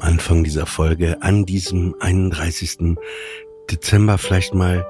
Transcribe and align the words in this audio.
am 0.00 0.08
Anfang 0.08 0.44
dieser 0.44 0.66
Folge, 0.66 1.18
an 1.22 1.44
diesem 1.46 1.94
31. 2.00 2.96
Dezember, 3.70 4.18
vielleicht 4.18 4.54
mal 4.54 4.86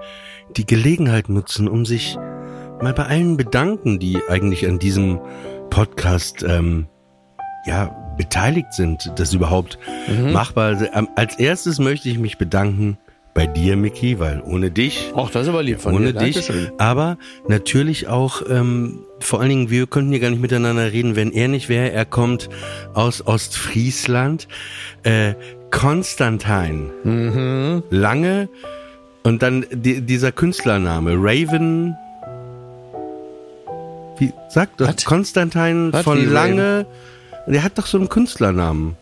die 0.57 0.67
Gelegenheit 0.67 1.29
nutzen, 1.29 1.69
um 1.69 1.85
sich 1.87 2.17
mal 2.81 2.93
bei 2.95 3.05
allen 3.07 3.37
bedanken, 3.37 3.99
die 3.99 4.19
eigentlich 4.29 4.67
an 4.67 4.79
diesem 4.79 5.21
Podcast 5.71 6.43
ähm, 6.43 6.87
ja 7.67 7.95
beteiligt 8.17 8.73
sind, 8.73 9.13
das 9.17 9.33
überhaupt 9.35 9.79
Mhm. 10.09 10.33
machbar. 10.33 10.73
ist. 10.73 10.89
Ähm, 10.95 11.09
Als 11.17 11.39
erstes 11.39 11.79
möchte 11.79 12.09
ich 12.09 12.19
mich 12.19 12.39
bedanken 12.39 12.99
bei 13.35 13.47
dir, 13.47 13.77
Mickey, 13.77 14.19
weil 14.19 14.43
ohne 14.45 14.71
dich 14.71 15.13
Ach, 15.15 15.31
das 15.31 15.43
ist 15.43 15.49
aber 15.49 15.63
lieb 15.63 15.81
von 15.81 15.95
ohne 15.95 16.13
dir. 16.13 16.21
dich. 16.21 16.35
Dankeschön. 16.47 16.73
Aber 16.79 17.17
natürlich 17.49 18.09
auch, 18.09 18.43
ähm, 18.49 19.01
vor 19.21 19.41
allen 19.41 19.51
Dingen, 19.51 19.71
wir 19.71 19.87
könnten 19.87 20.11
hier 20.11 20.21
gar 20.21 20.31
nicht 20.31 20.43
miteinander 20.43 20.93
reden, 20.93 21.17
wenn 21.17 21.33
er 21.33 21.49
nicht 21.49 21.69
wäre. 21.69 21.91
Er 21.93 22.05
kommt 22.05 22.49
aus 22.95 23.27
Ostfriesland. 23.27 24.49
Äh, 25.03 25.35
Konstantin. 25.71 26.91
Mhm. 27.05 27.83
Lange. 27.91 28.49
Und 29.23 29.43
dann 29.43 29.65
die, 29.71 30.01
dieser 30.01 30.33
Künstlername. 30.33 31.13
Raven. 31.17 31.95
Wie 34.19 34.33
sagt 34.49 34.81
das? 34.81 35.05
Konstantin 35.05 35.93
Was, 35.93 36.03
von 36.03 36.19
wie 36.21 36.25
Lange. 36.25 36.87
Der 37.47 37.63
hat 37.63 37.79
doch 37.79 37.87
so 37.87 37.99
einen 37.99 38.09
Künstlernamen. 38.09 38.97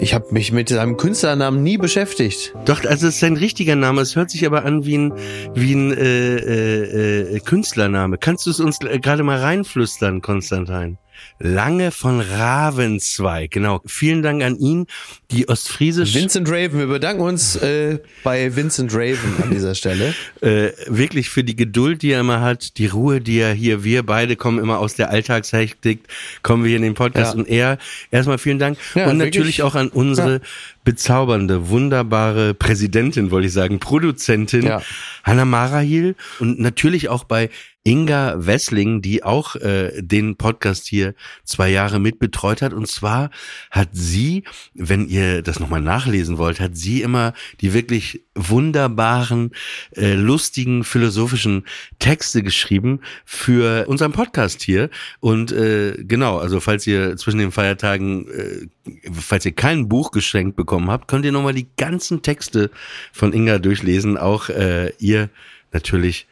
Ich 0.00 0.14
habe 0.14 0.26
mich 0.30 0.52
mit 0.52 0.68
seinem 0.68 0.96
Künstlernamen 0.96 1.62
nie 1.64 1.76
beschäftigt. 1.76 2.54
Doch, 2.64 2.84
also 2.84 3.08
es 3.08 3.14
ist 3.14 3.20
sein 3.20 3.36
richtiger 3.36 3.74
Name. 3.74 4.00
Es 4.00 4.14
hört 4.14 4.30
sich 4.30 4.46
aber 4.46 4.64
an 4.64 4.84
wie 4.84 4.96
ein, 4.96 5.12
wie 5.54 5.72
ein 5.72 5.92
äh, 5.92 6.36
äh, 6.36 7.36
äh, 7.36 7.40
Künstlername. 7.40 8.16
Kannst 8.16 8.46
du 8.46 8.50
es 8.50 8.60
uns 8.60 8.80
äh, 8.80 9.00
gerade 9.00 9.24
mal 9.24 9.38
reinflüstern, 9.40 10.22
Konstantin? 10.22 10.98
Lange 11.40 11.90
von 11.92 12.20
Ravenzweig, 12.20 13.50
genau. 13.52 13.80
Vielen 13.86 14.22
Dank 14.22 14.42
an 14.42 14.56
ihn. 14.58 14.86
Die 15.30 15.48
Ostfriesisch, 15.48 16.14
Vincent 16.14 16.48
Raven, 16.50 16.78
wir 16.80 16.86
bedanken 16.88 17.22
uns 17.22 17.54
äh, 17.56 17.98
bei 18.24 18.54
Vincent 18.56 18.92
Raven 18.92 19.36
an 19.42 19.50
dieser 19.50 19.74
Stelle. 19.74 20.14
äh, 20.40 20.70
wirklich 20.88 21.28
für 21.30 21.44
die 21.44 21.54
Geduld, 21.54 22.02
die 22.02 22.10
er 22.12 22.20
immer 22.20 22.40
hat, 22.40 22.78
die 22.78 22.86
Ruhe, 22.86 23.20
die 23.20 23.38
er 23.38 23.52
hier, 23.52 23.84
wir 23.84 24.04
beide 24.04 24.36
kommen 24.36 24.58
immer 24.58 24.78
aus 24.78 24.94
der 24.94 25.10
Alltagshektik, 25.10 26.00
kommen 26.42 26.64
wir 26.64 26.68
hier 26.70 26.78
in 26.78 26.82
den 26.82 26.94
Podcast 26.94 27.34
Ja. 27.34 27.38
und 27.38 27.48
er, 27.48 27.78
erstmal 28.10 28.38
vielen 28.38 28.58
Dank. 28.58 28.78
Ja, 28.94 29.04
und 29.08 29.18
wirklich. 29.18 29.34
natürlich 29.36 29.62
auch 29.62 29.74
an 29.74 29.88
unsere 29.88 30.32
Ja. 30.34 30.40
bezaubernde, 30.84 31.68
wunderbare 31.68 32.54
Präsidentin, 32.54 33.30
wollte 33.30 33.46
ich 33.46 33.52
sagen, 33.52 33.78
Produzentin, 33.78 34.64
Ja. 34.64 34.82
Hanna 35.22 35.44
Marahil 35.44 36.16
und 36.40 36.58
natürlich 36.58 37.08
auch 37.08 37.24
bei 37.24 37.50
Inga 37.88 38.34
Wessling, 38.46 39.00
die 39.00 39.24
auch 39.24 39.56
äh, 39.56 40.02
den 40.02 40.36
Podcast 40.36 40.86
hier 40.86 41.14
zwei 41.44 41.70
Jahre 41.70 41.98
mitbetreut 41.98 42.60
hat. 42.60 42.74
Und 42.74 42.86
zwar 42.86 43.30
hat 43.70 43.88
sie, 43.92 44.44
wenn 44.74 45.08
ihr 45.08 45.40
das 45.40 45.58
nochmal 45.58 45.80
nachlesen 45.80 46.36
wollt, 46.36 46.60
hat 46.60 46.76
sie 46.76 47.00
immer 47.00 47.32
die 47.62 47.72
wirklich 47.72 48.20
wunderbaren, 48.34 49.52
äh, 49.96 50.12
lustigen, 50.12 50.84
philosophischen 50.84 51.64
Texte 51.98 52.42
geschrieben 52.42 53.00
für 53.24 53.88
unseren 53.88 54.12
Podcast 54.12 54.60
hier. 54.60 54.90
Und 55.20 55.50
äh, 55.52 55.94
genau, 55.96 56.36
also 56.36 56.60
falls 56.60 56.86
ihr 56.86 57.16
zwischen 57.16 57.38
den 57.38 57.52
Feiertagen, 57.52 58.28
äh, 58.28 58.66
falls 59.10 59.46
ihr 59.46 59.52
kein 59.52 59.88
Buch 59.88 60.10
geschenkt 60.10 60.56
bekommen 60.56 60.90
habt, 60.90 61.08
könnt 61.08 61.24
ihr 61.24 61.32
nochmal 61.32 61.54
die 61.54 61.68
ganzen 61.78 62.20
Texte 62.20 62.70
von 63.14 63.32
Inga 63.32 63.58
durchlesen. 63.58 64.18
Auch 64.18 64.50
äh, 64.50 64.92
ihr 64.98 65.30
natürlich 65.72 66.26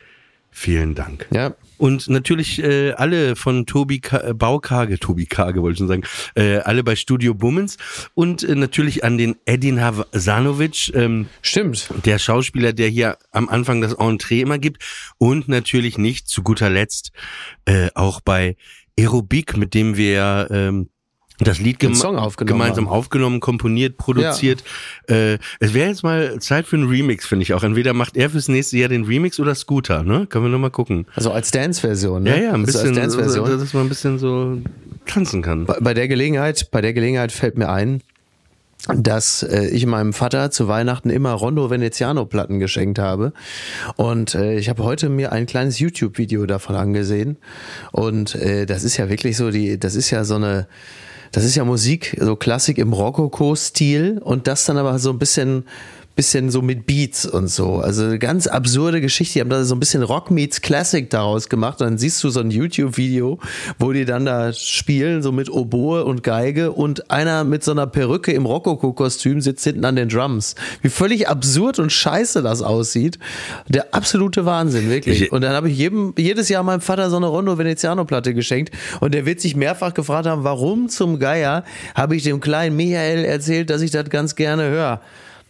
vielen 0.56 0.94
Dank. 0.94 1.26
Ja, 1.32 1.54
Und 1.76 2.08
natürlich 2.08 2.62
äh, 2.62 2.92
alle 2.92 3.36
von 3.36 3.66
Tobi 3.66 4.00
Ka 4.00 4.28
äh, 4.28 4.34
Baukage, 4.34 4.98
Tobi 4.98 5.26
Kage 5.26 5.60
wollte 5.60 5.74
ich 5.74 5.78
schon 5.78 5.88
sagen, 5.88 6.04
äh, 6.34 6.58
alle 6.58 6.82
bei 6.82 6.96
Studio 6.96 7.34
Bummens 7.34 7.76
und 8.14 8.42
äh, 8.42 8.54
natürlich 8.54 9.04
an 9.04 9.18
den 9.18 9.36
Edin 9.44 9.82
Havsanovic, 9.82 10.94
ähm, 10.94 11.28
stimmt. 11.42 11.90
der 12.06 12.18
Schauspieler, 12.18 12.72
der 12.72 12.88
hier 12.88 13.18
am 13.32 13.50
Anfang 13.50 13.82
das 13.82 13.92
Entree 13.92 14.40
immer 14.40 14.58
gibt 14.58 14.82
und 15.18 15.48
natürlich 15.48 15.98
nicht 15.98 16.28
zu 16.28 16.42
guter 16.42 16.70
Letzt 16.70 17.12
äh, 17.66 17.88
auch 17.94 18.22
bei 18.22 18.56
Aerobik, 18.98 19.58
mit 19.58 19.74
dem 19.74 19.98
wir 19.98 20.48
ähm, 20.50 20.88
das 21.38 21.58
Lied 21.58 21.78
gem 21.78 21.92
gemeinsam 21.92 22.86
haben. 22.86 22.88
aufgenommen, 22.88 23.40
komponiert, 23.40 23.96
produziert. 23.98 24.64
Äh, 25.08 25.38
es 25.60 25.74
wäre 25.74 25.88
jetzt 25.88 26.02
mal 26.02 26.38
Zeit 26.38 26.66
für 26.66 26.76
einen 26.76 26.88
Remix, 26.88 27.26
finde 27.26 27.42
ich 27.42 27.52
auch. 27.54 27.62
Entweder 27.62 27.92
macht 27.92 28.16
er 28.16 28.30
fürs 28.30 28.48
nächste 28.48 28.78
Jahr 28.78 28.88
den 28.88 29.04
Remix 29.04 29.38
oder 29.38 29.54
Scooter, 29.54 30.02
ne? 30.02 30.26
Können 30.26 30.46
wir 30.46 30.50
noch 30.50 30.58
mal 30.58 30.70
gucken. 30.70 31.06
Also 31.14 31.30
als 31.32 31.50
Dance-Version. 31.50 32.22
Ne? 32.22 32.30
Ja, 32.30 32.36
ja, 32.36 32.48
ein 32.50 32.64
Also 32.64 32.66
bisschen, 32.66 32.88
als 32.88 33.16
Dance-Version. 33.16 33.58
dass 33.58 33.74
man 33.74 33.86
ein 33.86 33.88
bisschen 33.88 34.18
so 34.18 34.58
tanzen 35.06 35.42
kann. 35.42 35.66
Bei, 35.66 35.78
bei 35.80 35.94
der 35.94 36.08
Gelegenheit, 36.08 36.70
bei 36.70 36.80
der 36.80 36.92
Gelegenheit 36.92 37.32
fällt 37.32 37.58
mir 37.58 37.68
ein, 37.68 38.00
dass 38.94 39.42
äh, 39.42 39.66
ich 39.68 39.84
meinem 39.86 40.12
Vater 40.12 40.50
zu 40.50 40.68
Weihnachten 40.68 41.10
immer 41.10 41.32
Rondo 41.32 41.70
Veneziano 41.70 42.24
Platten 42.24 42.60
geschenkt 42.60 42.98
habe 42.98 43.32
und 43.96 44.34
äh, 44.34 44.56
ich 44.58 44.68
habe 44.68 44.84
heute 44.84 45.08
mir 45.08 45.32
ein 45.32 45.46
kleines 45.46 45.80
YouTube 45.80 46.18
Video 46.18 46.46
davon 46.46 46.76
angesehen 46.76 47.36
und 47.90 48.36
äh, 48.36 48.64
das 48.64 48.84
ist 48.84 48.96
ja 48.96 49.08
wirklich 49.08 49.36
so 49.36 49.50
die 49.50 49.80
das 49.80 49.96
ist 49.96 50.10
ja 50.10 50.22
so 50.24 50.36
eine 50.36 50.68
das 51.32 51.44
ist 51.44 51.54
ja 51.54 51.64
Musik 51.64 52.16
so 52.20 52.36
Klassik 52.36 52.78
im 52.78 52.92
Rokoko 52.92 53.54
Stil 53.56 54.20
und 54.22 54.46
das 54.46 54.64
dann 54.64 54.78
aber 54.78 54.98
so 54.98 55.10
ein 55.10 55.18
bisschen 55.18 55.64
bisschen 56.16 56.50
so 56.50 56.62
mit 56.62 56.86
Beats 56.86 57.26
und 57.26 57.48
so. 57.48 57.76
Also 57.76 58.04
eine 58.04 58.18
ganz 58.18 58.46
absurde 58.46 59.02
Geschichte. 59.02 59.34
Die 59.34 59.40
haben 59.42 59.50
da 59.50 59.62
so 59.64 59.74
ein 59.74 59.80
bisschen 59.80 60.02
Rock 60.02 60.30
meets 60.30 60.62
Classic 60.62 61.08
daraus 61.10 61.50
gemacht. 61.50 61.80
Und 61.82 61.86
dann 61.88 61.98
siehst 61.98 62.24
du 62.24 62.30
so 62.30 62.40
ein 62.40 62.50
YouTube-Video, 62.50 63.38
wo 63.78 63.92
die 63.92 64.06
dann 64.06 64.24
da 64.24 64.54
spielen, 64.54 65.22
so 65.22 65.30
mit 65.30 65.50
Oboe 65.50 66.04
und 66.04 66.22
Geige 66.22 66.72
und 66.72 67.10
einer 67.10 67.44
mit 67.44 67.62
so 67.62 67.72
einer 67.72 67.86
Perücke 67.86 68.32
im 68.32 68.46
Rokoko-Kostüm 68.46 69.42
sitzt 69.42 69.64
hinten 69.64 69.84
an 69.84 69.94
den 69.94 70.08
Drums. 70.08 70.54
Wie 70.80 70.88
völlig 70.88 71.28
absurd 71.28 71.78
und 71.78 71.92
scheiße 71.92 72.42
das 72.42 72.62
aussieht. 72.62 73.18
Der 73.68 73.94
absolute 73.94 74.46
Wahnsinn, 74.46 74.88
wirklich. 74.88 75.22
Ich- 75.22 75.32
und 75.32 75.42
dann 75.42 75.52
habe 75.52 75.68
ich 75.68 75.76
jedem, 75.76 76.14
jedes 76.16 76.48
Jahr 76.48 76.62
meinem 76.62 76.80
Vater 76.80 77.10
so 77.10 77.16
eine 77.16 77.26
Rondo 77.26 77.58
Veneziano-Platte 77.58 78.32
geschenkt. 78.32 78.74
Und 79.00 79.12
der 79.12 79.26
wird 79.26 79.42
sich 79.42 79.54
mehrfach 79.54 79.92
gefragt 79.92 80.26
haben, 80.26 80.44
warum 80.44 80.88
zum 80.88 81.18
Geier 81.18 81.64
habe 81.94 82.16
ich 82.16 82.22
dem 82.22 82.40
kleinen 82.40 82.74
Michael 82.74 83.26
erzählt, 83.26 83.68
dass 83.68 83.82
ich 83.82 83.90
das 83.90 84.08
ganz 84.08 84.34
gerne 84.34 84.70
höre. 84.70 85.02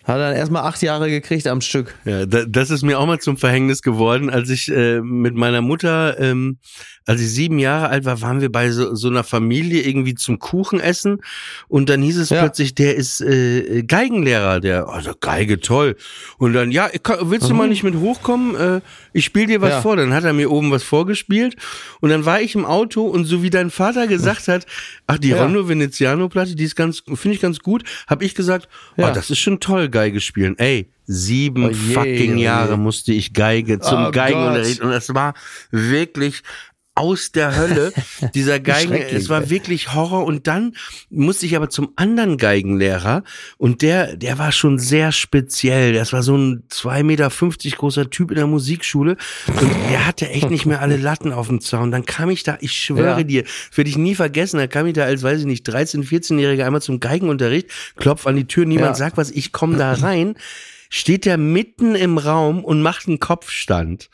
Hat 0.07 0.21
dann 0.21 0.37
erstmal 0.37 0.63
acht 0.63 0.81
Jahre 0.83 1.11
gekriegt 1.11 1.49
am 1.49 1.61
Stück. 1.61 1.97
Ja, 2.05 2.27
da, 2.27 2.45
das 2.47 2.71
ist 2.71 2.85
mir 2.85 3.01
auch 3.01 3.07
mal 3.07 3.19
zum 3.19 3.37
Verhängnis 3.37 3.83
geworden, 3.83 4.31
als 4.31 4.51
ich 4.51 4.71
äh, 4.71 5.01
mit 5.01 5.35
meiner 5.35 5.63
Mutter, 5.63 6.21
ähm, 6.21 6.59
als 7.07 7.21
ich 7.21 7.31
sieben 7.31 7.59
Jahre 7.61 7.89
alt 7.89 8.05
war, 8.05 8.21
waren 8.21 8.41
wir 8.41 8.51
bei 8.51 8.71
so, 8.71 8.95
so 8.97 9.09
einer 9.09 9.23
Familie 9.25 9.83
irgendwie 9.83 10.15
zum 10.17 10.39
Kuchen 10.41 10.81
essen 10.81 11.21
und 11.69 11.89
dann 11.89 12.03
hieß 12.03 12.19
es 12.19 12.31
Ja. 12.31 12.41
plötzlich, 12.41 12.75
der 12.75 12.97
ist 12.97 13.21
äh, 13.21 13.85
Geigenlehrer, 13.85 14.59
der, 14.61 14.89
also 14.89 15.13
Geige 15.21 15.61
toll. 15.61 15.97
Und 16.39 16.53
dann, 16.53 16.73
ja, 16.73 16.91
willst 17.23 17.49
du 17.49 17.53
Mhm. 17.53 17.59
mal 17.59 17.69
nicht 17.69 17.85
mit 17.85 17.95
hochkommen? 17.95 18.57
Äh, 18.57 18.81
ich 19.13 19.25
spiele 19.25 19.47
dir 19.47 19.61
was 19.61 19.71
Ja. 19.71 19.83
vor. 19.83 19.97
Dann 19.97 20.13
hat 20.13 20.25
er 20.25 20.33
mir 20.33 20.51
oben 20.51 20.71
was 20.73 20.83
vorgespielt 20.83 21.57
und 22.01 22.11
dann 22.11 22.25
war 22.25 22.41
ich 22.41 22.55
im 22.57 22.65
Auto 22.67 23.07
und 23.07 23.25
so 23.25 23.43
wie 23.43 23.51
dein 23.51 23.71
Vater 23.71 24.07
gesagt 24.09 24.49
hat, 24.49 24.67
ach, 25.07 25.19
die 25.19 25.29
Ja. 25.31 25.43
Rondo 25.43 25.69
Veneziano 25.69 26.29
Platte, 26.29 26.57
die 26.57 26.65
ist 26.65 26.75
ganz, 26.77 27.03
finde 27.15 27.37
ich 27.37 27.41
ganz 27.41 27.61
gut, 27.61 27.85
habe 28.09 28.25
ich 28.25 28.35
gesagt, 28.35 28.69
Ja. 28.97 29.11
oh, 29.11 29.15
das 29.15 29.31
ist 29.31 29.39
schon 29.39 29.61
toll, 29.61 29.89
Geige 29.89 30.21
spielen. 30.21 30.59
Ey, 30.59 30.89
sieben 31.07 31.67
Oh 31.67 31.71
je, 31.71 31.95
fucking 31.95 32.35
oh. 32.35 32.41
Jahre 32.41 32.77
musste 32.77 33.13
ich 33.13 33.33
Geige 33.33 33.79
zum 33.79 34.07
Oh 34.07 34.11
Geigenunterricht 34.11 34.81
und 34.81 34.91
das 34.91 35.15
war 35.15 35.35
wirklich 35.71 36.43
aus 36.97 37.31
der 37.31 37.55
Hölle, 37.57 37.93
dieser 38.35 38.59
Geigen, 38.59 38.95
es 38.95 39.29
war 39.29 39.49
wirklich 39.51 39.95
Horror. 39.95 40.25
Und 40.25 40.47
dann 40.49 40.75
musste 41.11 41.47
ich 41.47 41.55
aber 41.55 41.71
zum 41.71 41.93
anderen 41.95 42.39
Geigenlehrer. 42.39 43.23
Und 43.59 43.83
der, 43.83 44.17
der 44.17 44.39
war 44.39 44.51
schon 44.51 44.79
sehr 44.79 45.13
speziell, 45.13 45.93
das 45.93 46.13
war 46.13 46.23
so 46.23 46.37
ein 46.37 46.65
2,50 46.73 47.03
Meter 47.05 47.77
großer 47.77 48.11
Typ 48.11 48.31
in 48.31 48.37
der 48.37 48.47
Musikschule. 48.47 49.17
Und 49.61 49.71
der 49.91 50.07
hatte 50.07 50.29
echt 50.31 50.51
nicht 50.51 50.67
mehr 50.67 50.81
alle 50.81 50.97
Latten 50.97 51.33
auf 51.33 51.47
dem 51.49 51.61
Zaun, 51.61 51.91
dann 51.91 52.05
kam 52.07 52.31
ich 52.31 52.43
da, 52.43 52.59
ich 52.61 52.73
schwöre 52.73 53.19
Ja. 53.19 53.23
dir, 53.23 53.45
werde 53.75 53.91
ich 53.91 53.99
nie 53.99 54.15
vergessen, 54.15 54.59
da 54.59 54.67
kam 54.67 54.87
ich 54.87 54.95
da 54.95 55.05
als, 55.05 55.23
weiß 55.23 55.41
ich 55.41 55.47
nicht, 55.47 55.63
13, 55.65 56.03
14-Jähriger 56.05 56.65
einmal 56.65 56.83
zum 56.83 56.99
Geigenunterricht, 57.01 57.69
klopf 57.97 58.27
an 58.27 58.37
die 58.37 58.47
Tür, 58.47 58.65
niemand 58.65 58.91
Ja. 58.91 58.95
sagt 58.95 59.17
was, 59.19 59.31
ich 59.31 59.53
komme 59.53 59.77
da 59.77 59.93
rein, 59.93 60.35
steht 60.89 61.25
der 61.27 61.37
mitten 61.37 61.95
im 61.95 62.17
Raum 62.19 62.65
und 62.65 62.81
macht 62.81 63.07
einen 63.09 63.21
Kopfstand. 63.21 64.09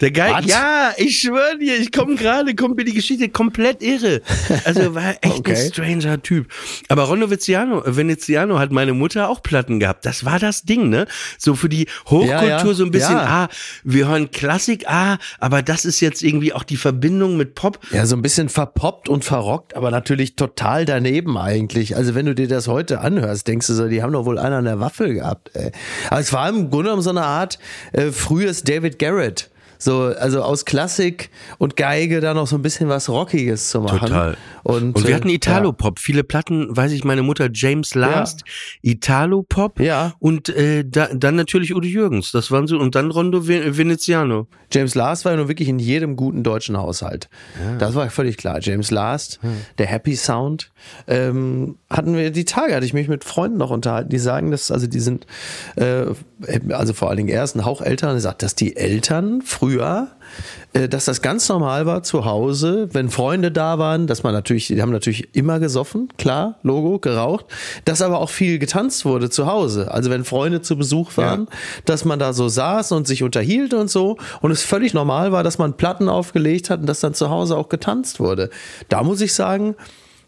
Der 0.00 0.12
Geil, 0.12 0.32
Was? 0.32 0.46
ja, 0.46 0.92
ich 0.96 1.18
schwöre 1.18 1.58
dir, 1.58 1.76
ich 1.76 1.90
komme 1.90 2.14
gerade, 2.14 2.54
kommt 2.54 2.76
mir 2.76 2.84
die 2.84 2.94
Geschichte 2.94 3.28
komplett 3.30 3.82
irre. 3.82 4.22
Also 4.64 4.94
war 4.94 5.10
echt 5.22 5.24
ein 5.24 5.38
Okay. 5.38 5.56
stranger 5.72 6.22
Typ. 6.22 6.46
Aber 6.88 7.04
Rondo 7.04 7.26
Veneziano, 7.30 7.82
Veneziano 7.84 8.60
hat 8.60 8.70
meine 8.70 8.92
Mutter 8.92 9.28
auch 9.28 9.42
Platten 9.42 9.80
gehabt. 9.80 10.06
Das 10.06 10.24
war 10.24 10.38
das 10.38 10.62
Ding, 10.62 10.88
ne? 10.88 11.06
So 11.36 11.56
für 11.56 11.68
die 11.68 11.86
Hochkultur 12.06 12.28
Ja, 12.28 12.64
ja. 12.64 12.74
so 12.74 12.84
ein 12.84 12.92
bisschen, 12.92 13.16
Ja. 13.16 13.44
ah, 13.44 13.48
wir 13.82 14.06
hören 14.06 14.30
Klassik, 14.30 14.84
ah, 14.88 15.18
aber 15.40 15.62
das 15.62 15.84
ist 15.84 15.98
jetzt 15.98 16.22
irgendwie 16.22 16.52
auch 16.52 16.62
die 16.62 16.76
Verbindung 16.76 17.36
mit 17.36 17.56
Pop. 17.56 17.80
Ja, 17.90 18.06
so 18.06 18.14
ein 18.14 18.22
bisschen 18.22 18.48
verpoppt 18.48 19.08
und 19.08 19.24
verrockt, 19.24 19.74
aber 19.74 19.90
natürlich 19.90 20.36
total 20.36 20.84
daneben 20.84 21.36
eigentlich. 21.36 21.96
Also 21.96 22.14
wenn 22.14 22.26
du 22.26 22.36
dir 22.36 22.46
das 22.46 22.68
heute 22.68 23.00
anhörst, 23.00 23.48
denkst 23.48 23.66
du 23.66 23.74
so, 23.74 23.88
die 23.88 24.00
haben 24.02 24.12
doch 24.12 24.24
wohl 24.26 24.38
einer 24.38 24.58
an 24.58 24.64
der 24.64 24.78
Waffel 24.78 25.14
gehabt. 25.14 25.50
Ey. 25.54 25.72
Aber 26.08 26.20
es 26.20 26.32
war 26.32 26.48
im 26.48 26.70
Grunde 26.70 26.84
genommen 26.84 27.02
so 27.02 27.10
eine 27.10 27.24
Art 27.24 27.58
äh, 27.92 28.12
frühes 28.12 28.62
David 28.62 29.00
Garrett. 29.00 29.50
So, 29.78 30.12
also 30.18 30.42
aus 30.42 30.64
Klassik 30.64 31.30
und 31.58 31.76
Geige 31.76 32.20
da 32.20 32.34
noch 32.34 32.46
so 32.46 32.56
ein 32.56 32.62
bisschen 32.62 32.88
was 32.88 33.08
Rockiges 33.08 33.70
zu 33.70 33.80
machen. 33.80 34.00
Total. 34.00 34.36
Und, 34.64 34.96
Und 34.96 35.04
wir 35.04 35.10
äh, 35.10 35.14
hatten 35.14 35.28
Italo-Pop. 35.28 35.98
Viele 35.98 36.24
Platten, 36.24 36.76
weiß 36.76 36.92
ich, 36.92 37.04
meine 37.04 37.22
Mutter 37.22 37.48
James 37.52 37.94
Last, 37.94 38.42
Italo-Pop 38.82 39.80
Ja. 39.80 40.14
und 40.18 40.48
äh, 40.48 40.84
da, 40.86 41.08
dann 41.14 41.36
natürlich 41.36 41.74
Udo 41.74 41.86
Jürgens. 41.86 42.32
Das 42.32 42.50
waren 42.50 42.66
so 42.66 42.78
und 42.78 42.94
dann 42.94 43.10
Rondo 43.10 43.46
Ve- 43.46 43.76
Veneziano. 43.76 44.48
James 44.72 44.94
Last 44.94 45.24
war 45.24 45.32
ja 45.32 45.38
nun 45.38 45.48
wirklich 45.48 45.68
in 45.68 45.78
jedem 45.78 46.16
guten 46.16 46.42
deutschen 46.42 46.76
Haushalt. 46.76 47.28
Das 47.78 47.94
war 47.94 48.10
völlig 48.10 48.36
klar. 48.36 48.58
James 48.60 48.90
Last, 48.90 49.40
der 49.78 49.86
Happy 49.86 50.14
Sound. 50.16 50.70
Ähm, 51.06 51.76
hatten 51.90 52.14
wir 52.14 52.30
die 52.30 52.44
Tage, 52.44 52.74
hatte 52.74 52.84
ich 52.84 52.92
mich 52.92 53.08
mit 53.08 53.24
Freunden 53.24 53.56
noch 53.56 53.70
unterhalten, 53.70 54.10
die 54.10 54.18
sagen, 54.18 54.50
dass, 54.50 54.70
also 54.70 54.86
die 54.86 55.00
sind, 55.00 55.26
äh, 55.76 56.04
also 56.70 56.92
vor 56.92 57.08
allen 57.08 57.16
Dingen 57.16 57.28
er 57.30 57.42
ist 57.42 57.56
ein 57.56 57.64
Hauch 57.64 57.80
älter 57.80 58.10
und 58.10 58.16
er 58.16 58.20
sagt, 58.20 58.42
dass 58.42 58.54
die 58.54 58.76
Eltern 58.76 59.40
früher, 59.40 60.08
äh, 60.74 60.86
dass 60.86 61.06
das 61.06 61.22
ganz 61.22 61.48
normal 61.48 61.86
war 61.86 62.02
zu 62.02 62.26
Hause, 62.26 62.90
wenn 62.92 63.08
Freunde 63.08 63.50
da 63.50 63.78
waren, 63.78 64.06
dass 64.06 64.22
man 64.22 64.34
natürlich, 64.34 64.66
die 64.66 64.82
haben 64.82 64.92
natürlich 64.92 65.34
immer 65.34 65.60
gesoffen, 65.60 66.08
klar, 66.18 66.58
Logo, 66.62 66.98
geraucht, 66.98 67.46
dass 67.86 68.02
aber 68.02 68.18
auch 68.20 68.28
viel 68.28 68.58
getanzt 68.58 69.06
wurde 69.06 69.30
zu 69.30 69.46
Hause. 69.46 69.90
Also 69.90 70.10
wenn 70.10 70.26
Freunde 70.26 70.60
zu 70.60 70.76
Besuch 70.76 71.16
waren, 71.16 71.48
dass 71.86 72.04
man 72.04 72.18
da 72.18 72.34
so 72.34 72.48
saß 72.48 72.92
und 72.92 73.06
sich 73.06 73.22
unterhielt 73.22 73.72
und 73.72 73.88
so 73.88 74.18
und 74.42 74.50
es 74.50 74.62
völlig 74.62 74.92
normal 74.92 75.32
war, 75.32 75.42
dass 75.42 75.56
man 75.56 75.78
Platten 75.78 76.10
aufgelegt 76.10 76.68
hat 76.68 76.80
und 76.80 76.86
dass 76.86 77.00
dann 77.00 77.14
zu 77.14 77.30
Hause 77.30 77.56
auch 77.56 77.70
getanzt 77.70 78.20
wurde. 78.20 78.50
Da 78.90 79.02
muss 79.02 79.22
ich 79.22 79.32
sagen, 79.32 79.74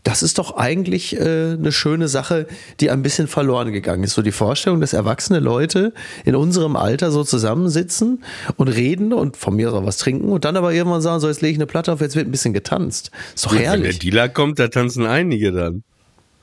das 0.02 0.22
ist 0.22 0.38
doch 0.38 0.56
eigentlich 0.56 1.16
äh, 1.16 1.52
eine 1.52 1.72
schöne 1.72 2.08
Sache, 2.08 2.46
die 2.80 2.90
ein 2.90 3.02
bisschen 3.02 3.28
verloren 3.28 3.72
gegangen 3.72 4.04
ist. 4.04 4.14
So 4.14 4.22
die 4.22 4.32
Vorstellung, 4.32 4.80
dass 4.80 4.92
erwachsene 4.92 5.40
Leute 5.40 5.92
in 6.24 6.34
unserem 6.34 6.76
Alter 6.76 7.10
so 7.10 7.24
zusammensitzen 7.24 8.24
und 8.56 8.68
reden 8.68 9.12
und 9.12 9.36
von 9.36 9.56
mir 9.56 9.72
auch 9.72 9.84
was 9.84 9.98
trinken 9.98 10.30
und 10.30 10.44
dann 10.44 10.56
aber 10.56 10.72
irgendwann 10.72 11.02
sagen, 11.02 11.20
so 11.20 11.28
jetzt 11.28 11.42
lege 11.42 11.52
ich 11.52 11.58
eine 11.58 11.66
Platte 11.66 11.92
auf, 11.92 12.00
jetzt 12.00 12.16
wird 12.16 12.28
ein 12.28 12.32
bisschen 12.32 12.54
getanzt. 12.54 13.10
Ist 13.34 13.46
doch 13.46 13.52
Wenn 13.52 13.60
der 13.60 13.70
herrlich. 13.70 13.98
Dealer 13.98 14.28
kommt, 14.28 14.58
da 14.58 14.68
tanzen 14.68 15.06
einige 15.06 15.52
dann. 15.52 15.82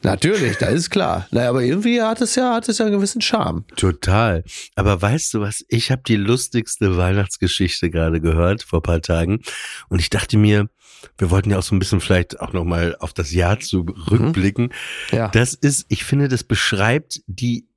Natürlich, 0.04 0.57
das 0.57 0.74
ist 0.74 0.89
klar. 0.92 1.27
Naja, 1.31 1.50
aber 1.50 1.63
irgendwie 1.63 2.01
hat 2.01 2.21
es 2.21 2.36
ja, 2.36 2.54
hat 2.54 2.69
es 2.69 2.77
ja 2.77 2.86
einen 2.86 2.95
gewissen 2.95 3.19
Charme. 3.19 3.65
Total. 3.75 4.44
Aber 4.75 5.01
weißt 5.01 5.33
du 5.33 5.42
was? 5.42 5.65
Ich 5.69 5.92
habe 5.92 6.04
die 6.07 6.15
lustigste 6.15 6.98
Weihnachtsgeschichte 6.98 7.89
gerade 7.89 8.21
gehört 8.21 8.63
vor 8.63 8.83
paar 8.83 9.01
Tagen 9.01 9.42
und 9.89 10.00
ich 10.00 10.09
dachte 10.09 10.38
mir, 10.38 10.69
wir 11.18 11.30
wollten 11.32 11.50
ja 11.52 11.58
auch 11.58 11.64
so 11.64 11.76
ein 11.76 11.80
bisschen 11.80 12.00
vielleicht 12.02 12.40
auch 12.40 12.54
noch 12.54 12.64
mal 12.66 12.96
auf 13.00 13.14
das 13.14 13.32
Jahr 13.34 13.60
zurückblicken. 13.60 14.74
Ja. 15.12 15.28
Das 15.30 15.54
ist, 15.54 15.86
ich 15.90 16.04
finde, 16.04 16.28
das 16.28 16.44
beschreibt 16.44 17.22
die 17.28 17.68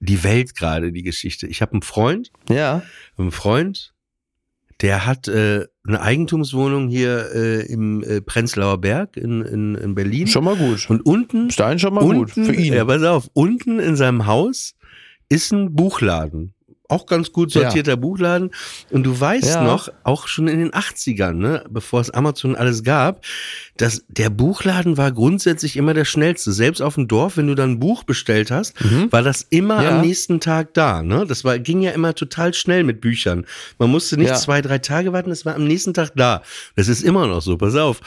die 0.00 0.22
Welt 0.22 0.54
gerade, 0.54 0.92
die 0.92 1.02
Geschichte. 1.02 1.46
Ich 1.46 1.62
habe 1.62 1.72
einen 1.72 1.82
Freund, 1.82 2.30
Ja. 2.50 2.82
einen 3.16 3.30
Freund, 3.30 3.94
der 4.82 5.06
hat 5.06 5.28
äh, 5.28 5.66
eine 5.86 6.00
Eigentumswohnung 6.02 6.88
hier 6.88 7.30
äh, 7.32 7.66
im 7.72 8.02
äh, 8.02 8.20
Prenzlauer 8.20 8.78
Berg 8.80 9.16
in, 9.16 9.40
in, 9.42 9.74
in 9.76 9.94
Berlin. 9.94 10.26
Schon 10.26 10.44
mal 10.44 10.56
gut. 10.56 10.90
Und 10.90 11.06
unten 11.06 11.50
Stein 11.50 11.78
schon 11.78 11.94
mal 11.94 12.00
gut. 12.02 12.16
unten, 12.36 12.44
Für 12.44 12.54
ihn. 12.54 12.74
Ja, 12.74 12.84
pass 12.84 13.02
auf, 13.02 13.30
unten 13.32 13.78
in 13.78 13.96
seinem 13.96 14.26
Haus 14.26 14.74
ist 15.28 15.52
ein 15.52 15.74
Buchladen. 15.74 16.53
Auch 16.88 17.06
ganz 17.06 17.32
gut 17.32 17.50
sortierter 17.50 17.96
Buchladen. 17.96 18.50
Und 18.90 19.04
du 19.04 19.18
weißt 19.18 19.54
Ja. 19.54 19.64
noch, 19.64 19.88
auch 20.02 20.28
schon 20.28 20.48
in 20.48 20.58
den 20.58 20.72
80ern, 20.74 21.32
ne, 21.32 21.64
bevor 21.70 22.00
es 22.02 22.10
Amazon 22.10 22.56
alles 22.56 22.82
gab, 22.84 23.24
dass 23.78 24.04
der 24.08 24.28
Buchladen 24.28 24.98
war 24.98 25.10
grundsätzlich 25.10 25.76
immer 25.76 25.94
der 25.94 26.04
schnellste. 26.04 26.52
Selbst 26.52 26.82
auf 26.82 26.96
dem 26.96 27.08
Dorf, 27.08 27.38
wenn 27.38 27.46
du 27.46 27.54
dann 27.54 27.70
ein 27.72 27.80
Buch 27.80 28.04
bestellt 28.04 28.50
hast, 28.50 28.74
war 29.10 29.22
das 29.22 29.46
immer 29.48 29.78
Mhm. 29.78 29.82
Ja. 29.82 29.90
am 29.96 30.00
nächsten 30.02 30.40
Tag 30.40 30.74
da. 30.74 31.02
Ne? 31.02 31.24
Das 31.26 31.42
war, 31.42 31.58
ging 31.58 31.80
ja 31.80 31.92
immer 31.92 32.14
total 32.14 32.52
schnell 32.52 32.84
mit 32.84 33.00
Büchern. 33.00 33.46
Man 33.78 33.90
musste 33.90 34.18
nicht 34.18 34.28
Ja. 34.28 34.34
zwei, 34.34 34.60
drei 34.60 34.78
Tage 34.78 35.12
warten, 35.14 35.30
das 35.30 35.46
war 35.46 35.54
am 35.54 35.64
nächsten 35.64 35.94
Tag 35.94 36.12
da. 36.16 36.42
Das 36.76 36.88
ist 36.88 37.02
immer 37.02 37.26
noch 37.26 37.40
so, 37.40 37.56
pass 37.56 37.76
auf. 37.76 38.00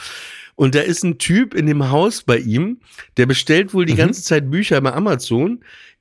Und 0.54 0.74
da 0.74 0.80
ist 0.80 1.04
ein 1.04 1.18
Typ 1.18 1.54
in 1.54 1.66
dem 1.66 1.88
Haus 1.90 2.22
bei 2.22 2.36
ihm, 2.38 2.78
der 3.16 3.26
bestellt 3.26 3.74
wohl 3.74 3.86
die 3.86 3.92
Mhm. 3.92 3.98
ganze 3.98 4.22
Zeit 4.24 4.50
Bücher 4.50 4.80
bei 4.80 4.92
Amazon, 4.92 5.60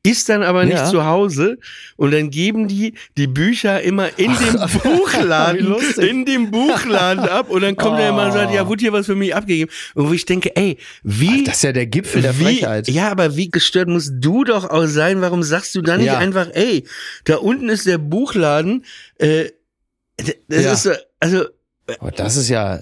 ist 0.09 0.29
dann 0.29 0.43
aber 0.43 0.65
nicht 0.65 0.77
Ja. 0.77 0.89
zu 0.89 1.05
Hause 1.05 1.57
und 1.95 2.11
dann 2.11 2.29
geben 2.29 2.67
die 2.67 2.93
die 3.17 3.27
Bücher 3.27 3.81
immer 3.81 4.17
in 4.17 4.31
dem 4.35 4.53
Buchladen, 4.83 5.75
in 5.97 6.25
dem 6.25 6.51
Buchladen 6.51 7.27
ab 7.27 7.49
und 7.49 7.61
dann 7.61 7.75
kommt 7.75 7.99
er 7.99 8.09
immer 8.09 8.25
und 8.27 8.31
sagt, 8.33 8.51
Oh. 8.51 8.55
ja, 8.55 8.67
wurde 8.67 8.81
hier 8.81 8.93
was 8.93 9.05
für 9.05 9.15
mich 9.15 9.35
abgegeben. 9.35 9.71
Und 9.95 10.09
wo 10.09 10.13
ich 10.13 10.25
denke, 10.25 10.55
ey, 10.55 10.77
wie, 11.03 11.43
Das 11.43 11.57
ist 11.57 11.63
ja 11.63 11.71
der 11.71 11.85
Gipfel 11.87 12.21
der 12.21 12.37
wie, 12.39 12.43
Frechheit. 12.43 12.87
ja, 12.89 13.09
aber 13.09 13.35
wie 13.35 13.49
gestört 13.49 13.87
musst 13.89 14.13
du 14.19 14.43
doch 14.43 14.69
auch 14.69 14.85
sein? 14.85 15.21
Warum 15.21 15.43
sagst 15.43 15.73
du 15.75 15.81
dann 15.81 15.97
nicht 15.99 16.07
Ja. 16.07 16.17
einfach, 16.17 16.47
ey, 16.53 16.83
da 17.25 17.37
unten 17.37 17.69
ist 17.69 17.85
der 17.85 17.97
Buchladen, 17.97 18.85
äh, 19.17 19.49
das 20.47 20.63
Ja. 20.63 20.73
ist 20.73 20.83
so, 20.83 20.91
also, 21.19 21.45
Aber 21.99 22.11
das 22.11 22.35
ist 22.37 22.49
ja, 22.49 22.79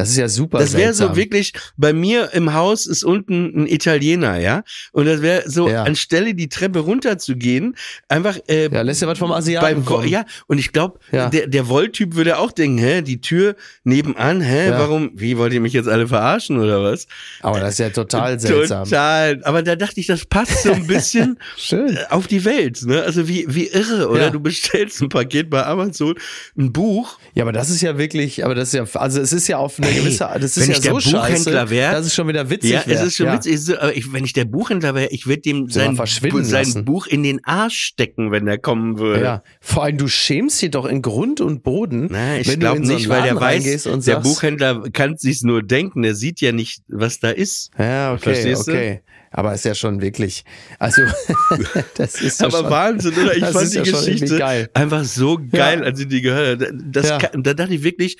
das 0.00 0.10
ist 0.10 0.16
ja 0.16 0.28
super. 0.28 0.58
das 0.58 0.74
wäre 0.76 0.94
so 0.94 1.16
wirklich, 1.16 1.52
bei 1.76 1.92
mir 1.92 2.30
im 2.34 2.52
Haus 2.54 2.86
ist 2.86 3.04
unten 3.04 3.62
ein 3.62 3.66
Italiener, 3.66 4.38
ja, 4.38 4.62
und 4.92 5.06
das 5.06 5.22
wäre 5.22 5.48
so, 5.48 5.68
Ja. 5.68 5.84
anstelle 5.84 6.34
die 6.34 6.48
Treppe 6.48 6.80
runterzugehen, 6.80 7.76
einfach, 8.08 8.38
äh, 8.48 8.68
Ja, 8.72 8.82
lässt 8.82 9.02
ja 9.02 9.08
was 9.08 9.18
vom 9.18 9.32
Asiaten 9.32 9.84
beim 9.84 10.06
ja, 10.06 10.24
und 10.46 10.58
ich 10.58 10.72
glaube, 10.72 10.98
Ja. 11.12 11.28
der, 11.28 11.46
der 11.46 11.68
Wolltyp 11.68 12.14
würde 12.14 12.38
auch 12.38 12.52
denken, 12.52 12.78
hä, 12.78 13.02
die 13.02 13.20
Tür 13.20 13.56
nebenan, 13.84 14.40
hä, 14.40 14.68
Ja. 14.70 14.78
warum, 14.78 15.10
wie 15.14 15.36
wollt 15.38 15.52
ihr 15.52 15.60
mich 15.60 15.72
jetzt 15.72 15.88
alle 15.88 16.06
verarschen 16.08 16.58
oder 16.58 16.82
was? 16.82 17.06
Aber 17.40 17.60
das 17.60 17.74
ist 17.74 17.78
ja 17.78 17.90
total 17.90 18.38
seltsam. 18.40 18.84
Total. 18.84 19.40
Aber 19.44 19.62
da 19.62 19.76
dachte 19.76 20.00
ich, 20.00 20.06
das 20.06 20.24
passt 20.24 20.62
so 20.62 20.72
ein 20.72 20.86
bisschen 20.86 21.38
Schön. 21.56 21.96
äh, 21.96 22.04
auf 22.10 22.26
die 22.26 22.44
Welt, 22.44 22.82
ne? 22.84 23.02
Also 23.02 23.28
wie, 23.28 23.44
wie 23.48 23.66
irre, 23.68 24.08
oder? 24.08 24.24
Ja. 24.24 24.30
Du 24.30 24.40
bestellst 24.40 25.00
ein 25.02 25.08
Paket 25.08 25.50
bei 25.50 25.64
Amazon, 25.64 26.14
ein 26.58 26.72
Buch. 26.72 27.18
Ja, 27.34 27.44
aber 27.44 27.52
das 27.52 27.70
ist 27.70 27.80
ja 27.82 27.98
wirklich, 27.98 28.44
aber 28.44 28.54
das 28.54 28.68
ist 28.68 28.74
ja, 28.74 29.00
also 29.00 29.20
es 29.20 29.32
ist 29.32 29.48
ja 29.48 29.58
auf 29.58 29.78
eine 29.78 29.89
Hey, 29.90 30.00
gewisse, 30.00 30.28
das 30.34 30.56
ist 30.56 30.60
wenn 30.60 30.70
ja 30.70 30.76
ich 30.76 30.80
der 30.80 30.90
so 31.00 31.10
Buchhändler 31.10 31.60
scheiße, 31.60 31.70
wär- 31.70 31.92
dass 31.92 32.06
es 32.06 32.14
schon 32.14 32.28
wieder 32.28 32.48
witzig 32.50 32.70
Ja, 32.70 32.80
es 32.80 32.86
wär. 32.86 33.02
ist 33.04 33.16
schon 33.16 33.26
ja. 33.26 33.34
witzig. 33.34 33.54
Es 33.54 33.68
ist 33.68 33.78
Aber 33.78 33.96
ich, 33.96 34.12
wenn 34.12 34.24
ich 34.24 34.32
der 34.32 34.44
Buchhändler 34.44 34.94
wäre, 34.94 35.08
ich 35.10 35.26
würde 35.26 35.42
dem 35.42 35.68
sein, 35.68 35.96
sein. 35.96 36.84
Buch 36.84 37.06
in 37.06 37.22
den 37.22 37.44
Arsch 37.44 37.78
stecken, 37.80 38.30
wenn 38.32 38.46
der 38.46 38.58
kommen 38.58 38.98
würde. 38.98 39.22
Ja, 39.22 39.42
vor 39.60 39.84
allem 39.84 39.98
du 39.98 40.08
schämst 40.08 40.60
dich 40.62 40.70
doch 40.70 40.86
in 40.86 41.02
Grund 41.02 41.40
und 41.40 41.62
Boden, 41.62 42.08
Nein, 42.10 42.40
ich 42.42 42.58
glaube 42.58 42.84
so 42.84 42.92
nicht, 42.92 43.08
weil 43.08 43.22
der 43.22 43.40
weiß, 43.40 43.82
der 43.84 44.00
sagst, 44.00 44.22
Buchhändler 44.22 44.82
kann 44.92 45.16
sich's 45.16 45.42
nur 45.42 45.62
denken, 45.62 46.02
der 46.02 46.14
sieht 46.14 46.40
ja 46.40 46.52
nicht, 46.52 46.82
was 46.88 47.20
da 47.20 47.30
ist. 47.30 47.70
Ja, 47.78 48.12
okay, 48.12 48.22
Verstehst 48.22 48.68
du? 48.68 49.00
Aber 49.32 49.54
ist 49.54 49.64
ja 49.64 49.76
schon 49.76 50.00
wirklich, 50.00 50.44
also 50.80 51.02
das 51.96 52.20
ist 52.20 52.40
ja 52.40 52.48
Aber 52.48 52.58
schon, 52.62 52.70
Wahnsinn, 52.70 53.12
oder? 53.14 53.36
Ich 53.36 53.44
fand 53.44 53.70
die 53.72 53.76
ja 53.76 53.82
Geschichte 53.84 54.38
geil. 54.38 54.68
einfach 54.74 55.04
so 55.04 55.36
geil, 55.52 55.78
Ja. 55.78 55.84
als 55.84 56.00
ich 56.00 56.08
die 56.08 56.20
gehört 56.20 56.60
habe. 56.62 56.72
Das 56.74 57.08
Ja. 57.10 57.18
kann, 57.18 57.42
da 57.44 57.54
dachte 57.54 57.72
ich 57.74 57.84
wirklich, 57.84 58.16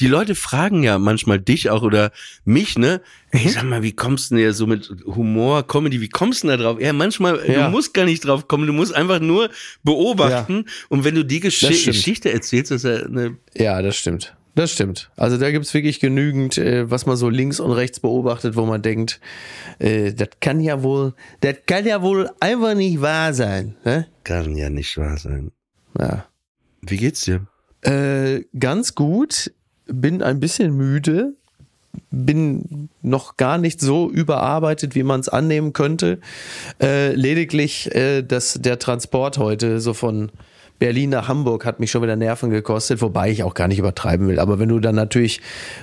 die 0.00 0.06
Leute 0.06 0.34
fragen 0.34 0.82
ja 0.82 0.98
manchmal 0.98 1.38
dich 1.38 1.68
auch 1.68 1.82
oder 1.82 2.12
mich, 2.46 2.78
ne? 2.78 3.02
Mhm. 3.32 3.38
Ey, 3.40 3.48
sag 3.50 3.64
mal, 3.64 3.82
wie 3.82 3.92
kommst 3.92 4.30
du 4.30 4.36
denn 4.36 4.44
ja 4.44 4.52
so 4.54 4.66
mit 4.66 4.90
Humor, 5.04 5.66
Comedy, 5.66 6.00
wie 6.00 6.08
kommst 6.08 6.42
du 6.42 6.46
denn 6.48 6.56
da 6.58 6.64
drauf? 6.64 6.80
Ja, 6.80 6.94
manchmal, 6.94 7.40
Ja. 7.46 7.66
du 7.66 7.70
musst 7.70 7.92
gar 7.92 8.06
nicht 8.06 8.24
drauf 8.24 8.48
kommen, 8.48 8.66
du 8.66 8.72
musst 8.72 8.94
einfach 8.94 9.20
nur 9.20 9.50
beobachten. 9.82 10.64
Und 10.88 11.04
wenn 11.04 11.14
du 11.14 11.24
die 11.24 11.40
Gesch. 11.40 11.60
Geschichte 11.60 12.32
erzählst, 12.32 12.70
das 12.70 12.84
ist 12.84 12.90
ja 13.00 13.04
eine 13.06 13.36
Ja, 13.54 13.82
das 13.82 13.96
stimmt. 13.96 14.34
Das 14.54 14.70
stimmt. 14.70 15.10
Also 15.16 15.36
da 15.36 15.50
gibt's 15.50 15.74
wirklich 15.74 15.98
genügend, 15.98 16.58
äh, 16.58 16.88
was 16.88 17.06
man 17.06 17.16
so 17.16 17.28
links 17.28 17.58
und 17.58 17.72
rechts 17.72 17.98
beobachtet, 17.98 18.54
wo 18.54 18.64
man 18.64 18.82
denkt, 18.82 19.20
äh, 19.80 20.12
das 20.12 20.28
kann 20.40 20.60
ja 20.60 20.82
wohl, 20.82 21.14
das 21.40 21.56
kann 21.66 21.84
ja 21.86 22.02
wohl 22.02 22.30
einfach 22.38 22.74
nicht 22.74 23.00
wahr 23.00 23.34
sein. 23.34 23.76
Ne? 23.84 24.06
kann 24.22 24.56
ja 24.56 24.70
nicht 24.70 24.96
wahr 24.96 25.18
sein. 25.18 25.50
Ja. 25.98 26.26
Wie 26.82 26.96
geht's 26.96 27.22
dir? 27.22 27.46
Äh, 27.82 28.44
ganz 28.58 28.94
gut. 28.94 29.52
Bin 29.86 30.22
ein 30.22 30.40
bisschen 30.40 30.74
müde. 30.74 31.34
Bin 32.10 32.88
noch 33.02 33.36
gar 33.36 33.58
nicht 33.58 33.80
so 33.80 34.10
überarbeitet, 34.10 34.94
wie 34.94 35.02
man 35.02 35.20
es 35.20 35.28
annehmen 35.28 35.72
könnte. 35.72 36.20
Äh, 36.80 37.12
lediglich, 37.14 37.90
dass 38.26 38.54
der 38.54 38.78
Transport 38.78 39.38
heute 39.38 39.80
so 39.80 39.94
von 39.94 40.30
Berlin 40.78 41.10
nach 41.10 41.28
Hamburg 41.28 41.64
hat 41.64 41.78
mich 41.78 41.90
schon 41.90 42.02
wieder 42.02 42.16
Nerven 42.16 42.50
gekostet, 42.50 43.00
wobei 43.00 43.30
ich 43.30 43.44
auch 43.44 43.54
gar 43.54 43.68
nicht 43.68 43.78
übertreiben 43.78 44.26
will. 44.26 44.40
Aber 44.40 44.58
wenn 44.58 44.68
du 44.68 44.80
dann 44.80 44.96
natürlich 44.96 45.40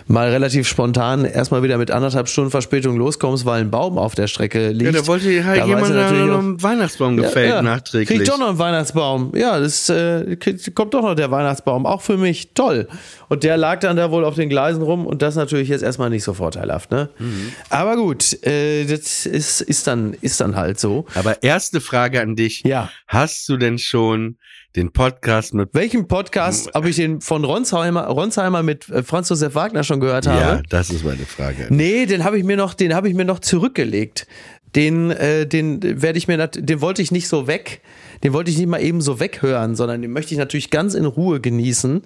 mal 0.08 0.30
relativ 0.30 0.68
spontan 0.68 1.24
erstmal 1.24 1.64
wieder 1.64 1.78
mit 1.78 1.92
anderthalb 1.92 2.28
Stunden 2.28 2.52
Verspätung 2.52 2.98
loskommst, 2.98 3.46
weil 3.46 3.62
ein 3.62 3.72
Baum 3.72 3.98
auf 3.98 4.16
der 4.16 4.28
Strecke 4.28 4.70
liegt. 4.70 4.94
Ja, 4.94 5.02
da 5.02 5.08
wollte 5.08 5.46
halt 5.46 5.62
da 5.62 5.66
jemand 5.66 5.96
natürlich 5.96 6.26
noch 6.26 6.40
einen 6.40 6.62
Weihnachtsbaum 6.62 7.16
gefällt 7.18 7.64
nachträglich. 7.64 8.20
Kriegt 8.20 8.30
doch 8.30 8.38
noch 8.38 8.50
einen 8.50 8.60
Weihnachtsbaum. 8.60 9.32
Ja, 9.36 9.60
das 9.60 9.90
äh, 9.90 10.36
kommt 10.76 10.94
doch 10.94 11.02
noch 11.02 11.16
der 11.16 11.32
Weihnachtsbaum. 11.32 11.86
Auch 11.86 12.02
für 12.02 12.18
mich 12.18 12.54
toll. 12.54 12.90
Und 13.30 13.44
der 13.44 13.56
lag 13.56 13.80
dann 13.80 13.96
da 13.96 14.12
wohl 14.12 14.26
auf 14.26 14.36
den 14.36 14.50
Gleisen 14.50 14.84
rum 14.84 15.08
und 15.08 15.22
das 15.22 15.36
natürlich 15.36 15.70
jetzt 15.70 15.84
erstmal 15.84 16.10
nicht 16.10 16.26
so 16.26 16.34
vorteilhaft. 16.34 16.92
Ne? 16.92 17.10
Mhm. 17.18 17.54
Aber 17.70 17.96
gut, 17.96 18.46
äh, 18.46 18.84
das 18.86 19.26
ist, 19.26 19.62
ist, 19.62 19.88
dann, 19.88 20.14
ist 20.20 20.42
dann 20.42 20.58
halt 20.58 20.82
so. 20.82 21.06
Aber 21.16 21.42
erste 21.44 21.80
Frage 21.80 22.22
an 22.22 22.36
dich. 22.36 22.64
Ja. 22.66 22.90
Hast 23.08 23.48
du 23.48 23.56
denn 23.56 23.80
schon 23.80 24.36
den 24.76 24.92
Podcast 24.92 25.54
mit 25.54 25.70
Welchen 25.74 26.08
Podcast 26.08 26.74
habe 26.74 26.90
ich 26.90 26.96
den 26.96 27.20
von 27.20 27.44
Ronsheimer, 27.44 28.08
Ronsheimer 28.08 28.64
mit 28.64 28.88
äh, 28.90 29.04
Franz 29.04 29.30
Josef 29.30 29.54
Wagner 29.56 29.84
schon 29.84 30.00
gehört 30.00 30.28
habe? 30.28 30.40
Ja, 30.40 30.62
das 30.70 30.90
ist 30.90 31.04
meine 31.04 31.26
Frage. 31.26 31.68
Nee, 31.70 32.06
den 32.06 32.24
habe 32.24 32.38
ich 32.38 32.46
mir 32.46 32.58
noch, 32.58 32.74
den 32.74 32.94
habe 32.94 33.10
ich 33.10 33.16
mir 33.16 33.26
noch 33.26 33.40
zurückgelegt. 33.40 34.28
Den, 34.76 35.12
äh, 35.12 35.46
den 35.46 36.02
werde 36.02 36.18
ich 36.18 36.30
mir, 36.30 36.48
den 36.48 36.80
wollte 36.80 37.02
ich 37.02 37.12
nicht 37.12 37.28
so 37.28 37.48
weg, 37.48 37.82
den 38.24 38.34
wollte 38.34 38.52
ich 38.52 38.58
nicht 38.58 38.68
mal 38.68 38.82
eben 38.82 39.02
so 39.02 39.20
weghören, 39.20 39.76
sondern 39.76 40.02
den 40.02 40.12
möchte 40.12 40.34
ich 40.34 40.38
natürlich 40.38 40.70
ganz 40.70 40.94
in 40.94 41.06
Ruhe 41.06 41.40
genießen 41.40 42.02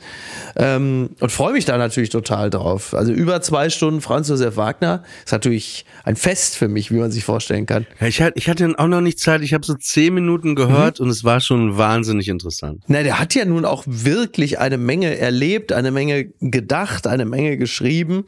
ähm, 0.55 1.09
und 1.19 1.31
freue 1.31 1.53
mich 1.53 1.65
da 1.65 1.77
natürlich 1.77 2.09
total 2.09 2.49
drauf. 2.49 2.93
Also 2.93 3.11
über 3.11 3.41
zwei 3.41 3.69
Stunden 3.69 4.01
Franz 4.01 4.29
Josef 4.29 4.57
Wagner 4.57 5.03
ist 5.23 5.31
natürlich 5.31 5.85
ein 6.03 6.15
Fest 6.15 6.55
für 6.55 6.67
mich, 6.67 6.91
wie 6.91 6.97
man 6.97 7.11
sich 7.11 7.23
vorstellen 7.23 7.65
kann. 7.65 7.85
Ja, 7.99 8.07
ich, 8.07 8.21
hatte, 8.21 8.37
ich 8.37 8.49
hatte 8.49 8.73
auch 8.77 8.87
noch 8.87 9.01
nicht 9.01 9.19
Zeit. 9.19 9.41
Ich 9.41 9.53
habe 9.53 9.65
so 9.65 9.73
zehn 9.73 10.13
Minuten 10.13 10.55
gehört 10.55 10.99
und 10.99 11.09
es 11.09 11.23
war 11.23 11.39
schon 11.39 11.77
wahnsinnig 11.77 12.27
interessant. 12.27 12.83
Na, 12.87 13.03
der 13.03 13.19
hat 13.19 13.35
ja 13.35 13.45
nun 13.45 13.65
auch 13.65 13.83
wirklich 13.85 14.59
eine 14.59 14.77
Menge 14.77 15.17
erlebt, 15.17 15.73
eine 15.73 15.91
Menge 15.91 16.25
gedacht, 16.39 17.07
eine 17.07 17.25
Menge 17.25 17.57
geschrieben. 17.57 18.25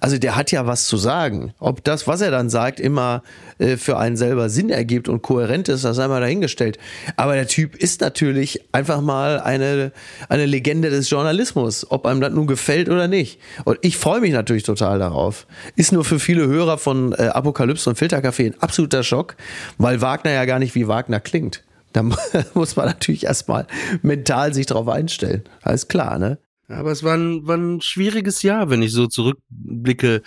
Also 0.00 0.18
der 0.18 0.36
hat 0.36 0.52
ja 0.52 0.66
was 0.66 0.86
zu 0.86 0.96
sagen. 0.96 1.54
Ob 1.58 1.82
das, 1.84 2.06
was 2.06 2.20
er 2.20 2.30
dann 2.30 2.50
sagt, 2.50 2.80
immer 2.80 3.22
äh, 3.58 3.76
für 3.76 3.98
einen 3.98 4.16
selber 4.16 4.48
Sinn 4.48 4.70
ergibt 4.70 5.08
und 5.08 5.22
kohärent 5.22 5.68
ist, 5.68 5.84
das 5.84 5.96
sei 5.96 6.08
mal 6.08 6.20
dahingestellt. 6.20 6.78
Aber 7.16 7.23
der 7.32 7.46
Typ 7.46 7.74
ist 7.74 8.00
natürlich 8.02 8.60
einfach 8.72 9.00
mal 9.00 9.40
eine, 9.40 9.92
eine 10.28 10.46
Legende 10.46 10.90
des 10.90 11.08
Journalismus, 11.08 11.90
ob 11.90 12.04
einem 12.06 12.20
das 12.20 12.32
nun 12.32 12.46
gefällt 12.46 12.88
oder 12.88 13.08
nicht. 13.08 13.40
Und 13.64 13.78
ich 13.80 13.96
freue 13.96 14.20
mich 14.20 14.32
natürlich 14.32 14.62
total 14.64 14.98
darauf. 14.98 15.46
Ist 15.76 15.92
nur 15.92 16.04
für 16.04 16.20
viele 16.20 16.46
Hörer 16.46 16.76
von 16.78 17.12
äh, 17.14 17.28
Apokalypse 17.28 17.88
und 17.88 17.96
Filterkaffee 17.96 18.46
ein 18.46 18.60
absoluter 18.60 19.02
Schock, 19.02 19.36
weil 19.78 20.00
Wagner 20.00 20.32
ja 20.32 20.44
gar 20.44 20.58
nicht 20.58 20.74
wie 20.74 20.86
Wagner 20.88 21.20
klingt. 21.20 21.62
Da 21.92 22.02
mu- 22.02 22.16
muss 22.54 22.76
man 22.76 22.86
natürlich 22.86 23.24
erstmal 23.24 23.66
mental 24.02 24.52
sich 24.52 24.66
drauf 24.66 24.88
einstellen. 24.88 25.44
Alles 25.62 25.88
klar, 25.88 26.18
ne? 26.18 26.38
Aber 26.74 26.90
es 26.90 27.02
war 27.02 27.16
ein, 27.16 27.46
war 27.46 27.56
ein 27.56 27.80
schwieriges 27.80 28.42
Jahr, 28.42 28.70
wenn 28.70 28.82
ich 28.82 28.92
so 28.92 29.06
zurückblicke. 29.06 30.22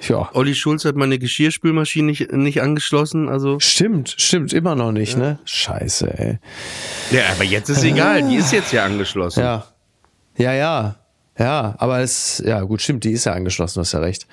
Ja. 0.00 0.30
Olli 0.34 0.54
Schulz 0.54 0.84
hat 0.84 0.96
meine 0.96 1.18
Geschirrspülmaschine 1.18 2.06
nicht, 2.06 2.32
nicht 2.32 2.60
angeschlossen. 2.60 3.28
Also 3.28 3.58
Stimmt, 3.60 4.14
stimmt, 4.18 4.52
immer 4.52 4.74
noch 4.74 4.92
nicht, 4.92 5.16
ne? 5.16 5.38
Scheiße, 5.44 6.18
ey. 6.18 6.38
ja, 7.10 7.22
aber 7.32 7.44
jetzt 7.44 7.70
ist 7.70 7.84
egal. 7.84 8.28
Die 8.28 8.36
ist 8.36 8.52
jetzt 8.52 8.72
ja 8.72 8.84
angeschlossen. 8.84 9.40
Ja. 9.40 9.66
Ja, 10.36 10.52
ja. 10.52 10.96
Ja, 11.38 11.74
aber 11.78 12.00
es, 12.00 12.42
ja, 12.44 12.60
gut, 12.62 12.80
stimmt, 12.80 13.02
die 13.04 13.10
ist 13.10 13.24
ja 13.24 13.32
angeschlossen, 13.32 13.74
du 13.74 13.80
hast 13.80 13.92
ja 13.92 13.98
recht. 13.98 14.26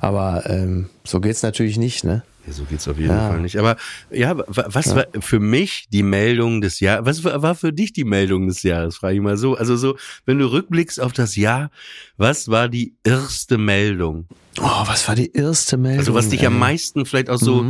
Aber 0.00 0.42
ähm, 0.46 0.88
so 1.04 1.20
geht's 1.20 1.42
natürlich 1.42 1.78
nicht, 1.78 2.02
ne? 2.04 2.22
Ja, 2.48 2.54
so 2.54 2.64
geht's 2.64 2.88
auf 2.88 2.96
jeden 2.98 3.10
Ja. 3.10 3.28
Fall 3.28 3.40
nicht. 3.40 3.56
Aber 3.58 3.76
ja, 4.10 4.38
wa- 4.38 4.44
was 4.68 4.94
war 4.96 5.06
für 5.20 5.38
mich 5.38 5.86
die 5.92 6.02
Meldung 6.02 6.60
des 6.62 6.80
Jahres? 6.80 7.22
Was 7.24 7.42
war 7.42 7.54
für 7.54 7.72
dich 7.74 7.92
die 7.92 8.04
Meldung 8.04 8.46
des 8.48 8.62
Jahres? 8.62 8.96
Frage 8.96 9.16
ich 9.16 9.20
mal 9.20 9.36
so. 9.36 9.54
Also 9.54 9.76
so, 9.76 9.96
wenn 10.24 10.38
du 10.38 10.46
rückblickst 10.50 10.98
auf 11.00 11.12
das 11.12 11.36
Jahr, 11.36 11.70
was 12.16 12.48
war 12.48 12.68
die 12.68 12.94
erste 13.04 13.58
Meldung? 13.58 14.26
Oh, 14.60 14.82
was 14.86 15.06
war 15.08 15.14
die 15.14 15.32
erste 15.32 15.76
Meldung? 15.76 15.98
Also 16.00 16.14
was 16.14 16.30
dich 16.30 16.46
am 16.46 16.58
meisten 16.58 17.04
vielleicht 17.06 17.28
auch 17.30 17.38
so 17.38 17.64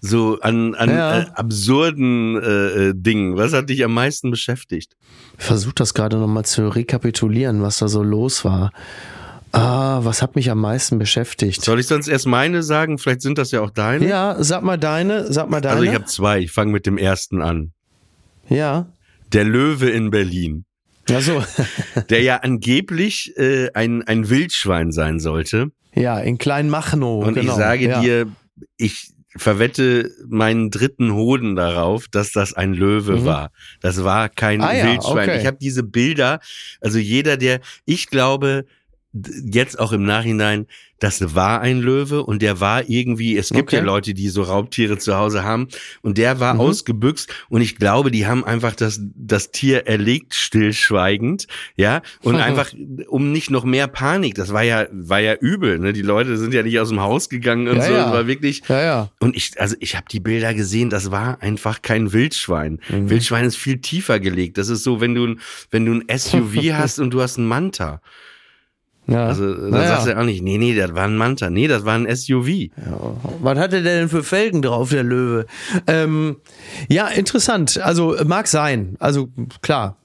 so 0.00 0.38
an, 0.42 0.76
an 0.76 0.90
Ja. 0.90 1.18
äh, 1.22 1.26
absurden 1.34 2.36
äh, 2.40 2.88
äh, 2.90 2.92
Dingen. 2.94 3.36
Was 3.36 3.52
hat 3.52 3.68
dich 3.68 3.82
am 3.84 3.94
meisten 3.94 4.30
beschäftigt? 4.30 4.96
Ich 5.38 5.44
versuche 5.44 5.74
das 5.74 5.92
gerade 5.94 6.18
nochmal 6.18 6.44
zu 6.44 6.68
rekapitulieren, 6.68 7.62
was 7.62 7.78
da 7.78 7.88
so 7.88 8.02
los 8.04 8.44
war. 8.44 8.70
Ah, 9.52 10.00
was 10.04 10.20
hat 10.22 10.36
mich 10.36 10.50
am 10.50 10.60
meisten 10.60 10.98
beschäftigt? 10.98 11.62
Soll 11.62 11.80
ich 11.80 11.86
sonst 11.86 12.08
erst 12.08 12.26
meine 12.26 12.62
sagen? 12.62 12.98
Vielleicht 12.98 13.22
sind 13.22 13.38
das 13.38 13.50
ja 13.50 13.60
auch 13.62 13.70
deine. 13.70 14.06
Ja, 14.06 14.36
sag 14.38 14.62
mal 14.62 14.76
deine, 14.76 15.32
sag 15.32 15.48
mal 15.48 15.60
deine. 15.60 15.76
Also 15.76 15.84
ich 15.84 15.94
habe 15.94 16.04
zwei. 16.04 16.40
Ich 16.40 16.52
fange 16.52 16.72
mit 16.72 16.86
dem 16.86 16.98
ersten 16.98 17.42
an. 17.42 17.72
ja. 18.48 18.86
Der 19.32 19.44
Löwe 19.44 19.90
in 19.90 20.08
Berlin. 20.10 20.64
Ja, 21.06 21.20
so. 21.20 21.44
der 22.08 22.22
ja 22.22 22.36
angeblich 22.36 23.34
äh, 23.36 23.70
ein, 23.74 24.02
ein 24.04 24.30
Wildschwein 24.30 24.90
sein 24.90 25.20
sollte. 25.20 25.70
ja, 25.94 26.18
in 26.18 26.38
Kleinmachnow. 26.38 27.26
Und 27.26 27.34
genau. 27.34 27.52
ich 27.52 27.58
sage 27.58 27.88
ja. 27.88 28.00
dir, 28.00 28.26
ich 28.78 29.10
verwette 29.36 30.10
meinen 30.28 30.70
dritten 30.70 31.12
Hoden 31.12 31.56
darauf, 31.56 32.08
dass 32.08 32.32
das 32.32 32.54
ein 32.54 32.72
Löwe 32.72 33.26
war. 33.26 33.50
Das 33.82 34.02
war 34.02 34.30
kein 34.30 34.60
Mhm. 34.60 34.64
Ah 34.64 34.72
ja, 34.72 34.86
Wildschwein. 34.86 35.28
okay. 35.28 35.40
Ich 35.40 35.46
habe 35.46 35.58
diese 35.60 35.82
Bilder, 35.82 36.40
also 36.80 36.98
jeder, 36.98 37.36
der, 37.36 37.60
ich 37.84 38.08
glaube, 38.08 38.64
jetzt 39.12 39.78
auch 39.78 39.92
im 39.92 40.04
Nachhinein, 40.04 40.66
das 41.00 41.34
war 41.34 41.60
ein 41.60 41.80
Löwe 41.80 42.24
und 42.24 42.42
der 42.42 42.60
war 42.60 42.88
irgendwie, 42.90 43.36
es 43.38 43.50
gibt 43.50 43.68
Okay. 43.68 43.76
ja 43.76 43.82
Leute, 43.82 44.14
die 44.14 44.28
so 44.28 44.42
Raubtiere 44.42 44.98
zu 44.98 45.16
Hause 45.16 45.44
haben 45.44 45.68
und 46.02 46.18
der 46.18 46.40
war 46.40 46.54
Mhm. 46.54 46.60
ausgebüxt 46.60 47.32
und 47.48 47.60
ich 47.62 47.76
glaube, 47.76 48.10
die 48.10 48.26
haben 48.26 48.44
einfach 48.44 48.74
das, 48.74 49.00
das 49.14 49.50
Tier 49.52 49.86
erlegt 49.86 50.34
stillschweigend, 50.34 51.46
ja, 51.76 52.02
und 52.22 52.36
einfach, 52.36 52.72
um 53.08 53.32
nicht 53.32 53.50
noch 53.50 53.64
mehr 53.64 53.86
Panik, 53.86 54.34
das 54.34 54.52
war 54.52 54.62
ja, 54.62 54.86
war 54.92 55.20
ja 55.20 55.34
übel, 55.34 55.78
ne, 55.78 55.92
die 55.92 56.02
Leute 56.02 56.36
sind 56.36 56.52
ja 56.52 56.62
nicht 56.62 56.78
aus 56.78 56.88
dem 56.88 57.00
Haus 57.00 57.28
gegangen 57.28 57.68
und 57.68 57.76
Ja, 57.76 57.82
so, 57.82 57.92
ja. 57.92 58.04
das 58.04 58.12
war 58.12 58.26
wirklich, 58.26 58.62
Ja, 58.68 58.82
ja. 58.82 59.10
und 59.20 59.36
ich, 59.36 59.52
also 59.60 59.76
ich 59.80 59.96
habe 59.96 60.06
die 60.10 60.20
Bilder 60.20 60.52
gesehen, 60.52 60.90
das 60.90 61.10
war 61.10 61.40
einfach 61.42 61.80
kein 61.82 62.12
Wildschwein. 62.12 62.80
Mhm. 62.88 63.08
Wildschwein 63.08 63.44
ist 63.44 63.56
viel 63.56 63.78
tiefer 63.80 64.20
gelegt. 64.20 64.58
Das 64.58 64.68
ist 64.68 64.82
so, 64.82 65.00
wenn 65.00 65.14
du, 65.14 65.26
ein- 65.28 65.40
wenn 65.70 65.86
du 65.86 65.92
ein 65.94 66.04
SUV 66.18 66.54
hast 66.74 66.98
und 66.98 67.10
du 67.10 67.22
hast 67.22 67.38
einen 67.38 67.46
Manta. 67.48 68.00
Ja. 69.08 69.26
Also 69.26 69.54
dann 69.54 69.70
naja. 69.70 69.88
sagst 69.88 70.06
du 70.06 70.18
auch 70.18 70.24
nicht, 70.24 70.42
nee, 70.42 70.58
nee, 70.58 70.74
das 70.74 70.94
war 70.94 71.04
ein 71.04 71.16
Manta. 71.16 71.48
Nee, 71.48 71.66
das 71.66 71.84
war 71.86 71.94
ein 71.94 72.14
SUV. 72.14 72.70
Was 73.40 73.58
hatte 73.58 73.82
der 73.82 74.00
denn 74.00 74.08
für 74.10 74.22
Felgen 74.22 74.60
drauf, 74.60 74.90
der 74.90 75.02
Löwe? 75.02 75.46
Ähm, 75.86 76.36
ja, 76.88 77.08
interessant. 77.08 77.78
Also 77.78 78.16
mag 78.26 78.46
sein. 78.48 78.96
Also 78.98 79.30
klar, 79.62 79.96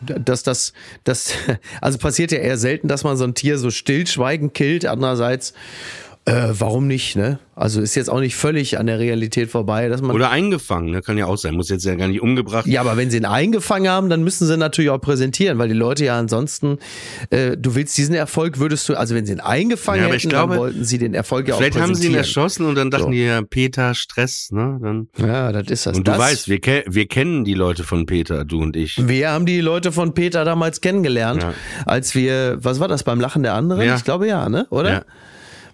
dass 0.00 0.42
das, 0.42 0.72
das, 1.04 1.34
also 1.82 1.98
passiert 1.98 2.32
ja 2.32 2.38
eher 2.38 2.56
selten, 2.56 2.88
dass 2.88 3.04
man 3.04 3.18
so 3.18 3.24
ein 3.24 3.34
Tier 3.34 3.58
so 3.58 3.70
stillschweigend 3.70 4.54
killt. 4.54 4.86
Andererseits, 4.86 5.52
äh, 6.30 6.54
warum 6.60 6.86
nicht? 6.86 7.16
Ne? 7.16 7.38
Also 7.54 7.80
ist 7.82 7.94
jetzt 7.94 8.08
auch 8.08 8.20
nicht 8.20 8.36
völlig 8.36 8.78
an 8.78 8.86
der 8.86 8.98
Realität 8.98 9.50
vorbei, 9.50 9.88
dass 9.88 10.00
man 10.00 10.12
Oder 10.12 10.30
eingefangen, 10.30 10.90
ne? 10.92 11.02
kann 11.02 11.18
ja 11.18 11.26
auch 11.26 11.36
sein. 11.36 11.54
Muss 11.54 11.68
jetzt 11.68 11.84
ja 11.84 11.94
gar 11.94 12.08
nicht 12.08 12.22
umgebracht. 12.22 12.66
Ja, 12.66 12.80
aber 12.80 12.96
wenn 12.96 13.10
sie 13.10 13.18
ihn 13.18 13.24
eingefangen 13.26 13.88
haben, 13.90 14.08
dann 14.08 14.22
müssen 14.24 14.46
sie 14.46 14.56
natürlich 14.56 14.90
auch 14.90 15.00
präsentieren, 15.00 15.58
weil 15.58 15.68
die 15.68 15.74
Leute 15.74 16.04
ja 16.06 16.18
ansonsten, 16.18 16.78
äh, 17.30 17.56
du 17.56 17.74
willst 17.74 17.98
diesen 17.98 18.14
Erfolg, 18.14 18.58
würdest 18.58 18.88
du, 18.88 18.94
also 18.94 19.14
wenn 19.14 19.26
sie 19.26 19.32
ihn 19.32 19.40
eingefangen 19.40 20.04
Ja, 20.06 20.12
hätten, 20.14 20.28
glaube, 20.30 20.54
dann 20.54 20.60
wollten 20.62 20.84
sie 20.84 20.98
den 20.98 21.12
Erfolg 21.14 21.48
ja 21.48 21.54
auch 21.54 21.58
Vielleicht 21.58 21.78
haben 21.78 21.94
sie 21.94 22.06
ihn 22.06 22.12
präsentieren. 22.14 22.44
erschossen 22.44 22.66
und 22.66 22.74
dann 22.76 22.90
dachten 22.90 23.04
So. 23.04 23.10
die 23.10 23.24
ja, 23.24 23.42
Peter, 23.42 23.94
Stress, 23.94 24.50
ne? 24.52 24.78
Dann, 24.82 25.08
Ja, 25.18 25.52
das 25.52 25.66
ist 25.68 25.86
das. 25.86 25.96
und 25.98 26.06
du 26.06 26.12
das, 26.12 26.18
weißt, 26.20 26.48
wir, 26.48 26.60
ke 26.60 26.84
wir 26.88 27.06
kennen 27.08 27.44
die 27.44 27.54
Leute 27.54 27.84
von 27.84 28.06
Peter, 28.06 28.44
du 28.44 28.62
und 28.62 28.76
ich. 28.76 29.06
wir 29.06 29.30
haben 29.30 29.44
die 29.46 29.60
Leute 29.60 29.92
von 29.92 30.14
Peter 30.14 30.44
damals 30.46 30.80
kennengelernt, 30.80 31.42
Ja. 31.42 31.52
als 31.84 32.14
wir, 32.14 32.56
was 32.62 32.80
war 32.80 32.88
das, 32.88 33.02
beim 33.02 33.20
Lachen 33.20 33.42
der 33.42 33.54
anderen? 33.54 33.82
Ja. 33.86 33.96
Ich 33.96 34.04
glaube 34.04 34.26
ja, 34.26 34.48
ne? 34.48 34.66
Oder? 34.70 34.90
Ja. 34.90 35.02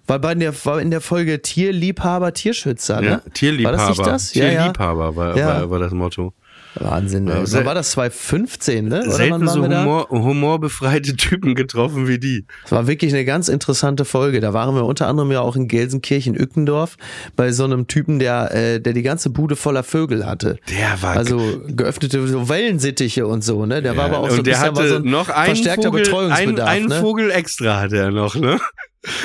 War 0.06 0.18
bei 0.18 0.34
der, 0.34 0.52
war 0.64 0.80
in 0.80 0.90
der 0.90 1.00
Folge 1.00 1.42
Tierliebhaber, 1.42 2.32
Tierschützer, 2.32 3.00
ne? 3.00 3.06
Ja, 3.08 3.22
Tierliebhaber. 3.32 3.78
War 3.78 3.88
das 3.88 3.98
nicht 3.98 4.06
das? 4.06 4.34
Ja, 4.34 4.44
ja. 4.46 4.50
Tierliebhaber 4.62 5.16
war, 5.16 5.36
Ja. 5.36 5.46
war, 5.46 5.70
war 5.70 5.78
das 5.80 5.92
Motto. 5.92 6.32
Wahnsinn. 6.78 7.26
Ja, 7.26 7.36
ey. 7.36 7.44
Wann 7.52 7.64
war 7.64 7.74
das 7.74 7.90
2015, 7.92 8.88
ne? 8.88 9.00
Oder 9.00 9.10
Selten 9.12 9.48
so? 9.48 9.62
Humor, 9.64 10.08
humorbefreite 10.10 11.16
Typen 11.16 11.54
getroffen 11.54 12.06
wie 12.06 12.18
die. 12.18 12.44
Es 12.64 12.72
war 12.72 12.86
wirklich 12.86 13.14
eine 13.14 13.24
ganz 13.24 13.48
interessante 13.48 14.04
Folge. 14.04 14.40
Da 14.40 14.52
waren 14.52 14.74
wir 14.74 14.84
unter 14.84 15.06
anderem 15.06 15.32
ja 15.32 15.40
auch 15.40 15.56
in 15.56 15.68
Gelsenkirchen, 15.68 16.34
Ückendorf, 16.38 16.96
bei 17.34 17.50
so 17.52 17.64
einem 17.64 17.86
Typen, 17.86 18.18
der, 18.18 18.54
äh, 18.54 18.80
der 18.80 18.92
die 18.92 19.02
ganze 19.02 19.30
Bude 19.30 19.56
voller 19.56 19.82
Vögel 19.84 20.26
hatte. 20.26 20.58
Der 20.70 21.00
war 21.02 21.16
Also 21.16 21.40
geöffnete 21.66 22.26
so 22.26 22.48
Wellensittiche 22.48 23.26
und 23.26 23.42
so, 23.42 23.64
ne? 23.64 23.80
Der 23.82 23.96
war 23.96 24.06
aber 24.06 24.18
auch 24.18 24.28
so 24.28 24.34
ein 24.34 24.38
und 24.40 24.46
der 24.46 24.52
bisschen 24.52 24.66
hatte 24.76 24.88
so 24.88 24.96
ein 24.96 25.02
noch 25.04 25.28
einen 25.30 25.46
verstärkter 25.46 25.88
Vogel, 25.88 26.00
ein, 26.00 26.04
Betreuungsbedarf. 26.04 26.68
einen 26.68 26.86
ne? 26.88 27.00
Vogel 27.00 27.30
extra 27.30 27.80
hatte 27.80 27.96
er 27.96 28.10
noch, 28.10 28.34
ne? 28.34 28.58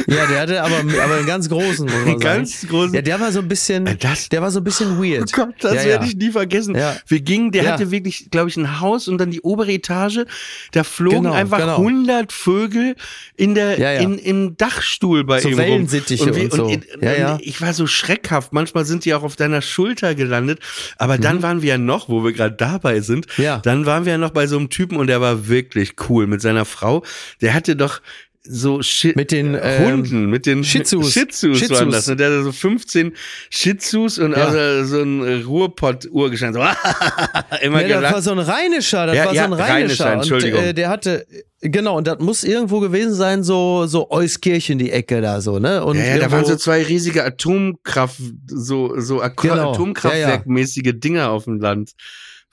Ja, 0.07 0.25
der 0.27 0.39
hatte 0.41 0.63
aber, 0.63 0.77
aber 1.03 1.15
einen 1.15 1.25
ganz 1.25 1.50
großen, 1.50 1.85
muss 1.85 1.93
man 1.93 2.07
Einen 2.07 2.19
sagen. 2.21 2.38
ganz 2.39 2.67
großen- 2.69 2.93
Ja, 2.95 3.01
der 3.01 3.19
war 3.19 3.31
so 3.31 3.39
ein 3.39 3.47
bisschen, 3.47 3.88
Äh, 3.88 3.95
das- 3.95 4.29
der 4.29 4.41
war 4.41 4.51
so 4.51 4.59
ein 4.59 4.63
bisschen 4.63 4.97
weird. 5.01 5.31
Oh 5.33 5.35
Gott, 5.45 5.55
das 5.59 5.73
ja, 5.75 5.83
werde 5.85 6.05
ja. 6.05 6.09
ich 6.11 6.15
nie 6.17 6.31
vergessen. 6.31 6.75
Ja. 6.75 6.95
Wir 7.07 7.19
gingen, 7.21 7.51
der 7.51 7.71
hatte 7.71 7.91
wirklich, 7.91 8.29
glaube 8.31 8.50
ich, 8.50 8.57
ein 8.57 8.79
Haus 8.79 9.07
und 9.07 9.17
dann 9.17 9.31
die 9.31 9.41
obere 9.41 9.71
Etage. 9.71 10.25
Da 10.71 10.83
flogen 10.83 11.23
Genau, 11.23 11.33
einfach 11.33 11.59
genau. 11.59 11.77
100 11.77 12.31
Vögel 12.31 12.95
in 13.35 13.55
der. 13.55 14.00
In, 14.01 14.17
im 14.17 14.57
Dachstuhl 14.57 15.23
bei 15.23 15.39
So 15.41 15.50
ihm 15.50 15.59
rum. 15.59 15.63
Wellensittiche 15.65 16.35
wir- 16.35 16.43
und 16.45 16.53
so. 16.53 16.67
in- 16.67 16.83
Ja, 17.01 17.13
ja. 17.13 17.38
Ich 17.41 17.61
war 17.61 17.73
so 17.73 17.88
schreckhaft. 17.88 18.53
Manchmal 18.53 18.85
sind 18.85 19.05
die 19.05 19.13
auch 19.13 19.23
auf 19.23 19.35
deiner 19.35 19.61
Schulter 19.61 20.15
gelandet. 20.15 20.59
Aber 20.97 21.17
dann 21.17 21.41
waren 21.43 21.61
wir 21.61 21.69
ja 21.69 21.77
noch, 21.77 22.09
wo 22.09 22.23
wir 22.23 22.31
gerade 22.33 22.55
dabei 22.55 23.01
sind, 23.01 23.27
Mhm. 23.38 23.43
Ja. 23.43 23.57
dann 23.59 23.85
waren 23.85 24.05
wir 24.05 24.13
ja 24.13 24.17
noch 24.17 24.31
bei 24.31 24.47
so 24.47 24.57
einem 24.57 24.69
Typen 24.69 24.97
und 24.97 25.07
der 25.07 25.21
war 25.21 25.47
wirklich 25.47 25.95
cool 26.09 26.27
mit 26.27 26.41
seiner 26.41 26.65
Frau. 26.65 27.03
Der 27.41 27.53
hatte 27.53 27.75
doch 27.75 28.01
so 28.43 28.81
Shi 28.81 29.13
Mit 29.15 29.31
den, 29.31 29.55
ähm, 29.62 29.86
Hunden, 29.86 30.25
mit 30.29 30.45
den 30.48 30.63
Shih 30.63 30.81
Tzus. 30.83 31.12
Shih 31.13 31.27
Tzus 31.27 31.60
Shih 31.60 31.69
waren 31.69 31.91
das. 31.91 32.07
Und 32.10 32.19
der 32.19 32.27
hatte 32.27 32.43
so 32.43 32.51
15 32.51 33.13
Shih 33.50 33.77
Tzus 33.77 34.17
und 34.17 34.31
Ja. 34.31 34.48
also 34.48 34.83
so 34.98 35.01
ein 35.03 35.43
Ruhrpott-Urgestein. 35.43 36.53
So, 36.53 36.60
immer 37.62 37.86
Ja, 37.86 38.01
das 38.01 38.13
war 38.13 38.21
so 38.21 38.31
ein 38.31 38.39
Rheinischer, 38.39 39.05
das 39.05 39.15
Ja, 39.15 39.25
war 39.25 39.33
ja, 39.33 39.48
so 39.48 39.53
ein 39.53 39.60
Rheinischer, 39.60 40.05
Rheinischer. 40.05 40.13
Entschuldigung. 40.13 40.60
Und 40.60 40.65
äh, 40.65 40.74
der 40.74 40.89
hatte, 40.89 41.27
genau, 41.62 41.98
und 41.98 42.07
das 42.07 42.17
muss 42.19 42.43
irgendwo 42.43 42.79
gewesen 42.79 43.13
sein, 43.13 43.43
so, 43.43 43.86
so 43.86 44.10
Euskirchen, 44.10 44.79
die 44.79 44.91
Ecke 44.91 45.21
da 45.21 45.39
so, 45.41 45.60
ne? 45.60 45.83
Und 45.86 45.98
ja, 45.98 46.05
ja, 46.05 46.17
da 46.17 46.31
waren 46.31 46.45
so 46.45 46.55
zwei 46.55 46.81
riesige 46.83 47.24
Atomkraft, 47.24 48.19
so, 48.48 49.00
so 49.00 49.21
Ak 49.21 49.38
Genau. 49.38 49.74
Atomkraftwerkmäßige 49.74 50.93
Dinger 50.95 51.29
auf 51.29 51.43
dem 51.45 51.60
Land, 51.60 51.91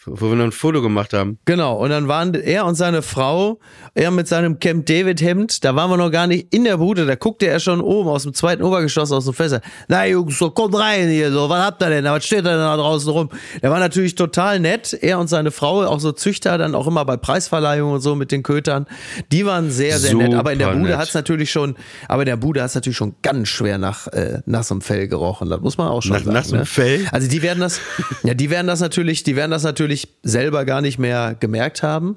wo 0.06 0.28
wir 0.28 0.36
noch 0.36 0.44
ein 0.44 0.52
Foto 0.52 0.80
gemacht 0.80 1.12
haben. 1.12 1.38
Genau, 1.44 1.76
und 1.76 1.90
dann 1.90 2.08
waren 2.08 2.34
er 2.34 2.64
und 2.66 2.76
seine 2.76 3.02
Frau, 3.02 3.58
er 3.94 4.10
mit 4.10 4.28
seinem 4.28 4.58
Camp 4.60 4.86
David 4.86 5.20
Hemd, 5.20 5.64
da 5.64 5.74
waren 5.74 5.90
wir 5.90 5.96
noch 5.96 6.10
gar 6.10 6.26
nicht 6.26 6.54
in 6.54 6.64
der 6.64 6.76
Bude, 6.78 7.04
da 7.04 7.16
guckte 7.16 7.46
er 7.46 7.58
schon 7.58 7.80
oben 7.80 8.08
aus 8.08 8.22
dem 8.22 8.32
zweiten 8.32 8.62
Obergeschoss 8.62 9.10
aus 9.10 9.24
dem 9.24 9.34
Fenster. 9.34 9.60
Na 9.88 10.06
Jungs, 10.06 10.38
so 10.38 10.50
kommt 10.50 10.76
rein 10.78 11.08
hier, 11.08 11.32
so, 11.32 11.48
was 11.48 11.64
habt 11.64 11.82
ihr 11.82 11.88
denn? 11.90 12.04
Was 12.04 12.24
steht 12.24 12.46
da 12.46 12.50
denn 12.50 12.60
da 12.60 12.76
draußen 12.76 13.10
rum? 13.10 13.28
Der 13.60 13.70
war 13.70 13.80
natürlich 13.80 14.14
total 14.14 14.60
nett, 14.60 14.92
er 15.00 15.18
und 15.18 15.28
seine 15.28 15.50
Frau, 15.50 15.84
auch 15.84 16.00
so 16.00 16.12
Züchter, 16.12 16.58
dann 16.58 16.74
auch 16.74 16.86
immer 16.86 17.04
bei 17.04 17.16
Preisverleihungen 17.16 17.94
und 17.96 18.00
so 18.00 18.14
mit 18.14 18.30
den 18.30 18.42
Kötern. 18.42 18.86
Die 19.32 19.44
waren 19.46 19.70
sehr, 19.70 19.98
sehr 19.98 20.14
nett, 20.14 20.34
aber 20.34 20.52
in 20.52 20.58
der 20.58 20.68
Super 20.68 20.78
Bude 20.78 20.90
nett. 20.90 20.98
hat's 21.00 21.14
natürlich 21.14 21.50
schon, 21.50 21.74
aber 22.06 22.22
in 22.22 22.26
der 22.26 22.36
Bude 22.36 22.62
hat's 22.62 22.74
natürlich 22.76 22.96
schon 22.96 23.16
ganz 23.22 23.48
schwer 23.48 23.78
nach, 23.78 24.06
äh, 24.08 24.40
nassem 24.46 24.80
Fell 24.80 25.08
gerochen, 25.08 25.50
das 25.50 25.60
muss 25.60 25.76
man 25.76 25.88
auch 25.88 26.02
schon 26.02 26.12
Nach 26.12 26.20
sagen. 26.20 26.34
nassem 26.34 26.58
ne? 26.58 26.66
Fell? 26.66 27.06
Also 27.10 27.28
die 27.28 27.42
werden 27.42 27.60
das, 27.60 27.80
ja, 28.22 28.34
die 28.34 28.48
werden 28.50 28.68
das 28.68 28.80
natürlich, 28.80 29.24
die 29.24 29.34
werden 29.34 29.50
das 29.50 29.64
natürlich 29.64 29.87
selber 30.22 30.64
gar 30.64 30.80
nicht 30.80 30.98
mehr 30.98 31.36
gemerkt 31.38 31.82
haben. 31.82 32.16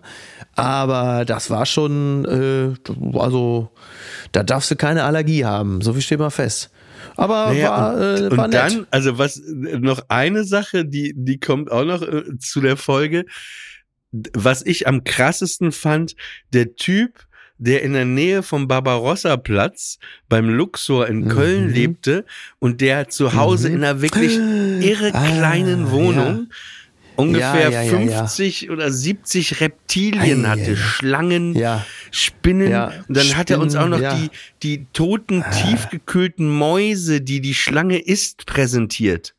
Aber 0.56 1.24
das 1.25 1.50
war 1.50 1.66
schon, 1.66 2.25
äh, 2.25 3.18
also 3.18 3.70
da 4.32 4.44
darfst 4.44 4.70
du 4.72 4.75
keine 4.75 5.04
Allergie 5.04 5.46
haben. 5.46 5.82
So 5.82 5.94
viel 5.94 6.01
steht 6.01 6.20
mal 6.20 6.30
fest. 6.30 6.70
Aber 7.16 7.48
Naja, 7.48 7.70
war, 7.70 8.01
äh, 8.01 8.24
und 8.28 8.38
war 8.38 8.48
nett. 8.48 8.54
dann, 8.60 8.88
also 8.92 9.18
was, 9.18 9.42
noch 9.48 10.04
eine 10.10 10.44
Sache, 10.44 10.86
die, 10.86 11.13
die 11.16 11.40
kommt 11.40 11.72
auch 11.72 11.84
noch 11.86 12.01
äh, 12.01 12.38
zu 12.40 12.62
der 12.62 12.78
Folge. 12.78 13.25
Was 14.34 14.62
ich 14.66 14.88
am 14.88 15.04
krassesten 15.04 15.72
fand, 15.72 16.16
der 16.54 16.75
Typ, 16.75 17.25
der 17.58 17.84
in 17.84 17.94
der 17.94 18.06
Nähe 18.06 18.44
vom 18.44 18.68
Barbarossa-Platz 18.68 20.00
beim 20.30 20.50
Luxor 20.50 21.08
in 21.08 21.28
Köln 21.28 21.68
Mhm. 21.68 21.74
lebte 21.74 22.25
und 22.60 22.82
der 22.82 23.08
zu 23.10 23.36
Hause 23.36 23.70
in 23.70 23.84
einer 23.84 24.01
wirklich 24.01 24.36
irre 24.82 25.12
Ah, 25.13 25.28
kleinen 25.28 25.92
Wohnung 25.92 26.48
ungefähr 27.15 27.70
Ja, 27.70 27.82
ja, 27.84 27.84
ja, 27.84 28.00
ja. 28.00 28.18
50 28.27 28.70
oder 28.70 28.91
70 28.91 29.62
Reptilien 29.62 30.48
hatte. 30.48 30.75
Schlangen, 30.77 31.56
Ja. 31.56 31.86
Spinnen. 32.12 32.74
Und 33.08 33.18
dann 33.18 33.36
hat 33.38 33.50
er 33.50 33.60
uns 33.60 33.75
auch 33.75 33.88
Spinnen, 33.88 34.01
noch 34.01 34.18
die, 34.18 34.30
die 34.63 34.86
toten, 34.94 35.44
tiefgekühlten 35.63 36.50
Mäuse, 36.50 37.21
die 37.21 37.41
die 37.41 37.54
Schlange 37.54 38.00
isst, 38.00 38.45
präsentiert. 38.45 39.34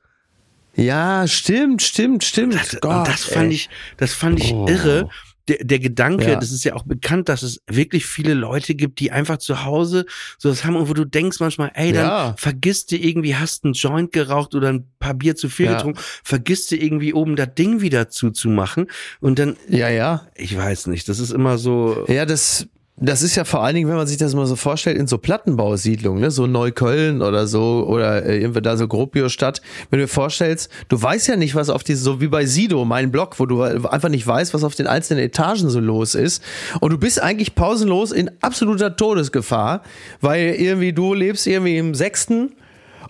Ja, 0.75 1.27
stimmt, 1.29 1.83
stimmt, 1.83 2.25
stimmt. 2.25 2.55
Das, 2.55 2.81
Gott, 2.81 2.97
und 2.99 3.09
das 3.09 3.25
fand 3.25 3.49
ey. 3.49 3.55
ich, 3.55 3.69
das 3.99 4.15
fand 4.15 4.41
ich 4.41 4.53
Oh. 4.53 4.67
irre. 4.67 5.09
Der, 5.49 5.59
der 5.65 5.79
Gedanke, 5.81 6.31
Ja. 6.31 6.37
das 6.37 6.53
ist 6.53 6.63
ja 6.65 6.75
auch 6.75 6.85
bekannt, 6.85 7.29
dass 7.29 7.43
es 7.43 7.61
wirklich 7.67 8.07
viele 8.07 8.35
Leute 8.35 8.75
gibt, 8.77 9.01
die 9.01 9.11
einfach 9.11 9.39
zu 9.39 9.65
Hause 9.65 10.07
so 10.39 10.49
das 10.49 10.65
haben, 10.65 10.77
und 10.77 10.89
wo 10.89 10.95
du 10.95 11.05
denkst 11.05 11.41
manchmal, 11.41 11.73
ey, 11.75 11.93
dann 11.93 12.07
Ja. 12.07 12.35
vergisst 12.39 12.93
du 12.93 12.97
irgendwie, 12.97 13.35
hast 13.35 13.65
einen 13.65 13.73
Joint 13.75 14.13
geraucht 14.13 14.55
oder 14.55 14.69
ein 14.69 14.87
paar 15.01 15.15
Bier 15.15 15.35
zu 15.35 15.49
viel 15.49 15.67
Ja. 15.67 15.75
getrunken, 15.75 16.01
vergisst 16.23 16.71
du 16.71 16.77
irgendwie 16.77 17.13
oben 17.13 17.35
das 17.35 17.55
Ding 17.57 17.81
wieder 17.81 18.09
zuzumachen 18.09 18.87
und 19.21 19.39
dann, 19.41 19.57
Ja, 19.69 19.89
ja. 19.89 20.29
ich 20.37 20.57
weiß 20.57 20.87
nicht, 20.87 21.09
das 21.09 21.19
ist 21.19 21.33
immer 21.33 21.59
so, 21.59 22.05
Ja, 22.09 22.25
das, 22.25 22.69
das 22.97 23.23
ist 23.23 23.37
ja 23.37 23.45
vor 23.45 23.65
allen 23.65 23.75
Dingen, 23.75 23.89
wenn 23.89 23.97
man 23.97 24.07
sich 24.07 24.19
das 24.19 24.35
mal 24.35 24.47
so 24.47 24.55
vorstellt, 24.55 24.99
in 24.99 25.07
so 25.07 25.17
Plattenbausiedlungen, 25.17 26.21
ne? 26.21 26.31
so 26.31 26.47
Neukölln 26.47 27.23
oder 27.23 27.47
so, 27.47 27.87
oder 27.89 28.25
äh, 28.25 28.41
irgendwie 28.41 28.61
da 28.61 28.77
so 28.77 28.87
Gropiusstadt. 28.87 29.63
Wenn 29.91 29.99
du 29.99 30.05
dir 30.05 30.09
vorstellst, 30.09 30.71
du 30.89 31.01
weißt 31.01 31.27
ja 31.29 31.37
nicht, 31.37 31.55
was 31.55 31.71
auf 31.71 31.83
diese, 31.83 32.03
so 32.03 32.21
wie 32.21 32.29
bei 32.29 32.45
Sido, 32.45 32.85
mein 32.85 33.11
Blog, 33.11 33.41
wo 33.41 33.47
du 33.47 33.63
einfach 33.63 34.11
nicht 34.11 34.27
weißt, 34.27 34.53
was 34.53 34.63
auf 34.63 34.75
den 34.75 34.87
einzelnen 34.87 35.25
Etagen 35.25 35.71
so 35.71 35.81
los 35.81 36.15
ist. 36.15 36.43
Und 36.81 36.93
du 36.93 36.99
bist 36.99 37.21
eigentlich 37.21 37.55
pausenlos 37.55 38.13
in 38.13 38.31
absoluter 38.41 38.95
Todesgefahr, 38.95 39.83
weil 40.21 40.55
irgendwie 40.59 40.93
du 40.93 41.15
lebst 41.15 41.47
irgendwie 41.47 41.79
im 41.79 41.95
sechsten 41.95 42.53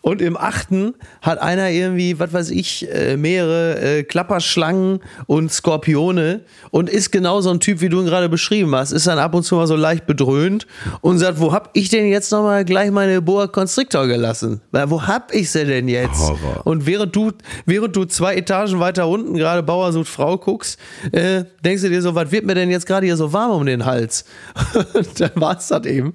und 0.02 0.20
im 0.20 0.36
achten 0.36 0.94
hat 1.22 1.40
einer 1.40 1.70
irgendwie, 1.70 2.18
was 2.18 2.32
weiß 2.32 2.50
ich, 2.50 2.92
äh, 2.92 3.16
mehrere 3.16 3.80
äh, 3.80 4.02
Klapperschlangen 4.02 5.00
und 5.26 5.52
Skorpione 5.52 6.40
und 6.70 6.90
ist 6.90 7.12
genau 7.12 7.40
so 7.40 7.50
ein 7.50 7.60
Typ, 7.60 7.80
wie 7.80 7.88
du 7.88 8.00
ihn 8.00 8.06
gerade 8.06 8.28
beschrieben 8.28 8.74
hast. 8.74 8.90
Ist 8.90 9.06
dann 9.06 9.18
ab 9.18 9.34
und 9.34 9.44
zu 9.44 9.54
mal 9.54 9.66
so 9.66 9.76
leicht 9.76 10.06
bedröhnt 10.06 10.66
und 11.00 11.18
sagt, 11.18 11.40
wo 11.40 11.52
hab 11.52 11.70
ich 11.72 11.88
denn 11.88 12.08
jetzt 12.08 12.32
nochmal 12.32 12.64
gleich 12.64 12.90
meine 12.90 13.22
Boa 13.22 13.46
Constrictor 13.46 14.06
gelassen? 14.08 14.60
Weil, 14.72 14.90
wo 14.90 15.06
hab 15.06 15.32
ich 15.32 15.50
sie 15.50 15.64
denn 15.64 15.86
jetzt? 15.88 16.20
Horror. 16.20 16.62
Und 16.64 16.84
während 16.84 17.14
du, 17.14 17.30
während 17.64 17.94
du 17.94 18.04
zwei 18.04 18.34
Etagen 18.34 18.80
weiter 18.80 19.06
unten 19.06 19.34
gerade 19.34 19.62
Bauer 19.62 19.92
sucht 19.92 20.08
Frau 20.08 20.36
guckst, 20.36 20.78
äh, 21.12 21.44
denkst 21.64 21.82
du 21.82 21.88
dir 21.88 22.02
so, 22.02 22.14
was 22.16 22.32
wird 22.32 22.44
mir 22.44 22.54
denn 22.54 22.70
jetzt 22.70 22.86
gerade 22.86 23.06
hier 23.06 23.16
so 23.16 23.32
warm 23.32 23.52
um 23.52 23.66
den 23.66 23.84
Hals? 23.84 24.24
Und 24.94 25.20
dann 25.20 25.30
war's 25.36 25.68
das 25.68 25.86
eben. 25.86 26.14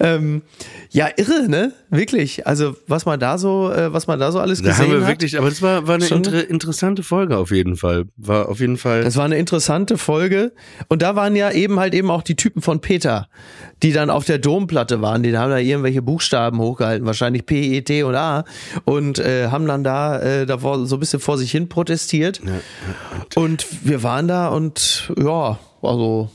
Ähm, 0.00 0.42
ja, 0.90 1.08
irre, 1.16 1.48
ne? 1.48 1.72
Wirklich. 1.90 2.46
Also, 2.46 2.74
was 2.86 3.04
man 3.04 3.20
da 3.20 3.27
so, 3.36 3.70
äh, 3.70 3.92
was 3.92 4.06
man 4.06 4.18
da 4.18 4.32
so 4.32 4.38
alles 4.38 4.62
da 4.62 4.70
gesehen 4.70 4.86
haben 4.86 4.92
wir 4.92 5.00
hat. 5.02 5.08
wirklich, 5.08 5.36
aber 5.36 5.48
das 5.50 5.60
war, 5.60 5.86
war 5.86 5.96
eine 5.96 6.06
inter, 6.06 6.48
interessante 6.48 7.02
Folge 7.02 7.36
auf 7.36 7.50
jeden 7.50 7.76
Fall. 7.76 8.06
War 8.16 8.48
auf 8.48 8.60
jeden 8.60 8.78
Fall. 8.78 9.02
Das 9.02 9.16
war 9.16 9.24
eine 9.24 9.36
interessante 9.36 9.98
Folge. 9.98 10.52
Und 10.88 11.02
da 11.02 11.16
waren 11.16 11.36
ja 11.36 11.50
eben 11.50 11.78
halt 11.78 11.94
eben 11.94 12.10
auch 12.10 12.22
die 12.22 12.36
Typen 12.36 12.62
von 12.62 12.80
Peter, 12.80 13.28
die 13.82 13.92
dann 13.92 14.08
auf 14.08 14.24
der 14.24 14.38
Domplatte 14.38 15.02
waren. 15.02 15.22
Die 15.22 15.36
haben 15.36 15.50
da 15.50 15.58
irgendwelche 15.58 16.00
Buchstaben 16.00 16.58
hochgehalten, 16.58 17.06
wahrscheinlich 17.06 17.44
P, 17.44 17.76
E, 17.76 17.82
T 17.82 18.04
und 18.04 18.14
A. 18.14 18.44
Und 18.84 19.18
äh, 19.18 19.48
haben 19.48 19.66
dann 19.66 19.84
da 19.84 20.20
äh, 20.20 20.46
davor 20.46 20.86
so 20.86 20.96
ein 20.96 21.00
bisschen 21.00 21.20
vor 21.20 21.36
sich 21.36 21.50
hin 21.50 21.68
protestiert. 21.68 22.40
und 23.34 23.66
wir 23.82 24.02
waren 24.02 24.28
da 24.28 24.48
und 24.48 25.12
ja, 25.18 25.58
also 25.82 26.30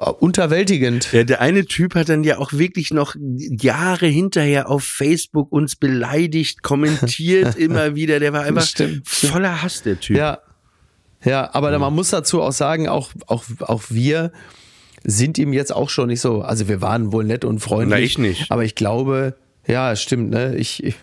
unterwältigend. 0.00 1.12
Ja, 1.12 1.24
der 1.24 1.40
eine 1.40 1.66
Typ 1.66 1.94
hat 1.94 2.08
dann 2.08 2.24
ja 2.24 2.38
auch 2.38 2.52
wirklich 2.52 2.90
noch 2.90 3.14
Jahre 3.18 4.06
hinterher 4.06 4.70
auf 4.70 4.82
Facebook 4.82 5.52
uns 5.52 5.76
beleidigt, 5.76 6.62
kommentiert 6.62 7.54
immer 7.56 7.94
wieder. 7.94 8.18
Der 8.18 8.32
war 8.32 8.42
einfach 8.42 8.62
Stimmt, 8.62 9.06
voller 9.06 9.62
Hass, 9.62 9.82
der 9.82 10.00
Typ. 10.00 10.16
Ja. 10.16 10.38
Ja, 11.22 11.50
aber 11.52 11.78
man 11.78 11.94
muss 11.94 12.08
dazu 12.08 12.40
auch 12.40 12.52
sagen, 12.52 12.88
auch, 12.88 13.10
auch, 13.26 13.44
auch 13.60 13.82
wir 13.90 14.32
sind 15.04 15.36
ihm 15.36 15.52
jetzt 15.52 15.70
auch 15.70 15.90
schon 15.90 16.08
nicht 16.08 16.22
so, 16.22 16.40
also 16.40 16.66
wir 16.66 16.80
waren 16.80 17.12
wohl 17.12 17.24
nett 17.24 17.44
und 17.44 17.60
freundlich. 17.60 17.90
Na, 17.90 17.98
ich 17.98 18.16
nicht. 18.16 18.50
Aber 18.50 18.64
ich 18.64 18.74
glaube, 18.74 19.34
ja, 19.66 19.94
stimmt, 19.96 20.30
ne? 20.30 20.56
Ich, 20.56 20.82
ich 20.82 20.94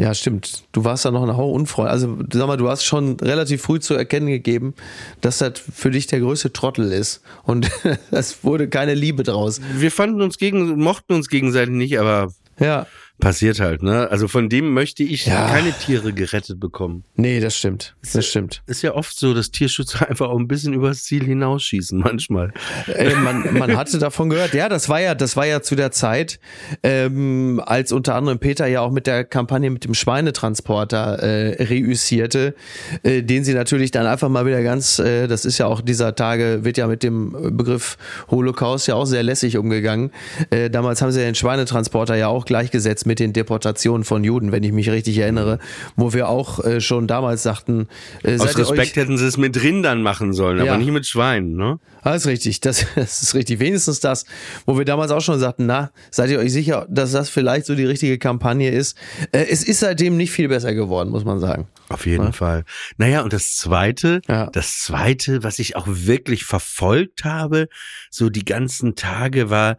ja, 0.00 0.14
stimmt. 0.14 0.64
Du 0.72 0.84
warst 0.84 1.04
da 1.04 1.10
noch 1.10 1.22
ein 1.22 1.36
Hauch 1.36 1.52
unfreundlich. 1.52 1.92
Also, 1.92 2.16
sag 2.32 2.46
mal, 2.46 2.56
du 2.56 2.70
hast 2.70 2.84
schon 2.84 3.20
relativ 3.20 3.60
früh 3.60 3.80
zu 3.80 3.94
erkennen 3.94 4.28
gegeben, 4.28 4.72
dass 5.20 5.38
das 5.38 5.52
für 5.58 5.90
dich 5.90 6.06
der 6.06 6.20
größte 6.20 6.54
Trottel 6.54 6.90
ist. 6.90 7.20
Und 7.44 7.70
es 8.10 8.42
wurde 8.42 8.68
keine 8.68 8.94
Liebe 8.94 9.24
draus. 9.24 9.60
Wir 9.74 9.90
fanden 9.90 10.22
uns 10.22 10.38
gegen, 10.38 10.78
mochten 10.80 11.12
uns 11.12 11.28
gegenseitig 11.28 11.74
nicht, 11.74 11.98
aber 11.98 12.32
Ja. 12.58 12.86
Passiert 13.20 13.60
halt, 13.60 13.82
ne? 13.82 14.08
Also 14.10 14.26
von 14.28 14.48
dem 14.48 14.72
möchte 14.74 15.02
ich 15.02 15.26
Ja. 15.26 15.46
keine 15.48 15.72
Tiere 15.72 16.12
gerettet 16.12 16.58
bekommen. 16.58 17.04
Nee, 17.14 17.40
das 17.40 17.56
stimmt. 17.56 17.94
Das 18.12 18.26
stimmt. 18.26 18.62
Ist 18.66 18.82
ja 18.82 18.94
oft 18.94 19.16
so, 19.18 19.34
dass 19.34 19.50
Tierschützer 19.50 20.08
einfach 20.08 20.28
auch 20.28 20.38
ein 20.38 20.48
bisschen 20.48 20.72
übers 20.74 21.04
Ziel 21.04 21.24
hinausschießen, 21.24 21.98
manchmal. 21.98 22.52
Äh, 22.86 23.14
man, 23.16 23.56
man 23.58 23.76
hatte 23.76 23.98
davon 23.98 24.30
gehört, 24.30 24.54
ja, 24.54 24.68
das 24.68 24.88
war 24.88 25.00
ja, 25.00 25.14
das 25.14 25.36
war 25.36 25.46
ja 25.46 25.60
zu 25.62 25.76
der 25.76 25.92
Zeit, 25.92 26.40
ähm, 26.82 27.62
als 27.64 27.92
unter 27.92 28.14
anderem 28.14 28.38
Peter 28.38 28.66
ja 28.66 28.80
auch 28.80 28.90
mit 28.90 29.06
der 29.06 29.24
Kampagne 29.24 29.70
mit 29.70 29.84
dem 29.84 29.94
Schweinetransporter 29.94 31.18
äh, 31.22 31.62
reüssierte, 31.64 32.54
äh, 33.02 33.22
den 33.22 33.44
sie 33.44 33.54
natürlich 33.54 33.90
dann 33.90 34.06
einfach 34.06 34.28
mal 34.28 34.46
wieder 34.46 34.62
ganz, 34.62 34.98
äh, 34.98 35.26
das 35.28 35.44
ist 35.44 35.58
ja 35.58 35.66
auch 35.66 35.80
dieser 35.80 36.14
Tage, 36.14 36.64
wird 36.64 36.76
ja 36.78 36.86
mit 36.86 37.02
dem 37.02 37.32
Begriff 37.56 37.98
Holocaust 38.30 38.88
ja 38.88 38.94
auch 38.94 39.04
sehr 39.06 39.22
lässig 39.22 39.56
umgegangen. 39.58 40.10
Äh, 40.50 40.70
damals 40.70 41.02
haben 41.02 41.12
sie 41.12 41.20
den 41.20 41.34
Schweinetransporter 41.34 42.16
ja 42.16 42.28
auch 42.28 42.44
gleichgesetzt 42.44 43.06
mit 43.10 43.18
den 43.18 43.32
Deportationen 43.32 44.04
von 44.04 44.22
Juden, 44.22 44.52
wenn 44.52 44.62
ich 44.62 44.70
mich 44.70 44.88
richtig 44.88 45.18
erinnere, 45.18 45.58
wo 45.96 46.12
wir 46.12 46.28
auch 46.28 46.64
äh, 46.64 46.80
schon 46.80 47.08
damals 47.08 47.42
sagten, 47.42 47.88
äh, 48.22 48.38
Aus 48.38 48.56
Respekt 48.56 48.94
hätten 48.94 49.18
sie 49.18 49.26
es 49.26 49.36
mit 49.36 49.60
Rindern 49.60 50.00
machen 50.00 50.32
sollen, 50.32 50.58
Ja. 50.64 50.70
aber 50.72 50.78
nicht 50.80 50.92
mit 50.92 51.06
Schweinen, 51.08 51.56
ne? 51.56 51.80
das 52.04 52.22
ist 52.22 52.26
richtig, 52.28 52.60
das, 52.60 52.86
das 52.94 53.20
ist 53.22 53.34
richtig. 53.34 53.58
Wenigstens 53.58 53.98
das, 53.98 54.26
wo 54.64 54.78
wir 54.78 54.84
damals 54.84 55.10
auch 55.10 55.20
schon 55.22 55.40
sagten, 55.40 55.66
na, 55.66 55.90
seid 56.12 56.30
ihr 56.30 56.38
euch 56.38 56.52
sicher, 56.52 56.86
dass 56.88 57.10
das 57.10 57.28
vielleicht 57.30 57.66
so 57.66 57.74
die 57.74 57.84
richtige 57.84 58.16
Kampagne 58.16 58.70
ist? 58.70 58.96
Äh, 59.32 59.46
es 59.50 59.64
ist 59.64 59.80
seitdem 59.80 60.16
nicht 60.16 60.30
viel 60.30 60.46
besser 60.46 60.72
geworden, 60.72 61.10
muss 61.10 61.24
man 61.24 61.40
sagen. 61.40 61.66
Auf 61.88 62.06
jeden 62.06 62.32
Fall. 62.32 62.64
Naja, 62.96 63.22
und 63.22 63.32
das 63.32 63.56
zweite, 63.56 64.20
Ja. 64.28 64.46
das 64.52 64.78
zweite, 64.78 65.42
was 65.42 65.58
ich 65.58 65.74
auch 65.74 65.88
wirklich 65.88 66.44
verfolgt 66.44 67.24
habe, 67.24 67.66
so 68.08 68.30
die 68.30 68.44
ganzen 68.44 68.94
Tage, 68.94 69.50
war 69.50 69.78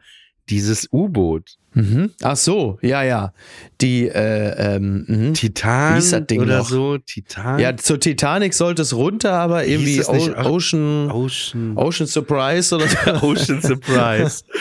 dieses 0.50 0.90
U-Boot. 0.92 1.56
Mhm. 1.74 2.12
Ach 2.22 2.36
so, 2.36 2.78
ja, 2.82 3.02
ja. 3.04 3.34
Die, 3.80 4.08
äh, 4.08 4.76
ähm, 4.76 5.06
mhm. 5.08 5.34
Titan 5.34 6.02
oder 6.38 6.58
noch? 6.60 6.70
so. 6.70 6.98
Titan. 6.98 7.60
ja, 7.60 7.78
zur 7.78 8.00
Titanic 8.00 8.54
sollte 8.54 8.82
es 8.82 8.94
runter, 8.94 9.34
aber 9.34 9.66
irgendwie 9.66 9.98
nicht 10.00 10.10
O- 10.10 10.54
Ocean, 10.56 11.10
Ocean. 11.12 11.78
Ocean 11.78 12.08
Surprise 12.08 12.76
oder 12.76 12.88
so. 12.88 12.98
Ocean 13.28 13.62
Surprise. 13.62 14.44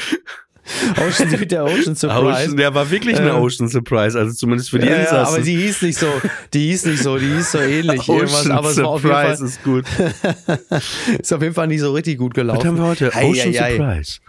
Ocean, 1.05 1.41
wie 1.41 1.47
der 1.47 1.65
Ocean 1.65 1.97
Surprise. 1.97 2.45
Ocean, 2.45 2.57
der 2.57 2.73
war 2.75 2.89
wirklich 2.91 3.19
eine 3.19 3.31
Äh, 3.31 3.33
Ocean 3.33 3.69
Surprise, 3.69 4.17
also 4.17 4.33
zumindest 4.33 4.71
für 4.71 4.79
die 4.79 4.87
ja, 4.87 4.93
ja, 4.93 4.99
Insassen. 5.01 5.35
aber 5.35 5.43
die 5.43 5.57
hieß 5.57 5.83
nicht 5.83 5.99
so, 5.99 6.07
die 6.55 6.69
hieß 6.69 6.87
nicht 6.87 7.03
so, 7.03 7.19
die 7.19 7.27
hieß 7.27 7.53
so 7.53 7.59
ähnlich. 7.59 8.09
irgendwas, 8.09 8.43
Ocean 8.45 8.53
aber 8.53 8.71
es 8.71 8.77
war 8.77 8.89
auf 8.89 9.03
jeden 9.03 9.15
Fall, 9.15 9.37
Surprise 9.37 9.45
ist 9.47 9.63
gut. 9.65 9.85
ist 11.21 11.33
auf 11.33 11.43
jeden 11.43 11.55
Fall 11.55 11.67
nicht 11.67 11.81
so 11.81 11.93
richtig 11.93 12.19
gut 12.19 12.35
gelaufen. 12.35 12.61
Was 12.61 12.67
haben 12.67 12.77
wir 12.79 12.85
heute? 12.85 13.09
Ocean 13.09 13.53
ei, 13.53 13.61
ei. 13.61 13.77
Surprise. 13.77 14.21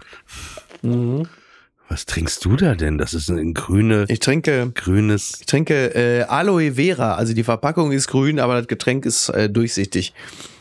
Was 1.92 2.06
trinkst 2.06 2.46
du 2.46 2.56
da 2.56 2.74
denn? 2.74 2.98
Das 2.98 3.14
ist 3.14 3.30
ein 3.30 3.54
grüne, 3.54 4.06
Ich 4.08 4.20
trinke, 4.20 4.72
grünes. 4.74 5.40
ich 5.42 5.46
trinke 5.46 5.94
äh, 5.94 6.22
Aloe 6.22 6.76
Vera. 6.76 7.16
Also 7.16 7.34
die 7.34 7.44
Verpackung 7.44 7.92
ist 7.92 8.08
grün, 8.08 8.40
aber 8.40 8.56
das 8.56 8.68
Getränk 8.68 9.06
ist 9.06 9.28
äh, 9.28 9.50
durchsichtig. 9.50 10.14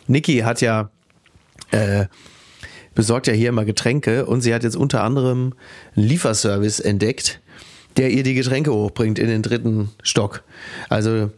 Niki 0.08 0.38
hat 0.38 0.60
ja 0.60 0.90
äh, 1.70 2.06
besorgt 2.96 3.28
ja 3.28 3.32
hier 3.32 3.50
immer 3.50 3.64
Getränke 3.64 4.26
und 4.26 4.40
sie 4.40 4.52
hat 4.52 4.64
jetzt 4.64 4.74
unter 4.74 5.04
anderem 5.04 5.54
einen 5.94 6.08
Lieferservice 6.08 6.80
entdeckt, 6.80 7.40
der 7.96 8.10
ihr 8.10 8.24
die 8.24 8.34
Getränke 8.34 8.72
hochbringt 8.72 9.20
in 9.20 9.28
den 9.28 9.42
dritten 9.42 9.90
Stock. 10.02 10.42
Also 10.88 11.30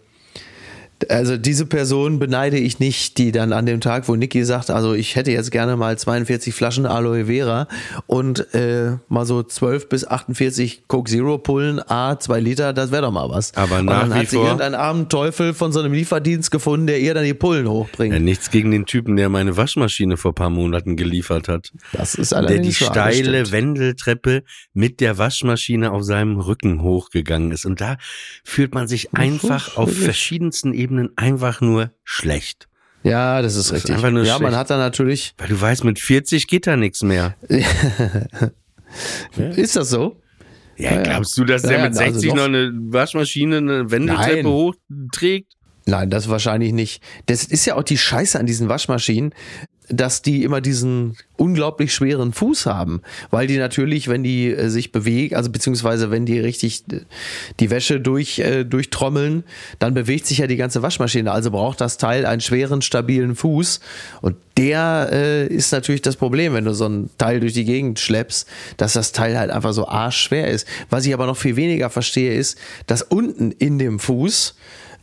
also 1.11 1.37
diese 1.37 1.67
Person 1.67 2.19
beneide 2.19 2.59
ich 2.59 2.79
nicht, 2.79 3.19
die 3.19 3.33
dann 3.33 3.53
an 3.53 3.67
dem 3.67 3.81
Tag, 3.81 4.09
wo 4.09 4.15
Niki 4.17 4.45
sagt, 4.45 4.71
also 4.71 4.95
ich 4.95 5.17
hätte 5.17 5.31
jetzt 5.33 5.51
gerne 5.51 5.77
mal 5.77 5.99
42 5.99 6.55
Flaschen 6.55 6.87
Aloe 6.87 7.27
Vera 7.27 7.69
und 8.07 8.53
äh, 8.55 8.97
mal 9.09 9.25
so 9.27 9.43
12 9.43 9.89
bis 9.89 10.07
48 10.07 10.85
Coke 10.89 11.11
Zero 11.11 11.39
Pullen, 11.39 11.81
A, 11.89 12.19
2 12.19 12.41
Liter, 12.41 12.73
das 12.73 12.91
wäre 12.91 13.03
doch 13.03 13.13
mal 13.13 13.29
was. 13.31 13.55
Aber 13.57 13.79
und 13.79 13.87
nach 13.87 14.01
dann 14.03 14.11
wie 14.11 14.15
hat 14.21 14.29
sie 14.29 14.37
vor- 14.37 14.45
irgendeinen 14.47 14.75
armen 14.75 15.09
Teufel 15.09 15.55
von 15.55 15.73
so 15.73 15.81
einem 15.81 15.93
Lieferdienst 15.93 16.51
gefunden, 16.51 16.87
der 16.87 17.01
ihr 17.01 17.15
dann 17.15 17.25
die 17.25 17.35
Pullen 17.35 17.69
hochbringt. 17.69 18.13
Ja, 18.15 18.21
nichts 18.21 18.51
gegen 18.51 18.71
den 18.71 18.87
Typen, 18.87 19.17
der 19.17 19.29
meine 19.29 19.57
Waschmaschine 19.57 20.17
vor 20.17 20.35
paar 20.35 20.51
Monaten 20.51 20.97
geliefert 20.97 21.49
hat. 21.49 21.73
Das 21.93 22.15
ist 22.15 22.33
Der 22.33 22.41
die 22.43 22.47
allerdings 22.49 22.79
das 22.79 22.89
steile 22.89 23.47
stimmt. 23.47 23.53
Wendeltreppe 23.53 24.43
mit 24.75 25.01
der 25.01 25.19
Waschmaschine 25.19 25.91
auf 25.93 26.03
seinem 26.05 26.39
Rücken 26.39 26.83
hochgegangen 26.83 27.51
ist. 27.53 27.65
Und 27.65 27.81
da 27.81 27.97
fühlt 28.45 28.75
man 28.75 28.89
sich 28.89 29.15
einfach 29.15 29.77
auf 29.77 29.93
verschiedensten 29.93 30.73
Ebenen 30.75 30.92
einfach 31.17 31.61
nur 31.61 31.91
schlecht. 32.05 32.69
Ja, 33.05 33.43
das 33.43 33.57
ist 33.57 33.59
Das 33.59 33.67
ist 33.67 33.73
richtig. 33.75 33.95
einfach 33.97 34.11
nur 34.11 34.23
ja, 34.25 34.35
man 34.35 34.51
schlecht. 34.53 34.57
hat 34.57 34.71
da 34.71 34.77
natürlich. 34.79 35.35
Weil 35.39 35.49
du 35.49 35.61
weißt, 35.61 35.83
mit 35.85 35.99
40 35.99 36.47
geht 36.47 36.67
da 36.67 36.77
nichts 36.77 37.03
mehr. 37.03 37.35
Ist 39.57 39.77
das 39.77 39.91
so? 39.91 40.21
Ja, 40.77 40.91
Ja, 40.93 40.97
ja. 40.99 41.03
glaubst 41.03 41.37
du, 41.39 41.45
dass 41.45 41.63
Ja, 41.63 41.69
der 41.71 41.79
ja, 41.79 41.85
mit 41.89 41.99
also 41.99 42.13
60 42.13 42.29
doch. 42.31 42.37
noch 42.37 42.45
eine 42.45 42.71
Waschmaschine, 42.75 43.57
eine 43.59 43.91
Wendeltreppe 43.91 44.43
Nein. 44.43 44.47
hochträgt? 44.47 45.53
Nein, 45.87 46.11
das 46.11 46.29
wahrscheinlich 46.29 46.73
nicht. 46.73 47.03
Das 47.27 47.45
ist 47.45 47.65
ja 47.67 47.75
auch 47.75 47.83
die 47.83 47.99
Scheiße 47.99 48.39
an 48.39 48.47
diesen 48.47 48.69
Waschmaschinen, 48.69 49.35
dass 49.93 50.23
die 50.23 50.43
immer 50.43 50.61
diesen 50.61 51.17
unglaublich 51.37 51.93
schweren 51.95 52.33
Fuß 52.33 52.67
haben, 52.67 53.03
weil 53.31 53.47
die 53.47 53.59
natürlich, 53.59 54.09
wenn 54.09 54.23
die 54.23 54.51
äh, 54.51 54.69
sich 54.69 54.93
bewegen, 54.93 55.37
also 55.37 55.51
beziehungsweise 55.51 56.11
wenn 56.11 56.25
die 56.25 56.39
richtig 56.39 56.85
äh, 56.91 57.01
die 57.61 57.71
Wäsche 57.71 58.01
durch 58.01 58.39
äh, 58.39 58.65
durchtrommeln, 58.65 59.45
dann 59.79 59.95
bewegt 59.95 60.27
sich 60.27 60.39
ja 60.39 60.47
die 60.47 60.57
ganze 60.57 60.83
Waschmaschine. 60.83 61.31
Also 61.31 61.51
braucht 61.51 61.81
das 61.81 61.99
Teil 61.99 62.27
einen 62.27 62.41
schweren, 62.41 62.81
stabilen 62.81 63.35
Fuß 63.35 63.81
und 64.23 64.37
der 64.57 65.09
äh, 65.13 65.47
ist 65.47 65.73
natürlich 65.73 66.03
das 66.03 66.17
Problem, 66.17 66.55
wenn 66.55 66.65
du 66.65 66.75
so 66.75 66.87
ein 66.87 67.11
Teil 67.19 67.41
durch 67.41 67.55
die 67.55 67.65
Gegend 67.65 67.99
schleppst, 67.99 68.49
dass 68.77 68.93
das 68.95 69.13
Teil 69.13 69.39
halt 69.39 69.51
einfach 69.51 69.73
so 69.73 69.89
arschschwer 69.89 70.49
ist. 70.49 70.67
Was 70.91 71.07
ich 71.07 71.15
aber 71.15 71.27
noch 71.27 71.37
viel 71.37 71.57
weniger 71.57 71.91
verstehe, 71.91 72.35
ist, 72.35 72.59
dass 72.87 73.03
unten 73.03 73.51
in 73.53 73.79
dem 73.79 73.99
Fuß 73.99 74.55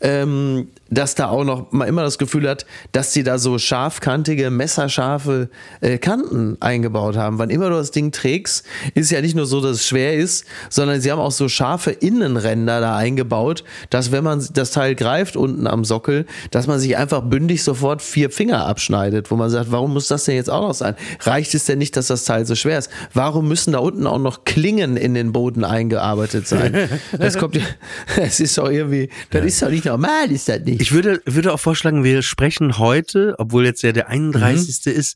ähm, 0.02 0.68
dass 0.90 1.16
da 1.16 1.30
auch 1.30 1.44
noch 1.44 1.72
mal 1.72 1.86
immer 1.86 2.04
das 2.04 2.18
Gefühl 2.18 2.50
hat, 2.50 2.66
dass 2.92 3.14
sie 3.14 3.24
da 3.24 3.38
so 3.38 3.58
scharfkantige, 3.58 4.50
messerscharfe 4.50 5.50
äh, 5.82 5.98
Kanten 5.98 6.58
eingebaut 6.60 7.16
haben. 7.16 7.38
Wann 7.38 7.50
immer 7.50 7.70
du 7.70 7.76
das 7.76 7.92
Ding 7.92 8.12
trägst, 8.12 8.66
ist 8.96 9.12
ja 9.12 9.22
nicht 9.22 9.36
nur 9.36 9.46
so, 9.46 9.62
dass 9.62 9.78
es 9.78 9.88
schwer 9.88 10.16
ist, 10.16 10.46
sondern 10.70 11.02
sie 11.02 11.12
haben 11.12 11.20
auch 11.20 11.32
so 11.32 11.48
scharfe 11.48 11.92
Innenränder 11.92 12.82
da 12.82 12.96
eingebaut, 12.96 13.64
dass 13.90 14.12
wenn 14.12 14.24
man 14.24 14.46
das 14.54 14.72
Teil 14.72 14.96
greift 14.96 15.36
unten 15.36 15.68
am 15.68 15.86
Sockel, 15.86 16.26
dass 16.52 16.68
man 16.68 16.80
sich 16.80 16.98
einfach 16.98 17.22
bündig 17.22 17.64
sofort 17.64 18.02
vier 18.02 18.30
Finger 18.30 18.66
abschneidet, 18.66 19.32
wo 19.32 19.36
man 19.36 19.50
sagt, 19.50 19.72
warum 19.72 19.94
muss 19.94 20.08
das 20.08 20.26
denn 20.26 20.36
jetzt 20.36 20.50
auch 20.50 20.68
noch 20.68 20.74
sein? 20.74 20.96
Reicht 21.22 21.54
es 21.54 21.66
denn 21.66 21.78
nicht, 21.78 21.96
dass 21.98 22.08
das 22.08 22.26
Teil 22.26 22.46
so 22.46 22.56
schwer 22.56 22.80
ist? 22.80 22.90
Warum 23.14 23.48
müssen 23.48 23.74
da 23.74 23.80
unten 23.80 24.08
auch 24.08 24.20
noch 24.20 24.44
Klingen 24.44 24.98
in 24.98 25.14
den 25.14 25.32
Boden 25.32 25.64
eingearbeitet 25.64 26.48
sein? 26.48 26.90
Das 27.18 27.38
kommt 27.38 27.56
ja, 27.56 27.64
es 28.18 28.40
ist 28.40 28.58
doch 28.58 28.70
irgendwie, 28.70 29.10
das 29.30 29.46
ist 29.46 29.62
doch 29.62 29.70
nicht 29.70 29.86
normal, 29.86 30.32
ist 30.32 30.50
das 30.50 30.62
nicht. 30.62 30.79
Ich 30.80 30.94
würde, 30.94 31.22
würde 31.26 31.54
auch 31.54 31.60
vorschlagen, 31.60 32.04
wir 32.04 32.22
sprechen 32.22 32.78
heute, 32.78 33.36
obwohl 33.38 33.66
jetzt 33.66 33.82
ja 33.82 33.92
der 33.92 34.08
31. 34.08 34.86
Mhm. 34.86 34.92
ist, 34.94 35.16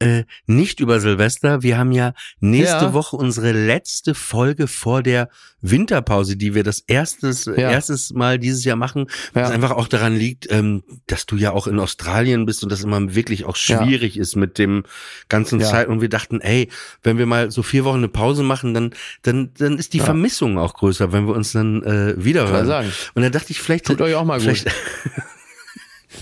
äh, 0.00 0.24
nicht 0.46 0.80
über 0.80 1.00
Silvester. 1.00 1.62
Wir 1.62 1.78
haben 1.78 1.92
ja 1.92 2.14
nächste 2.40 2.86
Ja. 2.86 2.92
Woche 2.92 3.16
unsere 3.16 3.52
letzte 3.52 4.14
Folge 4.14 4.66
vor 4.66 5.02
der 5.02 5.28
Winterpause, 5.60 6.36
die 6.36 6.54
wir 6.54 6.62
das 6.62 6.80
erstes, 6.80 7.46
Ja. 7.46 7.54
erstes 7.70 8.12
Mal 8.12 8.38
dieses 8.38 8.64
Jahr 8.64 8.76
machen, 8.76 9.06
was 9.32 9.48
Ja. 9.48 9.54
einfach 9.54 9.70
auch 9.70 9.88
daran 9.88 10.14
liegt, 10.14 10.50
ähm, 10.50 10.82
dass 11.06 11.24
du 11.26 11.36
ja 11.36 11.52
auch 11.52 11.66
in 11.66 11.78
Australien 11.80 12.44
bist 12.44 12.62
und 12.62 12.70
das 12.70 12.82
immer 12.82 13.14
wirklich 13.14 13.44
auch 13.46 13.56
schwierig 13.56 14.18
ist 14.18 14.36
mit 14.36 14.58
dem 14.58 14.84
ganzen. 15.28 15.60
Zeit. 15.60 15.88
Und 15.88 16.00
wir 16.02 16.08
dachten, 16.10 16.40
ey, 16.40 16.68
wenn 17.02 17.16
wir 17.16 17.26
mal 17.26 17.50
so 17.50 17.62
vier 17.62 17.84
Wochen 17.84 17.98
eine 17.98 18.08
Pause 18.08 18.42
machen, 18.42 18.74
dann, 18.74 18.92
dann, 19.22 19.50
dann 19.56 19.78
ist 19.78 19.92
die. 19.94 20.00
Vermissung 20.00 20.58
auch 20.58 20.74
größer, 20.74 21.12
wenn 21.12 21.26
wir 21.26 21.34
uns 21.34 21.52
dann 21.52 21.82
äh, 21.82 22.22
wieder 22.22 22.44
Kann 22.44 22.52
hören. 22.52 22.66
sagen. 22.66 22.92
Und 23.14 23.22
da 23.22 23.30
dachte 23.30 23.52
ich, 23.52 23.60
vielleicht 23.60 23.86
Tut 23.86 24.00
euch 24.02 24.14
auch 24.14 24.24
mal 24.24 24.40
gut. 24.40 24.64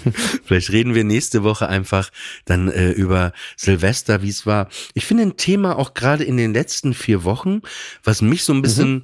vielleicht, 0.45 0.71
reden 0.71 0.95
wir 0.95 1.05
nächste 1.05 1.43
Woche 1.43 1.69
einfach 1.69 2.11
dann 2.45 2.69
äh, 2.69 2.91
über 2.91 3.33
Silvester, 3.57 4.23
wie 4.23 4.29
es 4.29 4.47
war. 4.47 4.69
Ich 4.95 5.07
finde 5.07 5.25
ein 5.25 5.37
Thema 5.37 5.77
auch 5.79 5.95
gerade 5.95 6.25
in 6.25 6.37
den 6.37 6.53
letzten 6.53 6.95
vier 6.95 7.25
Wochen, 7.25 7.61
was 8.05 8.23
mich 8.23 8.45
so 8.45 8.53
ein 8.53 8.63
bisschen, 8.63 8.93
Mhm. 8.95 9.03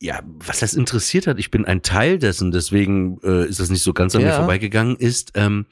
ja, 0.00 0.20
was 0.24 0.60
das 0.60 0.74
interessiert 0.74 1.26
hat. 1.26 1.38
Ich 1.38 1.50
bin 1.50 1.64
ein 1.64 1.82
Teil 1.82 2.18
dessen, 2.18 2.50
deswegen 2.52 3.18
äh, 3.22 3.46
ist 3.48 3.60
das 3.60 3.70
nicht 3.70 3.82
so 3.82 3.92
ganz 3.92 4.14
an 4.14 4.22
mir 4.22 4.28
Ja. 4.28 4.36
vorbeigegangen. 4.36 4.96
Ist 4.96 5.32
ähm, 5.34 5.66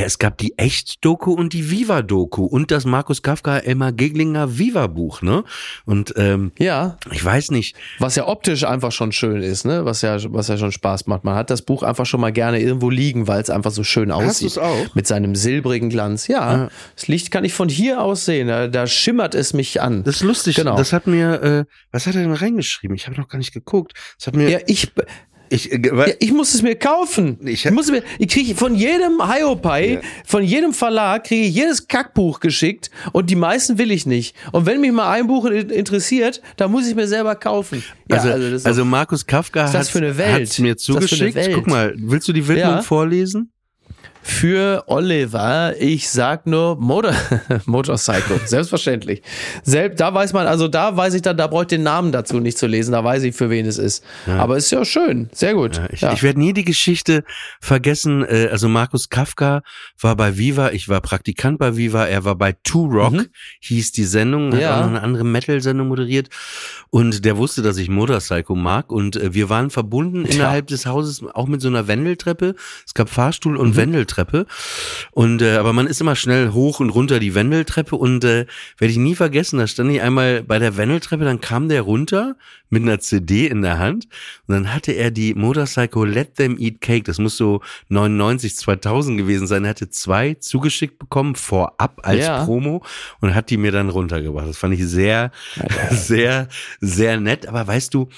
ja, 0.00 0.06
es 0.06 0.18
gab 0.18 0.38
die 0.38 0.56
Echt-Doku 0.56 1.32
und 1.32 1.52
die 1.52 1.70
Viva-Doku 1.70 2.46
und 2.46 2.70
das 2.70 2.86
Markus 2.86 3.20
Kafka 3.20 3.58
Elmar 3.58 3.92
Geglinger 3.92 4.56
Viva-Buch, 4.56 5.20
ne? 5.20 5.44
Und 5.84 6.14
ähm, 6.16 6.52
Ja, 6.58 6.96
ich 7.10 7.22
weiß 7.22 7.50
nicht, 7.50 7.76
was 7.98 8.16
ja 8.16 8.26
optisch 8.26 8.64
einfach 8.64 8.92
schon 8.92 9.12
schön 9.12 9.42
ist, 9.42 9.66
ne? 9.66 9.84
Was 9.84 10.00
ja, 10.00 10.16
was 10.32 10.48
ja 10.48 10.56
schon 10.56 10.72
Spaß 10.72 11.06
macht. 11.06 11.24
Man 11.24 11.34
hat 11.34 11.50
das 11.50 11.60
Buch 11.60 11.82
einfach 11.82 12.06
schon 12.06 12.22
mal 12.22 12.32
gerne 12.32 12.60
irgendwo 12.60 12.88
liegen, 12.88 13.28
weil 13.28 13.42
es 13.42 13.50
einfach 13.50 13.72
so 13.72 13.84
schön 13.84 14.10
aussieht. 14.10 14.46
du's 14.46 14.58
auch? 14.58 14.94
Mit 14.94 15.06
seinem 15.06 15.34
silbrigen 15.34 15.90
Glanz. 15.90 16.28
Ja, 16.28 16.70
das 16.96 17.08
Licht 17.08 17.30
kann 17.30 17.44
ich 17.44 17.52
von 17.52 17.68
hier 17.68 18.00
aus 18.00 18.24
sehen. 18.24 18.48
Da, 18.48 18.68
da 18.68 18.86
schimmert 18.86 19.34
es 19.34 19.52
mich 19.52 19.82
an. 19.82 20.02
das 20.04 20.16
ist 20.16 20.22
lustig. 20.22 20.56
Genau. 20.56 20.78
Das 20.78 20.94
hat 20.94 21.06
mir, 21.06 21.42
äh, 21.42 21.64
was 21.92 22.06
hat 22.06 22.14
er 22.14 22.22
denn 22.22 22.32
reingeschrieben? 22.32 22.96
Ich 22.96 23.06
habe 23.06 23.20
noch 23.20 23.28
gar 23.28 23.36
nicht 23.36 23.52
geguckt. 23.52 23.92
Das 24.16 24.28
hat 24.28 24.34
mir 24.34 24.48
ja, 24.48 24.60
ich, 24.66 24.92
Ich, 25.52 25.70
äh, 25.72 25.80
Ja, 25.84 26.06
ich 26.20 26.32
muss 26.32 26.54
es 26.54 26.62
mir 26.62 26.76
kaufen. 26.76 27.38
Ich- 27.44 27.66
Ich, 27.66 27.70
muss 27.72 27.86
es 27.86 27.90
mir, 27.90 28.02
ich 28.18 28.28
kriege 28.28 28.54
von 28.54 28.74
jedem 28.74 29.20
Hiopai, 29.30 29.94
Ja. 29.94 30.00
von 30.24 30.42
jedem 30.44 30.72
Verlag, 30.72 31.24
kriege 31.24 31.46
ich 31.48 31.54
jedes 31.54 31.86
Kackbuch 31.88 32.40
geschickt 32.40 32.90
und 33.12 33.28
die 33.30 33.36
meisten 33.36 33.76
will 33.76 33.90
ich 33.90 34.06
nicht. 34.06 34.34
Und 34.52 34.64
wenn 34.66 34.80
mich 34.80 34.92
mal 34.92 35.10
ein 35.10 35.26
Buch 35.26 35.44
in- 35.46 35.68
interessiert, 35.70 36.40
dann 36.56 36.70
muss 36.70 36.86
ich 36.88 36.94
mir 36.94 37.08
selber 37.08 37.34
kaufen. 37.34 37.82
Ja, 38.08 38.18
also, 38.18 38.68
also 38.68 38.82
doch- 38.82 38.88
Markus 38.88 39.26
Kafka 39.26 39.64
hat 39.68 39.74
hat's 39.74 39.94
mir 39.94 40.08
Ist 40.08 40.18
das 40.58 40.58
für 40.58 40.58
eine 40.58 40.76
zugeschickt. 40.76 41.50
Guck 41.54 41.66
mal, 41.66 41.94
willst 41.98 42.28
du 42.28 42.32
die 42.32 42.46
Widmung 42.46 42.82
vorlesen? 42.82 43.50
Für 44.22 44.84
Oliver, 44.86 45.74
ich 45.80 46.08
sag 46.10 46.46
nur 46.46 46.76
Motor, 46.76 47.14
Motorcycle, 47.66 48.40
selbstverständlich. 48.44 49.22
Selbst, 49.62 50.00
da 50.00 50.12
weiß 50.12 50.32
man, 50.32 50.46
also 50.46 50.68
da 50.68 50.96
weiß 50.96 51.14
ich 51.14 51.22
dann, 51.22 51.36
da 51.36 51.46
brauche 51.46 51.62
ich 51.62 51.68
den 51.68 51.82
Namen 51.82 52.12
dazu 52.12 52.38
nicht 52.38 52.58
zu 52.58 52.66
lesen, 52.66 52.92
da 52.92 53.02
weiß 53.02 53.22
ich, 53.22 53.34
für 53.34 53.50
wen 53.50 53.66
es 53.66 53.78
ist. 53.78 54.04
Aber 54.26 54.56
ist 54.56 54.70
ja 54.70 54.84
schön, 54.84 55.30
sehr 55.32 55.54
gut. 55.54 55.76
Ja, 55.78 55.88
ich 55.90 56.00
Ja. 56.02 56.12
ich 56.12 56.22
werde 56.22 56.38
nie 56.40 56.52
die 56.52 56.64
Geschichte 56.64 57.24
vergessen. 57.60 58.24
Äh, 58.24 58.48
also 58.50 58.68
Markus 58.68 59.08
Kafka 59.08 59.62
war 60.00 60.16
bei 60.16 60.36
Viva, 60.36 60.70
ich 60.70 60.88
war 60.88 61.00
Praktikant 61.00 61.58
bei 61.58 61.76
Viva, 61.76 62.04
er 62.06 62.24
war 62.24 62.34
bei 62.36 62.52
Two 62.62 62.84
Rock, 62.86 63.26
hieß 63.60 63.92
die 63.92 64.04
Sendung, 64.04 64.48
hat 64.48 64.54
Mhm. 64.54 64.60
Ja. 64.60 64.76
auch 64.76 64.80
noch 64.80 64.88
eine 64.88 65.02
andere 65.02 65.24
Metal-Sendung 65.24 65.88
moderiert 65.88 66.28
und 66.90 67.24
der 67.24 67.36
wusste, 67.36 67.62
dass 67.62 67.76
ich 67.78 67.88
Motorcycle 67.88 68.56
mag 68.56 68.90
und 68.92 69.16
äh, 69.16 69.32
wir 69.34 69.48
waren 69.48 69.70
verbunden 69.70 70.24
innerhalb 70.24 70.66
des 70.66 70.86
Hauses 70.86 71.22
auch 71.34 71.46
mit 71.46 71.60
so 71.60 71.68
einer 71.68 71.88
Wendeltreppe. 71.88 72.54
Es 72.86 72.94
gab 72.94 73.08
Fahrstuhl 73.08 73.54
Mhm. 73.54 73.60
und 73.60 73.76
Wendeltreppe 74.10 74.46
und 75.12 75.42
äh, 75.42 75.56
aber 75.56 75.72
man 75.72 75.86
ist 75.86 76.00
immer 76.00 76.16
schnell 76.16 76.50
hoch 76.52 76.80
und 76.80 76.90
runter 76.90 77.20
die 77.20 77.34
Wendeltreppe 77.34 77.96
und 77.96 78.24
äh, 78.24 78.46
werde 78.78 78.92
ich 78.92 78.98
nie 78.98 79.14
vergessen, 79.14 79.58
da 79.58 79.66
stand 79.66 79.90
ich 79.90 80.02
einmal 80.02 80.42
bei 80.42 80.58
der 80.58 80.76
Wendeltreppe, 80.76 81.24
dann 81.24 81.40
kam 81.40 81.68
der 81.68 81.82
runter 81.82 82.36
mit 82.68 82.82
einer 82.82 83.00
CD 83.00 83.46
in 83.46 83.62
der 83.62 83.78
Hand 83.78 84.06
und 84.46 84.54
dann 84.54 84.74
hatte 84.74 84.92
er 84.92 85.10
die 85.10 85.34
Motorcycle 85.34 86.06
Let 86.06 86.36
Them 86.36 86.56
Eat 86.58 86.80
Cake, 86.80 87.04
das 87.04 87.18
muss 87.18 87.36
so 87.36 87.60
99, 87.88 88.56
2000 88.56 89.18
gewesen 89.18 89.46
sein, 89.46 89.64
er 89.64 89.70
hatte 89.70 89.90
zwei 89.90 90.34
zugeschickt 90.34 90.98
bekommen 90.98 91.34
vorab 91.34 92.00
als 92.02 92.24
Ja. 92.24 92.44
Promo 92.44 92.82
und 93.20 93.34
hat 93.34 93.50
die 93.50 93.56
mir 93.56 93.72
dann 93.72 93.88
runtergebracht. 93.88 94.48
Das 94.48 94.56
fand 94.58 94.74
ich 94.74 94.86
sehr, 94.86 95.30
sehr, 95.90 96.48
sehr 96.80 97.20
nett, 97.20 97.46
aber 97.46 97.66
weißt 97.66 97.94
du, 97.94 98.08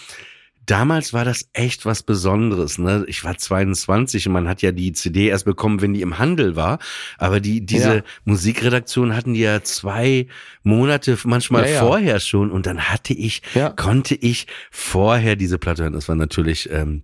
Damals 0.66 1.12
war 1.12 1.24
das 1.24 1.48
echt 1.52 1.86
was 1.86 2.02
Besonderes. 2.02 2.78
Ne? 2.78 3.04
Ich 3.08 3.24
war 3.24 3.36
22 3.36 4.26
und 4.28 4.32
man 4.32 4.48
hat 4.48 4.62
ja 4.62 4.70
die 4.72 4.92
CD 4.92 5.26
erst 5.28 5.44
bekommen, 5.44 5.80
wenn 5.82 5.92
die 5.92 6.02
im 6.02 6.18
Handel 6.18 6.54
war. 6.56 6.78
Aber 7.18 7.40
die 7.40 7.66
diese 7.66 7.96
Ja. 7.96 8.02
Musikredaktion 8.24 9.16
hatten 9.16 9.34
die 9.34 9.40
ja 9.40 9.62
zwei 9.62 10.26
Monate 10.62 11.18
manchmal 11.24 11.64
Ja, 11.66 11.70
ja. 11.74 11.80
vorher 11.80 12.20
schon 12.20 12.50
und 12.50 12.66
dann 12.66 12.80
hatte 12.90 13.12
ich, 13.12 13.42
Ja. 13.54 13.70
konnte 13.70 14.14
ich 14.14 14.46
vorher 14.70 15.34
diese 15.36 15.58
Platte 15.58 15.82
hören. 15.82 15.92
Das 15.94 16.08
war 16.08 16.16
natürlich 16.16 16.70
ähm, 16.70 17.02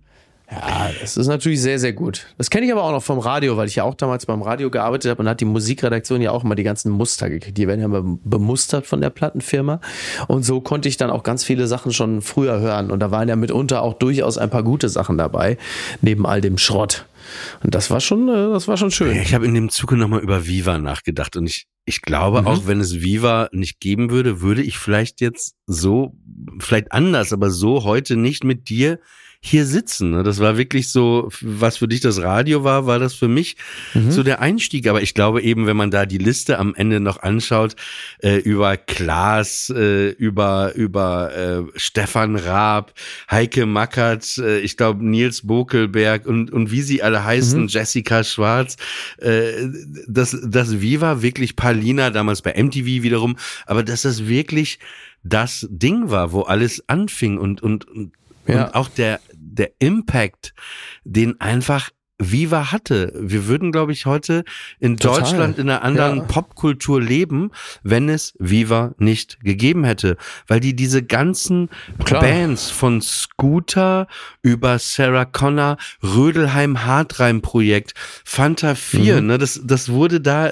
Ja, 0.51 0.89
das 0.99 1.15
ist 1.15 1.27
natürlich 1.27 1.61
sehr, 1.61 1.77
sehr 1.77 1.93
gut. 1.93 2.25
Das 2.39 2.49
kenne 2.49 2.65
ich 2.65 2.71
aber 2.71 2.83
auch 2.83 2.91
noch 2.91 3.03
vom 3.03 3.19
Radio, 3.19 3.55
weil 3.55 3.67
ich 3.67 3.75
ja 3.75 3.83
auch 3.83 3.93
damals 3.93 4.25
beim 4.25 4.41
Radio 4.41 4.71
gearbeitet 4.71 5.11
habe 5.11 5.21
und 5.21 5.29
hat 5.29 5.41
die 5.41 5.45
Musikredaktion 5.45 6.21
ja 6.21 6.31
auch 6.31 6.43
immer 6.43 6.55
die 6.55 6.63
ganzen 6.63 6.91
Muster 6.91 7.29
gekriegt. 7.29 7.57
Die 7.57 7.67
werden 7.67 7.79
ja 7.79 7.85
immer 7.85 8.01
bemustert 8.23 8.87
von 8.87 8.99
der 8.99 9.11
Plattenfirma. 9.11 9.79
Und 10.27 10.43
so 10.43 10.59
konnte 10.59 10.89
ich 10.89 10.97
dann 10.97 11.11
auch 11.11 11.21
ganz 11.21 11.43
viele 11.43 11.67
Sachen 11.67 11.93
schon 11.93 12.23
früher 12.23 12.59
hören. 12.59 12.89
Und 12.89 12.99
da 12.99 13.11
waren 13.11 13.29
ja 13.29 13.35
mitunter 13.35 13.83
auch 13.83 13.93
durchaus 13.93 14.39
ein 14.39 14.49
paar 14.49 14.63
gute 14.63 14.89
Sachen 14.89 15.19
dabei, 15.19 15.57
neben 16.01 16.25
all 16.25 16.41
dem 16.41 16.57
Schrott. 16.57 17.05
Und 17.63 17.75
das 17.75 17.91
war 17.91 17.99
schon, 17.99 18.27
äh, 18.27 18.49
das 18.49 18.67
war 18.67 18.77
schon 18.77 18.89
schön. 18.89 19.17
Ich 19.21 19.35
habe 19.35 19.45
in 19.45 19.53
dem 19.53 19.69
Zuge 19.69 19.97
nochmal 19.97 20.21
über 20.21 20.47
Viva 20.47 20.79
nachgedacht 20.79 21.37
und 21.37 21.45
ich, 21.45 21.67
ich 21.85 22.01
glaube, 22.01 22.47
auch 22.47 22.65
wenn 22.65 22.79
es 22.79 23.01
Viva 23.01 23.49
nicht 23.51 23.79
geben 23.79 24.09
würde, 24.09 24.41
würde 24.41 24.63
ich 24.63 24.79
vielleicht 24.79 25.21
jetzt 25.21 25.53
so, 25.67 26.15
vielleicht 26.59 26.91
anders, 26.91 27.33
aber 27.33 27.51
so 27.51 27.83
heute 27.83 28.15
nicht 28.15 28.43
mit 28.43 28.69
dir 28.69 28.99
hier 29.41 29.65
sitzen. 29.65 30.11
ne? 30.11 30.23
Das 30.23 30.39
war 30.39 30.57
wirklich 30.57 30.89
so, 30.89 31.29
was 31.39 31.77
für 31.77 31.87
dich 31.87 32.01
das 32.01 32.21
Radio 32.21 32.65
war, 32.65 32.85
war 32.87 32.99
das 32.99 33.13
für 33.13 33.29
mich 33.29 33.55
so 34.09 34.21
der 34.21 34.41
Einstieg. 34.41 34.85
Aber 34.87 35.01
ich 35.01 35.13
glaube 35.13 35.41
eben, 35.41 35.65
wenn 35.65 35.77
man 35.77 35.91
da 35.91 36.05
die 36.05 36.17
Liste 36.17 36.59
am 36.59 36.75
Ende 36.75 36.99
noch 36.99 37.21
anschaut, 37.23 37.75
äh, 38.21 38.35
über 38.37 38.75
Klaas, 38.75 39.69
äh, 39.69 40.09
über, 40.09 40.73
über 40.75 41.33
äh, 41.35 41.79
Stefan 41.79 42.35
Raab, 42.35 42.93
Heike 43.31 43.65
Mackert, 43.65 44.37
äh, 44.39 44.59
ich 44.59 44.75
glaube 44.75 45.05
Nils 45.05 45.47
Bokelberg 45.47 46.25
und, 46.25 46.51
und 46.51 46.71
wie 46.71 46.81
sie 46.81 47.01
alle 47.01 47.23
heißen, 47.23 47.69
Jessica 47.69 48.25
Schwarz, 48.25 48.75
äh, 49.19 49.51
das, 50.05 50.37
das 50.43 50.81
Viva 50.81 51.21
wirklich 51.21 51.55
Palina, 51.55 52.09
damals 52.09 52.41
bei 52.41 52.61
MTV 52.61 52.85
wiederum, 53.03 53.37
aber 53.65 53.83
dass 53.83 54.01
das 54.01 54.27
wirklich 54.27 54.79
das 55.23 55.65
Ding 55.69 56.09
war, 56.09 56.33
wo 56.33 56.41
alles 56.41 56.83
anfing 56.87 57.37
und, 57.37 57.61
und, 57.63 57.85
und, 57.87 58.11
Ja. 58.47 58.65
und 58.65 58.75
auch 58.75 58.89
der, 58.89 59.19
der 59.59 59.71
Impact, 59.79 60.53
den 61.03 61.39
einfach 61.39 61.89
Viva 62.21 62.73
hatte. 62.73 63.13
Wir 63.17 63.47
würden, 63.47 63.71
glaube 63.71 63.93
ich, 63.93 64.05
heute 64.05 64.43
in 64.81 64.97
Total. 64.97 65.21
Deutschland 65.21 65.57
in 65.57 65.69
einer 65.69 65.83
anderen 65.83 66.17
Ja. 66.17 66.23
Popkultur 66.23 67.01
leben, 67.01 67.51
wenn 67.81 68.09
es 68.09 68.33
Viva 68.39 68.93
nicht 68.97 69.39
gegeben 69.39 69.85
hätte. 69.85 70.17
Weil 70.45 70.59
die 70.59 70.75
diese 70.75 71.01
ganzen 71.01 71.69
Klar. 72.03 72.19
Bands 72.21 72.71
von 72.71 73.01
Scooter 73.01 74.07
über 74.41 74.79
Sarah 74.79 75.23
Connor, 75.23 75.77
Rödelheim 76.03 76.83
Hartreim 76.85 77.41
Projekt, 77.41 77.93
Fanta 78.25 78.75
4, 78.75 79.21
Mhm. 79.21 79.27
ne, 79.27 79.37
das, 79.37 79.61
das 79.63 79.87
wurde 79.87 80.19
da, 80.19 80.51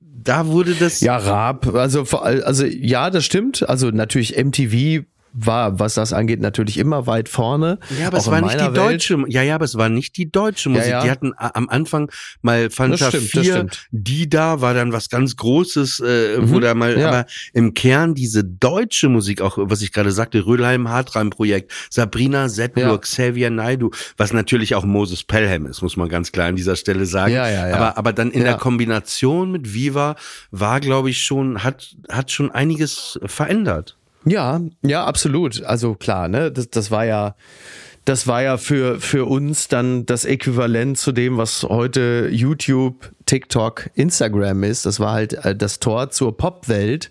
da 0.00 0.46
wurde 0.48 0.74
das, 0.74 1.00
Ja, 1.00 1.16
Raab, 1.16 1.68
also, 1.74 2.02
also 2.02 2.66
ja, 2.66 3.08
das 3.08 3.24
stimmt. 3.24 3.66
Also 3.66 3.90
natürlich 3.90 4.36
MTV 4.36 5.04
war, 5.38 5.78
was 5.78 5.94
das 5.94 6.12
angeht, 6.12 6.40
natürlich 6.40 6.78
immer 6.78 7.06
weit 7.06 7.28
vorne. 7.28 7.78
Ja, 8.00 8.06
aber 8.08 8.18
es 8.18 8.30
war 8.30 8.40
nicht 8.40 8.54
die 8.58 8.64
Welt. 8.64 8.76
deutsche, 8.76 9.22
ja, 9.28 9.42
ja, 9.42 9.54
aber 9.56 9.64
es 9.66 9.76
war 9.76 9.88
nicht 9.88 10.16
die 10.16 10.30
deutsche 10.32 10.68
Musik. 10.70 10.88
ja. 10.88 11.02
Die 11.02 11.10
hatten 11.10 11.32
am 11.36 11.68
Anfang 11.68 12.10
mal 12.42 12.70
Fanta 12.70 12.96
Das 12.96 13.08
stimmt, 13.08 13.34
das 13.36 13.42
4, 13.44 13.54
stimmt. 13.54 13.86
die 13.90 14.28
da 14.30 14.60
war 14.60 14.72
dann 14.74 14.92
was 14.92 15.08
ganz 15.10 15.36
Großes, 15.36 16.00
äh, 16.00 16.38
wo 16.50 16.58
da 16.60 16.74
mal, 16.74 16.94
Mhm. 16.94 17.00
ja. 17.00 17.08
aber 17.08 17.26
im 17.52 17.74
Kern 17.74 18.14
diese 18.14 18.44
deutsche 18.44 19.08
Musik, 19.08 19.40
auch 19.42 19.58
was 19.60 19.82
ich 19.82 19.92
gerade 19.92 20.10
sagte, 20.10 20.46
Rödelheim 20.46 20.88
Hartreim 20.88 21.30
Projekt, 21.30 21.72
Sabrina 21.90 22.48
Settler, 22.48 22.92
Ja. 22.92 22.98
Xavier 22.98 23.50
Naidu, 23.50 23.90
was 24.16 24.32
natürlich 24.32 24.74
auch 24.74 24.84
Moses 24.84 25.22
Pelham 25.24 25.66
ist, 25.66 25.82
muss 25.82 25.96
man 25.96 26.08
ganz 26.08 26.32
klar 26.32 26.46
an 26.48 26.56
dieser 26.56 26.76
Stelle 26.76 27.04
sagen. 27.06 27.34
Ja, 27.34 27.48
ja, 27.50 27.68
ja. 27.68 27.74
Aber, 27.76 27.98
aber 27.98 28.12
dann 28.12 28.30
in 28.30 28.40
Ja. 28.40 28.48
der 28.48 28.54
Kombination 28.56 29.52
mit 29.52 29.74
Viva 29.74 30.16
war, 30.50 30.80
glaube 30.80 31.10
ich, 31.10 31.22
schon, 31.22 31.62
hat, 31.62 31.94
hat 32.08 32.30
schon 32.30 32.50
einiges 32.50 33.18
verändert. 33.26 33.96
Ja, 34.26 34.60
ja, 34.82 35.04
absolut. 35.04 35.62
Also 35.62 35.94
klar, 35.94 36.28
ne, 36.28 36.50
das, 36.50 36.68
das 36.68 36.90
war 36.90 37.04
ja, 37.04 37.36
das 38.04 38.26
war 38.26 38.42
ja 38.42 38.56
für, 38.56 39.00
für 39.00 39.24
uns 39.24 39.68
dann 39.68 40.04
das 40.04 40.24
Äquivalent 40.24 40.98
zu 40.98 41.12
dem, 41.12 41.38
was 41.38 41.62
heute 41.62 42.28
YouTube, 42.30 43.12
TikTok, 43.26 43.90
Instagram 43.94 44.64
ist. 44.64 44.84
Das 44.84 44.98
war 44.98 45.12
halt 45.12 45.32
äh, 45.44 45.54
das 45.54 45.78
Tor 45.78 46.10
zur 46.10 46.36
Popwelt. 46.36 47.10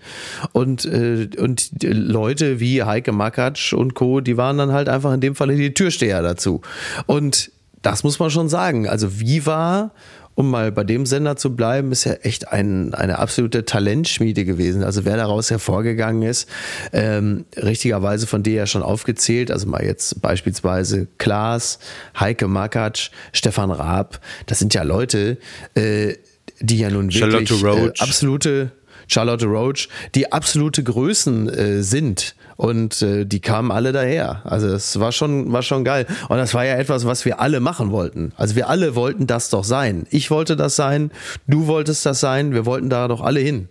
Und, 0.52 0.86
äh, 0.86 1.30
und 1.38 1.72
Leute 1.84 2.60
wie 2.60 2.84
Heike 2.84 3.14
Makatsch 3.14 3.74
und 3.74 3.94
Co., 3.94 4.20
die 4.20 4.38
waren 4.38 4.58
dann 4.58 4.74
halt 4.74 4.90
einfach 4.90 5.14
in 5.14 5.22
dem 5.22 5.36
Fall 5.36 5.56
die 5.56 5.74
Türsteher 5.74 6.22
dazu. 6.22 6.62
Und 7.06 7.52
das 7.82 8.04
muss 8.04 8.20
man 8.20 8.30
schon 8.30 8.50
sagen. 8.50 8.88
Also 8.88 9.20
Viva 9.20 9.92
um 10.36 10.50
mal 10.50 10.72
bei 10.72 10.84
dem 10.84 11.06
Sender 11.06 11.38
zu 11.38 11.56
bleiben, 11.56 11.92
ist 11.92 12.04
ja 12.04 12.14
echt 12.14 12.50
ein, 12.50 12.94
eine 12.94 13.20
absolute 13.20 13.66
Talentschmiede 13.66 14.46
gewesen. 14.46 14.84
Also 14.84 15.06
wer 15.06 15.18
daraus 15.18 15.50
hervorgegangen 15.50 16.24
ist, 16.24 16.50
ähm, 16.92 17.46
richtigerweise 17.56 18.28
von 18.28 18.44
dir 18.44 18.54
ja 18.54 18.68
schon 18.68 18.84
aufgezählt, 18.84 19.50
also 19.50 19.68
mal 19.68 19.84
jetzt 19.84 20.22
beispielsweise 20.22 21.08
Klaas, 21.18 21.80
Heike 22.20 22.48
Makatsch, 22.48 23.12
Stefan 23.32 23.72
Raab, 23.72 24.20
das 24.46 24.60
sind 24.60 24.74
ja 24.74 24.84
Leute, 24.84 25.38
äh, 25.74 26.16
die 26.60 26.80
ja 26.80 26.90
nun 26.90 27.14
wirklich. 27.14 27.64
Äh, 27.64 27.92
absolute 28.00 28.72
Charlotte 29.08 29.46
Roach, 29.46 29.88
die 30.16 30.32
absolute 30.32 30.84
Größen 30.84 31.50
äh, 31.50 31.84
sind. 31.84 32.36
Und 32.58 33.02
äh, 33.02 33.26
die 33.26 33.42
kamen 33.42 33.72
alle 33.72 33.92
daher. 33.92 34.42
Also 34.46 34.68
es 34.68 35.00
war 35.00 35.12
schon, 35.12 35.52
war 35.52 35.62
schon 35.62 35.84
geil. 35.84 36.08
Und 36.30 36.38
das 36.38 36.54
war 36.54 36.66
ja 36.66 36.76
etwas, 36.76 37.06
was 37.06 37.26
wir 37.26 37.40
alle 37.42 37.60
machen 37.60 37.92
wollten. 37.92 38.32
Also 38.38 38.56
wir 38.56 38.70
alle 38.70 38.96
wollten 38.96 39.28
das 39.28 39.50
doch 39.50 39.64
sein. 39.66 40.08
Ich 40.10 40.32
wollte 40.32 40.56
das 40.56 40.76
sein, 40.76 41.12
du 41.48 41.68
wolltest 41.68 42.06
das 42.06 42.20
sein, 42.22 42.54
wir 42.54 42.66
wollten 42.66 42.90
da 42.90 43.08
doch 43.08 43.22
alle 43.22 43.42
hin. 43.42 43.68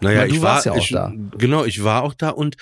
Naja, 0.00 0.26
du 0.26 0.34
ich 0.34 0.42
war 0.42 0.54
warst 0.54 0.66
ja 0.66 0.72
auch 0.72 0.76
ich, 0.78 0.90
da. 0.90 1.12
Genau, 1.36 1.64
ich 1.64 1.84
war 1.84 2.02
auch 2.02 2.14
da 2.14 2.30
und 2.30 2.56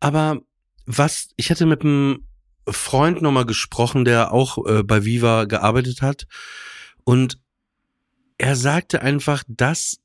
aber 0.00 0.38
was 0.86 1.28
ich 1.36 1.50
hatte 1.50 1.66
mit 1.66 1.82
einem 1.82 2.24
Freund 2.66 3.22
nochmal 3.22 3.46
gesprochen, 3.46 4.04
der 4.04 4.32
auch 4.32 4.66
äh, 4.66 4.82
bei 4.82 5.04
Viva 5.04 5.44
gearbeitet 5.44 6.02
hat 6.02 6.26
und 7.04 7.38
er 8.38 8.56
sagte 8.56 9.02
einfach, 9.02 9.44
dass 9.46 9.98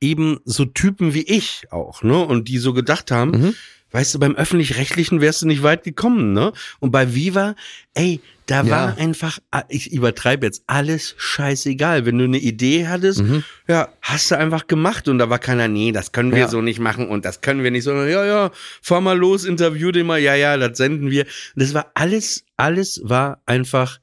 eben 0.00 0.40
so 0.44 0.64
Typen 0.64 1.14
wie 1.14 1.22
ich 1.22 1.68
auch, 1.70 2.02
ne, 2.02 2.18
und 2.18 2.48
die 2.48 2.58
so 2.58 2.72
gedacht 2.72 3.10
haben, 3.12 3.30
Mhm. 3.30 3.54
Weißt 3.92 4.14
du, 4.14 4.18
beim 4.18 4.34
öffentlich-rechtlichen 4.34 5.20
wärst 5.20 5.42
du 5.42 5.46
nicht 5.46 5.62
weit 5.62 5.84
gekommen, 5.84 6.32
ne? 6.32 6.52
Und 6.80 6.90
bei 6.90 7.14
Viva, 7.14 7.54
ey, 7.94 8.22
da 8.46 8.62
Ja. 8.64 8.70
war 8.70 8.98
einfach, 8.98 9.38
ich 9.68 9.92
übertreibe 9.92 10.46
jetzt, 10.46 10.64
alles 10.66 11.14
scheißegal. 11.18 12.06
Wenn 12.06 12.18
du 12.18 12.24
eine 12.24 12.38
Idee 12.38 12.88
hattest, 12.88 13.20
Mhm. 13.22 13.44
ja, 13.68 13.88
hast 14.00 14.30
du 14.30 14.38
einfach 14.38 14.66
gemacht 14.66 15.08
und 15.08 15.18
da 15.18 15.30
war 15.30 15.38
keiner, 15.38 15.68
nee, 15.68 15.92
das 15.92 16.12
können 16.12 16.32
wir 16.32 16.38
Ja. 16.40 16.48
so 16.48 16.60
nicht 16.62 16.80
machen 16.80 17.08
und 17.08 17.24
das 17.24 17.40
können 17.42 17.62
wir 17.62 17.70
nicht, 17.70 17.84
sondern 17.84 18.08
ja, 18.08 18.24
ja, 18.24 18.50
fahr 18.80 19.00
mal 19.00 19.16
los, 19.16 19.44
interview 19.44 19.92
den 19.92 20.06
mal, 20.06 20.18
ja, 20.20 20.34
ja, 20.34 20.56
das 20.56 20.76
senden 20.78 21.10
wir. 21.10 21.22
Und 21.24 21.62
das 21.62 21.74
war 21.74 21.90
alles, 21.94 22.44
alles 22.56 23.00
war 23.04 23.42
einfach 23.46 24.00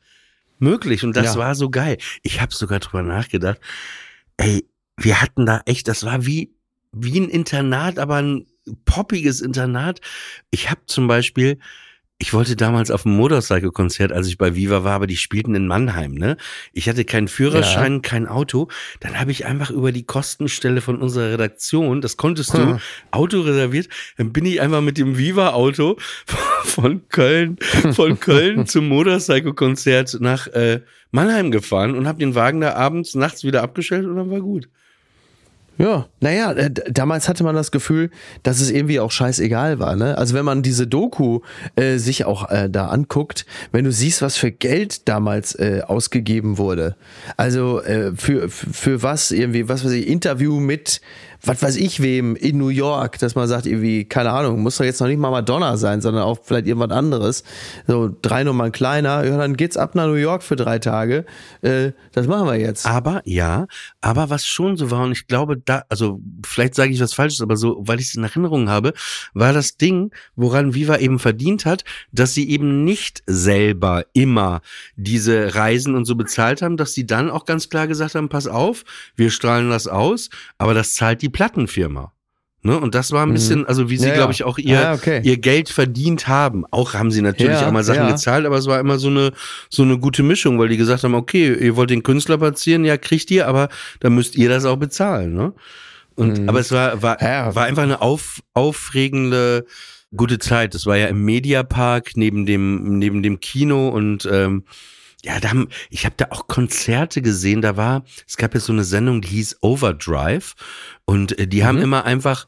möglich 0.60 1.04
und 1.04 1.16
das 1.16 1.34
Ja. 1.34 1.40
war 1.40 1.56
so 1.56 1.70
geil. 1.70 1.98
Ich 2.22 2.42
habe 2.42 2.54
sogar 2.54 2.80
drüber 2.80 3.02
nachgedacht, 3.02 3.60
ey, 4.38 4.66
wir 4.98 5.22
hatten 5.22 5.46
da 5.46 5.62
echt, 5.66 5.88
das 5.88 6.04
war 6.06 6.26
wie, 6.26 6.52
wie 6.92 7.20
ein 7.20 7.30
Internat, 7.30 8.00
aber 8.00 8.16
ein 8.18 8.46
poppiges 8.86 9.42
Internat. 9.42 10.00
Ich 10.52 10.70
habe 10.70 10.82
zum 10.88 11.08
Beispiel, 11.08 11.60
ich 12.22 12.34
wollte 12.34 12.58
damals 12.58 12.92
auf 12.92 13.06
ein 13.06 13.16
Motorcycle-Konzert, 13.16 14.12
als 14.12 14.28
ich 14.28 14.38
bei 14.38 14.54
Viva 14.54 14.84
war, 14.84 14.92
aber 14.92 15.08
die 15.08 15.16
spielten 15.16 15.56
in 15.56 15.68
Mannheim, 15.68 16.16
ne? 16.16 16.36
Ich 16.74 16.90
hatte 16.90 17.06
keinen 17.06 17.30
Führerschein, 17.30 18.02
kein 18.02 18.28
Auto. 18.28 18.68
Dann 19.00 19.18
habe 19.18 19.32
ich 19.32 19.46
einfach 19.46 19.72
über 19.72 19.94
die 19.94 20.04
Kostenstelle 20.04 20.82
von 20.82 21.02
unserer 21.02 21.32
Redaktion, 21.32 22.02
das 22.02 22.18
konntest 22.18 22.54
du, 22.54 22.58
Hm. 22.58 22.80
Auto 23.12 23.40
reserviert, 23.40 23.88
dann 24.18 24.34
bin 24.34 24.46
ich 24.46 24.60
einfach 24.60 24.82
mit 24.82 24.98
dem 24.98 25.18
Viva-Auto 25.18 25.96
von 26.66 27.08
Köln, 27.08 27.58
von 27.94 28.20
Köln 28.20 28.66
zum 28.68 28.90
Motorcycle-Konzert 28.90 30.18
nach 30.20 30.48
äh, 30.48 30.82
Mannheim 31.12 31.52
gefahren 31.52 31.96
und 31.96 32.06
habe 32.06 32.20
den 32.20 32.36
Wagen 32.36 32.60
da 32.60 32.74
abends, 32.74 33.16
nachts 33.16 33.46
wieder 33.46 33.64
abgestellt 33.64 34.06
und 34.06 34.18
dann 34.18 34.30
war 34.30 34.42
gut. 34.42 34.68
Ja, 35.80 36.08
naja, 36.20 36.52
äh, 36.52 36.70
damals 36.92 37.30
hatte 37.30 37.46
man 37.46 37.56
das 37.56 37.72
Gefühl, 37.72 38.10
dass 38.44 38.60
es 38.60 38.70
irgendwie 38.70 39.00
auch 39.00 39.12
scheißegal 39.12 39.80
war. 39.80 39.96
Ne? 39.96 40.18
Also 40.18 40.36
wenn 40.36 40.44
man 40.44 40.62
diese 40.62 40.88
Doku 40.88 41.40
äh, 41.78 41.98
sich 41.98 42.26
auch 42.26 42.52
äh, 42.52 42.70
da 42.70 42.88
anguckt, 42.88 43.46
wenn 43.72 43.86
du 43.86 43.92
siehst, 43.94 44.22
was 44.22 44.36
für 44.36 44.52
Geld 44.52 45.08
damals 45.08 45.56
äh, 45.56 45.82
ausgegeben 45.88 46.58
wurde, 46.58 46.98
also 47.38 47.82
äh, 47.82 48.12
für 48.14 48.50
für 48.50 49.04
was 49.04 49.32
irgendwie, 49.32 49.70
was 49.70 49.86
weiß 49.86 49.94
ich, 49.94 50.08
Interview 50.08 50.60
mit 50.60 51.00
was 51.44 51.62
weiß 51.62 51.78
ich 51.78 52.02
wem 52.02 52.36
in 52.36 52.58
New 52.58 52.70
York, 52.70 53.18
dass 53.20 53.36
man 53.36 53.48
sagt 53.48 53.66
irgendwie, 53.66 54.06
keine 54.06 54.32
Ahnung, 54.32 54.62
muss 54.62 54.78
doch 54.78 54.86
jetzt 54.86 55.00
noch 55.00 55.08
nicht 55.08 55.20
mal 55.20 55.32
Madonna 55.32 55.78
sein, 55.78 56.02
sondern 56.02 56.24
auch 56.24 56.40
vielleicht 56.44 56.68
irgendwas 56.68 56.92
anderes. 56.92 57.44
So 57.88 58.14
drei 58.22 58.44
Nummern 58.44 58.72
kleiner, 58.72 59.26
ja, 59.26 59.38
dann 59.38 59.56
geht's 59.56 59.78
ab 59.78 59.96
nach 59.96 60.08
New 60.08 60.14
York 60.14 60.44
für 60.44 60.56
drei 60.56 60.80
Tage. 60.80 61.26
Äh, 61.62 61.92
das 62.12 62.28
machen 62.28 62.48
wir 62.48 62.60
jetzt. 62.60 62.86
Aber 62.86 63.22
ja, 63.26 63.68
aber 64.02 64.30
was 64.30 64.46
schon 64.46 64.76
so 64.76 64.92
war, 64.92 65.04
und 65.04 65.14
ich 65.14 65.28
glaube, 65.28 65.58
da, 65.58 65.84
also 65.90 66.20
vielleicht 66.46 66.76
sage 66.76 66.92
ich 66.92 67.02
was 67.02 67.14
Falsches, 67.14 67.42
aber 67.42 67.56
so, 67.56 67.78
weil 67.80 68.00
ich 68.00 68.08
es 68.08 68.16
in 68.16 68.24
Erinnerung 68.24 68.70
habe, 68.70 68.94
war 69.34 69.54
das 69.54 69.78
Ding, 69.78 70.12
woran 70.36 70.74
Viva 70.74 70.98
eben 70.98 71.20
verdient 71.20 71.66
hat, 71.66 71.84
dass 72.12 72.34
sie 72.34 72.50
eben 72.50 72.84
nicht 72.84 73.24
selber 73.26 74.06
immer 74.14 74.62
diese 74.96 75.56
Reisen 75.56 75.96
und 75.96 76.06
so 76.06 76.16
bezahlt 76.16 76.62
haben, 76.62 76.78
dass 76.78 76.94
sie 76.94 77.08
dann 77.08 77.30
auch 77.30 77.46
ganz 77.46 77.70
klar 77.70 77.88
gesagt 77.88 78.16
haben, 78.16 78.30
pass 78.30 78.48
auf, 78.48 78.84
wir 79.16 79.30
strahlen 79.32 79.70
das 79.70 79.88
aus, 79.88 80.30
aber 80.58 80.74
das 80.74 80.96
zahlt 80.96 81.22
die 81.22 81.29
Plattenfirma. 81.32 82.14
Ne? 82.62 82.78
Und 82.78 82.94
das 82.94 83.14
war 83.14 83.26
ein 83.26 83.32
bisschen, 83.32 83.66
also 83.66 83.90
wie 83.90 83.96
sie, 83.96 84.04
Mhm. 84.04 84.10
Ja, 84.10 84.16
glaube 84.16 84.32
ja. 84.32 84.36
ich, 84.36 84.44
auch 84.44 84.58
ihr, 84.58 84.90
Ah, 84.90 84.94
okay. 84.94 85.22
ihr 85.24 85.38
Geld 85.38 85.70
verdient 85.70 86.28
haben. 86.28 86.66
Auch 86.72 86.94
haben 86.94 87.10
sie 87.10 87.22
natürlich 87.22 87.54
Ja, 87.62 87.68
auch 87.68 87.72
mal 87.72 87.86
Sachen 87.86 88.02
ja. 88.08 88.12
gezahlt, 88.12 88.46
aber 88.46 88.58
es 88.58 88.66
war 88.68 88.82
immer 88.82 89.00
so 89.00 89.08
eine, 89.08 89.32
so 89.70 89.84
eine 89.84 89.98
gute 89.98 90.24
Mischung, 90.24 90.60
weil 90.60 90.68
die 90.68 90.76
gesagt 90.76 91.04
haben, 91.06 91.14
okay, 91.16 91.54
ihr 91.54 91.78
wollt 91.78 91.90
den 91.90 92.04
Künstler 92.04 92.38
platzieren, 92.38 92.84
ja, 92.84 92.98
kriegt 92.98 93.32
ihr, 93.32 93.48
aber 93.48 93.70
dann 94.02 94.14
müsst 94.14 94.36
ihr 94.36 94.50
das 94.50 94.66
auch 94.66 94.76
bezahlen, 94.76 95.34
ne? 95.34 95.54
Und, 96.16 96.50
aber 96.50 96.60
es 96.60 96.74
war, 96.74 97.02
war, 97.02 97.16
Mhm. 97.22 97.26
Ja. 97.28 97.56
war 97.56 97.64
einfach 97.64 97.84
eine 97.84 98.02
auf, 98.02 98.42
aufregende, 98.54 99.66
gute 100.14 100.38
Zeit. 100.40 100.74
Das 100.74 100.86
war 100.86 100.98
ja 100.98 101.08
im 101.08 101.24
Mediapark 101.24 102.12
neben 102.16 102.46
dem, 102.46 102.98
neben 103.00 103.24
dem 103.24 103.40
Kino 103.40 103.88
und, 103.88 104.28
ähm, 104.30 104.64
ja, 105.24 105.40
da 105.40 105.50
haben, 105.50 105.70
ich 105.90 106.06
habe 106.06 106.16
da 106.18 106.28
auch 106.30 106.48
Konzerte 106.48 107.22
gesehen. 107.22 107.62
Da 107.62 107.78
war, 107.78 108.04
es 108.28 108.38
gab 108.38 108.54
ja 108.54 108.60
so 108.60 108.72
eine 108.72 108.84
Sendung, 108.84 109.22
die 109.22 109.30
hieß 109.30 109.58
Overdrive 109.62 110.56
und 111.06 111.38
äh, 111.38 111.48
die 111.48 111.66
haben 111.66 111.80
immer 111.80 112.06
einfach 112.06 112.48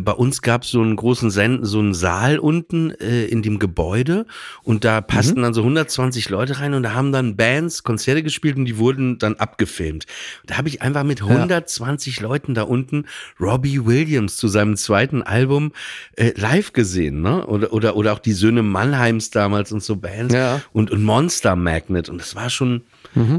bei 0.00 0.12
uns 0.12 0.42
gab 0.42 0.62
es 0.62 0.70
so 0.70 0.80
einen 0.80 0.96
großen 0.96 1.30
Sen 1.30 1.64
so 1.64 1.78
einen 1.78 1.94
Saal 1.94 2.38
unten 2.38 2.90
äh, 2.92 3.24
in 3.26 3.42
dem 3.42 3.58
Gebäude 3.58 4.26
und 4.62 4.84
da 4.84 5.00
passten 5.00 5.42
dann 5.42 5.54
so 5.54 5.60
120 5.62 6.28
Leute 6.28 6.60
rein 6.60 6.74
und 6.74 6.82
da 6.82 6.94
haben 6.94 7.12
dann 7.12 7.36
Bands 7.36 7.82
Konzerte 7.82 8.22
gespielt 8.22 8.56
und 8.56 8.64
die 8.64 8.78
wurden 8.78 9.18
dann 9.18 9.34
abgefilmt. 9.36 10.06
Da 10.46 10.56
habe 10.58 10.68
ich 10.68 10.82
einfach 10.82 11.04
mit 11.04 11.22
120 11.22 12.20
Leuten 12.20 12.54
da 12.54 12.62
unten 12.62 13.06
Robbie 13.40 13.84
Williams 13.86 14.36
zu 14.36 14.48
seinem 14.48 14.76
zweiten 14.76 15.22
Album 15.22 15.72
äh, 16.16 16.32
live 16.36 16.72
gesehen, 16.72 17.22
ne? 17.22 17.46
Oder 17.46 17.72
oder 17.72 17.96
oder 17.96 18.12
auch 18.12 18.18
die 18.18 18.32
Söhne 18.32 18.62
Mannheims 18.62 19.30
damals 19.30 19.72
und 19.72 19.82
so 19.82 19.96
Bands 19.96 20.34
Ja. 20.34 20.60
und 20.72 20.90
und 20.90 21.02
Monster 21.02 21.56
Magnet 21.56 22.08
und 22.08 22.20
das 22.20 22.34
war 22.34 22.50
schon 22.50 22.82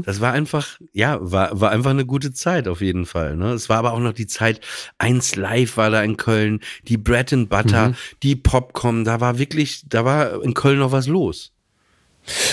das 0.02 0.20
war 0.20 0.32
einfach, 0.32 0.78
ja, 0.92 1.18
war, 1.20 1.60
war 1.60 1.70
einfach 1.70 1.90
eine 1.90 2.06
gute 2.06 2.32
Zeit 2.32 2.68
auf 2.68 2.80
jeden 2.80 3.06
Fall. 3.06 3.36
Ne? 3.36 3.52
Es 3.52 3.68
war 3.68 3.78
aber 3.78 3.92
auch 3.92 4.00
noch 4.00 4.12
die 4.12 4.26
Zeit, 4.26 4.60
eins 4.98 5.36
live 5.36 5.76
war 5.76 5.90
da 5.90 6.02
in 6.02 6.16
Köln, 6.16 6.60
die 6.88 6.96
Bread 6.96 7.32
and 7.32 7.48
Butter, 7.48 7.94
die 8.22 8.36
Popcorn, 8.36 9.04
da 9.04 9.20
war 9.20 9.38
wirklich, 9.38 9.84
da 9.88 10.04
war 10.04 10.42
in 10.42 10.54
Köln 10.54 10.78
noch 10.78 10.92
was 10.92 11.06
los. 11.06 11.53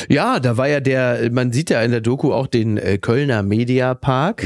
Ja, 0.09 0.39
da 0.39 0.57
war 0.57 0.67
ja 0.67 0.79
der, 0.79 1.29
man 1.31 1.53
sieht 1.53 1.69
ja 1.69 1.81
in 1.81 1.91
der 1.91 2.01
Doku 2.01 2.33
auch 2.33 2.47
den 2.47 2.77
äh, 2.77 2.97
Kölner 2.97 3.43
Mediapark. 3.43 4.45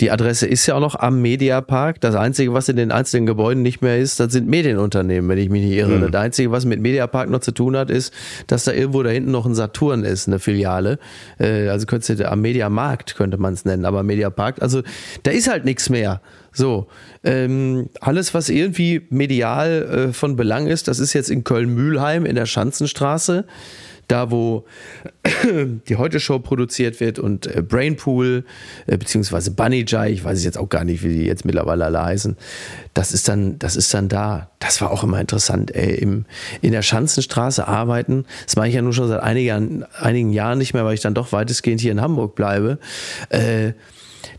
Die 0.00 0.10
Adresse 0.10 0.46
ist 0.46 0.66
ja 0.66 0.74
auch 0.74 0.80
noch 0.80 0.94
am 0.94 1.20
Mediapark. 1.20 2.00
Das 2.00 2.14
Einzige, 2.14 2.54
was 2.54 2.68
in 2.68 2.76
den 2.76 2.92
einzelnen 2.92 3.26
Gebäuden 3.26 3.62
nicht 3.62 3.82
mehr 3.82 3.98
ist, 3.98 4.20
das 4.20 4.32
sind 4.32 4.48
Medienunternehmen, 4.48 5.28
wenn 5.28 5.38
ich 5.38 5.50
mich 5.50 5.64
nicht 5.64 5.76
irre. 5.76 6.10
Das 6.10 6.20
Einzige, 6.20 6.50
was 6.50 6.64
mit 6.64 6.80
Mediapark 6.80 7.28
noch 7.28 7.40
zu 7.40 7.52
tun 7.52 7.76
hat, 7.76 7.90
ist, 7.90 8.12
dass 8.46 8.64
da 8.64 8.72
irgendwo 8.72 9.02
da 9.02 9.10
hinten 9.10 9.30
noch 9.30 9.46
ein 9.46 9.54
Saturn 9.54 10.04
ist, 10.04 10.28
eine 10.28 10.38
Filiale. 10.38 10.98
Äh, 11.38 11.68
also 11.68 11.86
könntest 11.86 12.20
du 12.20 12.30
am 12.30 12.40
Mediamarkt 12.40 13.14
könnte 13.14 13.38
man 13.38 13.54
es 13.54 13.64
nennen, 13.64 13.84
aber 13.84 14.02
Mediapark. 14.02 14.62
Also 14.62 14.82
da 15.22 15.30
ist 15.30 15.48
halt 15.48 15.64
nichts 15.64 15.90
mehr. 15.90 16.20
So, 16.52 16.86
ähm, 17.24 17.88
alles, 18.00 18.34
was 18.34 18.50
irgendwie 18.50 19.06
medial 19.08 20.08
äh, 20.08 20.12
von 20.12 20.36
Belang 20.36 20.66
ist, 20.66 20.86
das 20.86 20.98
ist 20.98 21.14
jetzt 21.14 21.30
in 21.30 21.44
Köln-Mühlheim 21.44 22.26
in 22.26 22.34
der 22.34 22.46
Schanzenstraße 22.46 23.46
da 24.08 24.30
wo 24.30 24.64
die 25.88 25.96
Heute-Show 25.96 26.38
produziert 26.40 27.00
wird 27.00 27.18
und 27.18 27.46
äh, 27.46 27.62
Brainpool, 27.62 28.44
äh, 28.86 28.96
beziehungsweise 28.96 29.50
Bunny 29.52 29.84
Jai, 29.86 30.10
ich 30.10 30.24
weiß 30.24 30.44
jetzt 30.44 30.58
auch 30.58 30.68
gar 30.68 30.84
nicht, 30.84 31.02
wie 31.02 31.08
die 31.08 31.24
jetzt 31.24 31.44
mittlerweile 31.44 31.84
alle 31.84 32.02
heißen, 32.02 32.36
das 32.94 33.12
ist 33.12 33.28
dann, 33.28 33.58
das 33.58 33.76
ist 33.76 33.92
dann 33.94 34.08
da. 34.08 34.50
Das 34.58 34.80
war 34.80 34.90
auch 34.90 35.02
immer 35.02 35.20
interessant, 35.20 35.74
ey, 35.74 35.94
im, 35.94 36.24
in 36.60 36.72
der 36.72 36.82
Schanzenstraße 36.82 37.66
arbeiten, 37.66 38.24
das 38.44 38.56
mache 38.56 38.68
ich 38.68 38.74
ja 38.74 38.82
nun 38.82 38.92
schon 38.92 39.08
seit 39.08 39.20
einigen, 39.20 39.84
einigen 39.98 40.30
Jahren 40.30 40.58
nicht 40.58 40.74
mehr, 40.74 40.84
weil 40.84 40.94
ich 40.94 41.00
dann 41.00 41.14
doch 41.14 41.32
weitestgehend 41.32 41.80
hier 41.80 41.92
in 41.92 42.00
Hamburg 42.00 42.34
bleibe. 42.34 42.78
Äh, 43.30 43.72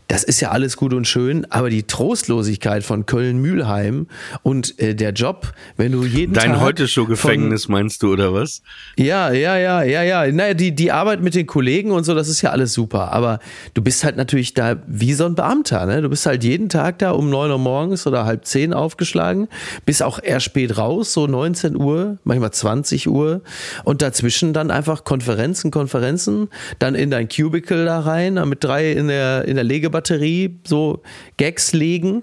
das 0.08 0.22
ist 0.24 0.40
ja 0.40 0.50
alles 0.50 0.76
gut 0.76 0.92
und 0.94 1.06
schön, 1.06 1.46
aber 1.50 1.70
die 1.70 1.82
Trostlosigkeit 1.84 2.84
von 2.84 3.06
Köln-Mühlheim 3.06 4.06
und 4.42 4.78
äh, 4.78 4.94
der 4.94 5.12
Job, 5.12 5.52
wenn 5.76 5.92
du 5.92 6.04
jeden 6.04 6.34
Dein 6.34 6.52
Tag 6.52 6.60
heute 6.60 6.88
schon 6.88 7.04
von- 7.04 7.10
Gefängnis 7.14 7.68
meinst 7.68 8.02
du 8.02 8.12
oder 8.12 8.32
was? 8.32 8.62
ja, 8.96 9.32
ja, 9.32 9.56
ja, 9.56 9.82
ja, 9.82 10.02
ja. 10.02 10.30
Naja, 10.30 10.54
die, 10.54 10.74
die 10.74 10.92
Arbeit 10.92 11.22
mit 11.22 11.34
den 11.34 11.46
Kollegen 11.46 11.90
und 11.90 12.04
so, 12.04 12.14
das 12.14 12.28
ist 12.28 12.42
ja 12.42 12.50
alles 12.50 12.72
super. 12.72 13.12
Aber 13.12 13.38
du 13.74 13.82
bist 13.82 14.04
halt 14.04 14.16
natürlich 14.16 14.54
da 14.54 14.76
wie 14.86 15.14
so 15.14 15.24
ein 15.26 15.34
Beamter, 15.34 15.86
ne? 15.86 16.02
Du 16.02 16.08
bist 16.08 16.26
halt 16.26 16.44
jeden 16.44 16.68
Tag 16.68 16.98
da 16.98 17.10
um 17.12 17.30
neun 17.30 17.50
Uhr 17.50 17.58
morgens 17.58 18.06
oder 18.06 18.24
halb 18.24 18.44
zehn 18.46 18.72
aufgeschlagen, 18.72 19.48
bist 19.86 20.02
auch 20.02 20.18
eher 20.22 20.40
spät 20.40 20.76
raus, 20.78 21.12
so 21.12 21.26
19 21.26 21.76
Uhr, 21.76 22.18
manchmal 22.24 22.52
20 22.52 23.08
Uhr. 23.08 23.42
Und 23.84 24.02
dazwischen 24.02 24.52
dann 24.52 24.70
einfach 24.70 25.04
Konferenzen, 25.04 25.70
Konferenzen, 25.70 26.48
dann 26.78 26.94
in 26.94 27.10
dein 27.10 27.28
Cubicle 27.28 27.84
da 27.84 28.00
rein, 28.00 28.34
mit 28.48 28.62
drei 28.62 28.92
in 28.92 29.08
der, 29.08 29.44
in 29.46 29.54
der 29.56 29.64
Legebatterie 29.74 30.60
so 30.64 31.02
Gags 31.36 31.72
legen. 31.72 32.22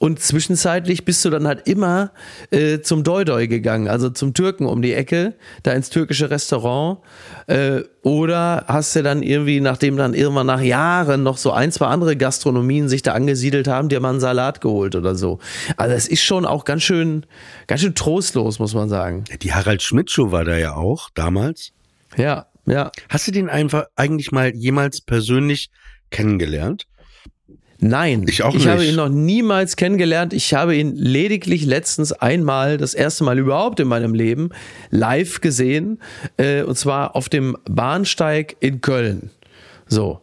Und 0.00 0.20
zwischenzeitlich 0.20 1.04
bist 1.04 1.24
du 1.24 1.30
dann 1.30 1.48
halt 1.48 1.66
immer 1.66 2.12
äh, 2.52 2.78
zum 2.80 3.02
Doidoi 3.02 3.48
gegangen, 3.48 3.88
also 3.88 4.10
zum 4.10 4.32
Türken 4.32 4.64
um 4.64 4.80
die 4.80 4.94
Ecke, 4.94 5.34
da 5.64 5.72
ins 5.72 5.90
türkische 5.90 6.30
Restaurant. 6.30 6.98
Äh, 7.48 7.80
oder 8.02 8.64
hast 8.68 8.94
du 8.94 9.02
dann 9.02 9.24
irgendwie, 9.24 9.60
nachdem 9.60 9.96
dann 9.96 10.14
irgendwann 10.14 10.46
nach 10.46 10.60
Jahren 10.60 11.24
noch 11.24 11.36
so 11.36 11.50
ein, 11.50 11.72
zwei 11.72 11.86
andere 11.86 12.16
Gastronomien 12.16 12.88
sich 12.88 13.02
da 13.02 13.12
angesiedelt 13.12 13.66
haben, 13.66 13.88
dir 13.88 13.98
mal 13.98 14.10
einen 14.10 14.20
Salat 14.20 14.60
geholt 14.60 14.94
oder 14.94 15.16
so. 15.16 15.40
Also 15.76 15.96
es 15.96 16.06
ist 16.06 16.22
schon 16.22 16.46
auch 16.46 16.64
ganz 16.64 16.84
schön, 16.84 17.26
ganz 17.66 17.80
schön 17.80 17.96
trostlos, 17.96 18.60
muss 18.60 18.74
man 18.74 18.88
sagen. 18.88 19.24
Die 19.42 19.52
Harald 19.52 19.82
Schmidt 19.82 20.12
Show 20.12 20.30
war 20.30 20.44
da 20.44 20.56
ja 20.56 20.76
auch 20.76 21.10
damals. 21.12 21.72
Ja, 22.16 22.46
ja. 22.66 22.92
Hast 23.08 23.26
du 23.26 23.32
den 23.32 23.48
einfach 23.48 23.86
eigentlich 23.96 24.30
mal 24.30 24.54
jemals 24.54 25.00
persönlich 25.00 25.70
kennengelernt? 26.10 26.86
Nein, 27.80 28.26
Ich 28.28 28.42
auch 28.42 28.54
ich 28.54 28.66
habe 28.66 28.84
ihn 28.84 28.96
noch 28.96 29.08
niemals 29.08 29.76
kennengelernt. 29.76 30.32
Ich 30.32 30.52
habe 30.52 30.74
ihn 30.74 30.96
lediglich 30.96 31.64
letztens 31.64 32.12
einmal, 32.12 32.76
das 32.76 32.92
erste 32.92 33.22
Mal 33.22 33.38
überhaupt 33.38 33.78
in 33.78 33.86
meinem 33.86 34.14
Leben, 34.14 34.50
live 34.90 35.40
gesehen. 35.40 36.00
Äh, 36.38 36.62
und 36.62 36.76
zwar 36.76 37.14
auf 37.14 37.28
dem 37.28 37.56
Bahnsteig 37.70 38.56
in 38.60 38.80
Köln. 38.80 39.30
So. 39.86 40.20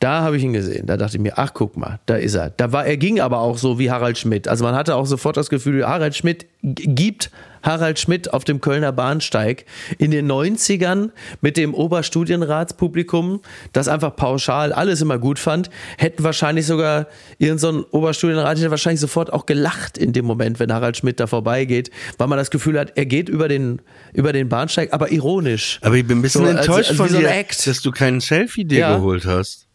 Da 0.00 0.20
habe 0.20 0.36
ich 0.36 0.44
ihn 0.44 0.52
gesehen. 0.52 0.86
Da 0.86 0.96
dachte 0.96 1.16
ich 1.16 1.22
mir, 1.22 1.38
ach 1.38 1.52
guck 1.54 1.76
mal, 1.76 1.98
da 2.06 2.14
ist 2.14 2.34
er. 2.34 2.50
Da 2.50 2.70
war 2.70 2.86
er 2.86 2.96
ging 2.96 3.18
aber 3.18 3.40
auch 3.40 3.58
so 3.58 3.80
wie 3.80 3.90
Harald 3.90 4.16
Schmidt. 4.16 4.46
Also 4.46 4.64
man 4.64 4.76
hatte 4.76 4.94
auch 4.94 5.06
sofort 5.06 5.36
das 5.36 5.50
Gefühl, 5.50 5.84
Harald 5.84 6.14
Schmidt 6.14 6.46
gibt 6.62 7.32
Harald 7.62 7.98
Schmidt 7.98 8.32
auf 8.32 8.44
dem 8.44 8.60
Kölner 8.60 8.92
Bahnsteig 8.92 9.64
in 9.98 10.10
den 10.10 10.30
90ern 10.30 11.10
mit 11.40 11.56
dem 11.56 11.74
Oberstudienratspublikum, 11.74 13.40
das 13.72 13.88
einfach 13.88 14.14
pauschal 14.16 14.72
alles 14.72 15.00
immer 15.00 15.18
gut 15.18 15.38
fand, 15.38 15.70
hätten 15.96 16.24
wahrscheinlich 16.24 16.66
sogar 16.66 17.06
irgendein 17.38 17.58
so 17.58 17.86
Oberstudienrat 17.90 18.58
hätte 18.58 18.70
wahrscheinlich 18.70 19.00
sofort 19.00 19.32
auch 19.32 19.46
gelacht 19.46 19.98
in 19.98 20.12
dem 20.12 20.24
Moment, 20.24 20.60
wenn 20.60 20.72
Harald 20.72 20.96
Schmidt 20.96 21.20
da 21.20 21.26
vorbeigeht, 21.26 21.90
weil 22.18 22.28
man 22.28 22.38
das 22.38 22.50
Gefühl 22.50 22.78
hat, 22.78 22.92
er 22.96 23.06
geht 23.06 23.28
über 23.28 23.48
den, 23.48 23.80
über 24.12 24.32
den 24.32 24.48
Bahnsteig, 24.48 24.92
aber 24.92 25.10
ironisch. 25.12 25.78
Aber 25.82 25.94
ich 25.96 26.06
bin 26.06 26.18
ein 26.18 26.22
bisschen 26.22 26.42
So, 26.42 26.48
als- 26.48 26.60
enttäuscht 26.66 26.88
als 26.90 26.96
von 26.96 27.08
so 27.08 27.18
dir, 27.18 27.28
Act. 27.30 27.66
dass 27.66 27.82
du 27.82 27.90
keinen 27.90 28.20
Selfie 28.20 28.64
dir 28.64 28.78
Ja. 28.78 28.96
geholt 28.96 29.24
hast. 29.26 29.66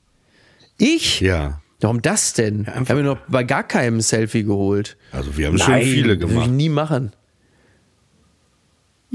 Ich? 0.78 1.20
Ja. 1.22 1.60
Warum 1.82 2.02
das 2.02 2.34
denn? 2.34 2.62
ich 2.62 2.68
einfach- 2.70 2.90
habe 2.92 3.02
mir 3.04 3.10
noch 3.10 3.18
bei 3.28 3.44
gar 3.44 3.64
keinem 3.64 4.00
Selfie 4.02 4.44
geholt. 4.44 4.96
Also 5.12 5.38
wir 5.38 5.48
haben 5.48 5.58
schon 5.58 5.82
viele 5.82 6.10
Würde 6.10 6.26
ich 6.26 6.30
gemacht. 6.32 6.50
nie 6.50 6.70
machen. 6.70 7.12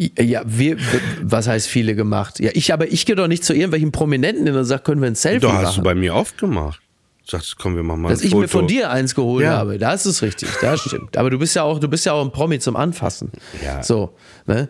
Ja, 0.01 0.43
wir, 0.47 0.77
was 1.23 1.49
heißt 1.49 1.67
viele 1.67 1.97
gemacht? 1.97 2.39
Ja, 2.39 2.51
ich, 2.55 2.73
aber 2.73 2.87
ich 2.93 3.05
gehe 3.05 3.17
doch 3.17 3.27
nicht 3.27 3.43
zu 3.45 3.53
irgendwelchen 3.53 3.91
Prominenten 3.91 4.47
hin 4.47 4.55
und 4.55 4.65
sage, 4.65 4.83
können 4.85 5.01
wir 5.01 5.09
ein 5.09 5.17
Selfie 5.17 5.41
Doch, 5.41 5.53
hast 5.53 5.63
du 5.77 5.81
machen? 5.81 5.83
bei 5.85 5.95
mir 5.97 6.15
oft 6.15 6.39
gemacht. 6.39 6.81
Sagst, 7.27 7.57
komm, 7.59 7.75
wir 7.75 7.83
machen 7.83 8.03
mal 8.03 8.11
Dass 8.11 8.23
ich 8.23 8.31
Foto. 8.31 8.43
mir 8.43 8.49
von 8.49 8.67
dir 8.69 8.91
eins 8.91 9.17
geholt 9.17 9.45
Ja. 9.45 9.57
habe, 9.59 9.77
das 9.77 10.07
ist 10.07 10.23
richtig, 10.23 10.49
das 10.61 10.81
stimmt. 10.83 11.17
Aber 11.17 11.31
du 11.31 11.39
bist 11.41 11.57
ja 11.57 11.65
auch, 11.65 11.81
du 11.81 11.89
bist 11.89 12.07
ja 12.07 12.13
auch 12.13 12.25
ein 12.25 12.31
Promi 12.31 12.61
zum 12.61 12.77
Anfassen. 12.77 13.33
Ja. 13.65 13.83
So, 13.83 14.15
ne? 14.47 14.69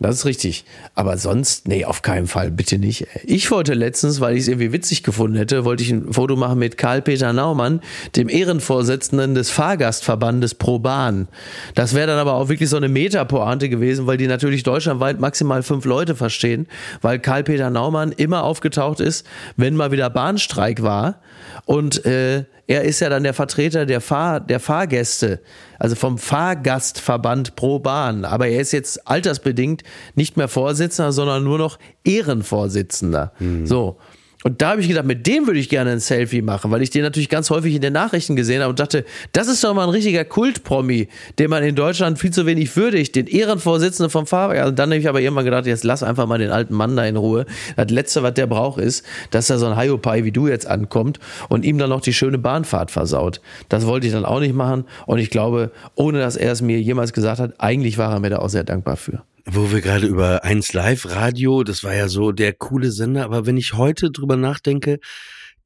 Das 0.00 0.16
ist 0.16 0.24
richtig. 0.24 0.64
Aber 0.96 1.16
sonst, 1.18 1.68
nee, 1.68 1.84
auf 1.84 2.02
keinen 2.02 2.26
Fall, 2.26 2.50
bitte 2.50 2.78
nicht. 2.78 3.06
Ich 3.22 3.50
wollte 3.52 3.74
letztens, 3.74 4.20
weil 4.20 4.34
ich 4.34 4.42
es 4.42 4.48
irgendwie 4.48 4.72
witzig 4.72 5.04
gefunden 5.04 5.36
hätte, 5.36 5.64
wollte 5.64 5.84
ich 5.84 5.90
ein 5.90 6.12
Foto 6.12 6.34
machen 6.34 6.58
mit 6.58 6.76
Karl-Peter 6.76 7.32
Naumann, 7.32 7.80
dem 8.16 8.28
Ehrenvorsitzenden 8.28 9.36
des 9.36 9.50
Fahrgastverbandes 9.50 10.56
Pro 10.56 10.80
Bahn. 10.80 11.28
Das 11.76 11.94
wäre 11.94 12.08
dann 12.08 12.18
aber 12.18 12.34
auch 12.34 12.48
wirklich 12.48 12.70
so 12.70 12.76
eine 12.76 12.88
Metapointe 12.88 13.68
gewesen, 13.68 14.08
weil 14.08 14.16
die 14.16 14.26
natürlich 14.26 14.64
deutschlandweit 14.64 15.20
maximal 15.20 15.62
fünf 15.62 15.84
Leute 15.84 16.16
verstehen, 16.16 16.66
weil 17.00 17.20
Karl-Peter 17.20 17.70
Naumann 17.70 18.10
immer 18.10 18.42
aufgetaucht 18.42 18.98
ist, 18.98 19.24
wenn 19.56 19.76
mal 19.76 19.92
wieder 19.92 20.10
Bahnstreik 20.10 20.82
war. 20.82 21.20
Und 21.66 22.04
äh, 22.04 22.44
er 22.66 22.82
ist 22.82 23.00
ja 23.00 23.10
dann 23.10 23.24
der 23.24 23.34
Vertreter 23.34 23.84
der, 23.84 24.00
Fahr 24.00 24.40
der 24.40 24.58
Fahrgäste, 24.58 25.40
also 25.78 25.94
vom 25.96 26.16
Fahrgastverband 26.16 27.56
pro 27.56 27.78
Bahn. 27.78 28.24
Aber 28.24 28.48
er 28.48 28.60
ist 28.60 28.72
jetzt 28.72 29.06
altersbedingt 29.06 29.82
nicht 30.14 30.36
mehr 30.36 30.48
Vorsitzender, 30.48 31.12
sondern 31.12 31.44
nur 31.44 31.58
noch 31.58 31.78
Ehrenvorsitzender. 32.04 33.32
So. 33.64 33.98
Und 34.46 34.60
da 34.60 34.72
habe 34.72 34.82
ich 34.82 34.88
gedacht, 34.88 35.06
mit 35.06 35.26
dem 35.26 35.46
würde 35.46 35.58
ich 35.58 35.70
gerne 35.70 35.92
ein 35.92 36.00
Selfie 36.00 36.42
machen, 36.42 36.70
weil 36.70 36.82
ich 36.82 36.90
den 36.90 37.00
natürlich 37.00 37.30
ganz 37.30 37.48
häufig 37.48 37.74
in 37.74 37.80
den 37.80 37.94
Nachrichten 37.94 38.36
gesehen 38.36 38.60
habe 38.60 38.68
und 38.68 38.78
dachte, 38.78 39.06
das 39.32 39.48
ist 39.48 39.64
doch 39.64 39.72
mal 39.72 39.84
ein 39.84 39.88
richtiger 39.88 40.26
Kultpromi, 40.26 41.08
den 41.38 41.48
man 41.48 41.62
in 41.62 41.74
Deutschland 41.74 42.18
viel 42.18 42.30
zu 42.30 42.44
wenig 42.44 42.76
würdigt, 42.76 43.16
den 43.16 43.26
Ehrenvorsitzenden 43.26 44.10
vom 44.10 44.26
Fahrwerk. 44.26 44.58
Also 44.58 44.72
dann 44.72 44.90
habe 44.90 44.98
ich 44.98 45.08
aber 45.08 45.22
irgendwann 45.22 45.46
gedacht, 45.46 45.64
jetzt 45.64 45.82
lass 45.82 46.02
einfach 46.02 46.26
mal 46.26 46.36
den 46.36 46.50
alten 46.50 46.74
Mann 46.74 46.94
da 46.94 47.06
in 47.06 47.16
Ruhe. 47.16 47.46
Das 47.76 47.88
Letzte, 47.88 48.22
was 48.22 48.34
der 48.34 48.46
braucht, 48.46 48.78
ist, 48.78 49.02
dass 49.30 49.46
da 49.46 49.56
so 49.56 49.64
ein 49.64 49.80
Hiopai 49.80 50.24
wie 50.24 50.32
du 50.32 50.46
jetzt 50.46 50.66
ankommt 50.66 51.20
und 51.48 51.64
ihm 51.64 51.78
dann 51.78 51.88
noch 51.88 52.02
die 52.02 52.12
schöne 52.12 52.36
Bahnfahrt 52.36 52.90
versaut. 52.90 53.40
Das 53.70 53.86
wollte 53.86 54.06
ich 54.06 54.12
dann 54.12 54.26
auch 54.26 54.40
nicht 54.40 54.54
machen 54.54 54.84
und 55.06 55.20
ich 55.20 55.30
glaube, 55.30 55.70
ohne 55.94 56.18
dass 56.18 56.36
er 56.36 56.52
es 56.52 56.60
mir 56.60 56.78
jemals 56.82 57.14
gesagt 57.14 57.40
hat, 57.40 57.54
eigentlich 57.60 57.96
war 57.96 58.12
er 58.12 58.20
mir 58.20 58.28
da 58.28 58.40
auch 58.40 58.50
sehr 58.50 58.64
dankbar 58.64 58.98
für. 58.98 59.22
Wo 59.46 59.70
wir 59.70 59.82
gerade 59.82 60.06
über 60.06 60.42
1 60.42 60.72
Live 60.72 61.06
Radio, 61.06 61.64
das 61.64 61.84
war 61.84 61.94
ja 61.94 62.08
so 62.08 62.32
der 62.32 62.54
coole 62.54 62.90
Sender, 62.90 63.24
aber 63.24 63.44
wenn 63.44 63.58
ich 63.58 63.74
heute 63.74 64.10
drüber 64.10 64.36
nachdenke, 64.36 65.00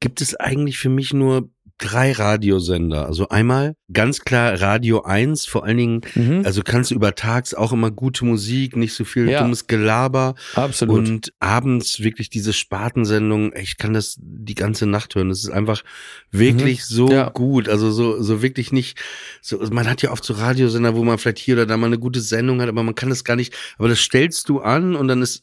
gibt 0.01 0.19
es 0.19 0.35
eigentlich 0.35 0.77
für 0.77 0.89
mich 0.89 1.13
nur 1.13 1.49
drei 1.79 2.11
Radiosender. 2.11 3.05
Also 3.07 3.29
einmal 3.29 3.75
ganz 3.91 4.21
klar 4.21 4.61
Radio 4.61 5.01
1, 5.03 5.45
vor 5.45 5.63
allen 5.63 5.77
Dingen, 5.77 6.45
also 6.45 6.61
kannst 6.63 6.91
du 6.91 6.95
über 6.95 7.15
tags 7.15 7.53
auch 7.53 7.71
immer 7.73 7.89
gute 7.89 8.25
Musik, 8.25 8.75
nicht 8.75 8.93
so 8.93 9.03
viel 9.05 9.29
Ja. 9.29 9.41
dummes 9.41 9.65
Gelaber. 9.65 10.35
Absolut. 10.55 10.97
Und 11.09 11.33
abends 11.39 12.01
wirklich 12.01 12.29
diese 12.29 12.53
Spartensendung, 12.53 13.53
ich 13.55 13.77
kann 13.77 13.93
das 13.93 14.17
die 14.19 14.55
ganze 14.55 14.85
Nacht 14.85 15.15
hören. 15.15 15.29
Das 15.29 15.39
ist 15.39 15.49
einfach 15.49 15.83
wirklich 16.31 16.85
so 16.85 17.07
Mhm. 17.07 17.11
Ja. 17.13 17.29
gut. 17.29 17.69
Also 17.69 17.91
so, 17.91 18.21
so 18.21 18.41
wirklich 18.41 18.71
nicht, 18.71 18.99
so, 19.41 19.57
man 19.71 19.87
hat 19.89 20.01
ja 20.01 20.11
oft 20.11 20.23
so 20.23 20.33
Radiosender, 20.33 20.95
wo 20.95 21.03
man 21.03 21.17
vielleicht 21.17 21.39
hier 21.39 21.55
oder 21.55 21.65
da 21.65 21.77
mal 21.77 21.87
eine 21.87 21.97
gute 21.99 22.21
Sendung 22.21 22.61
hat, 22.61 22.69
aber 22.69 22.83
man 22.83 22.95
kann 22.95 23.09
das 23.09 23.23
gar 23.23 23.35
nicht, 23.35 23.53
aber 23.77 23.87
das 23.89 23.99
stellst 23.99 24.49
du 24.49 24.59
an 24.59 24.95
und 24.95 25.07
dann 25.07 25.21
ist 25.21 25.41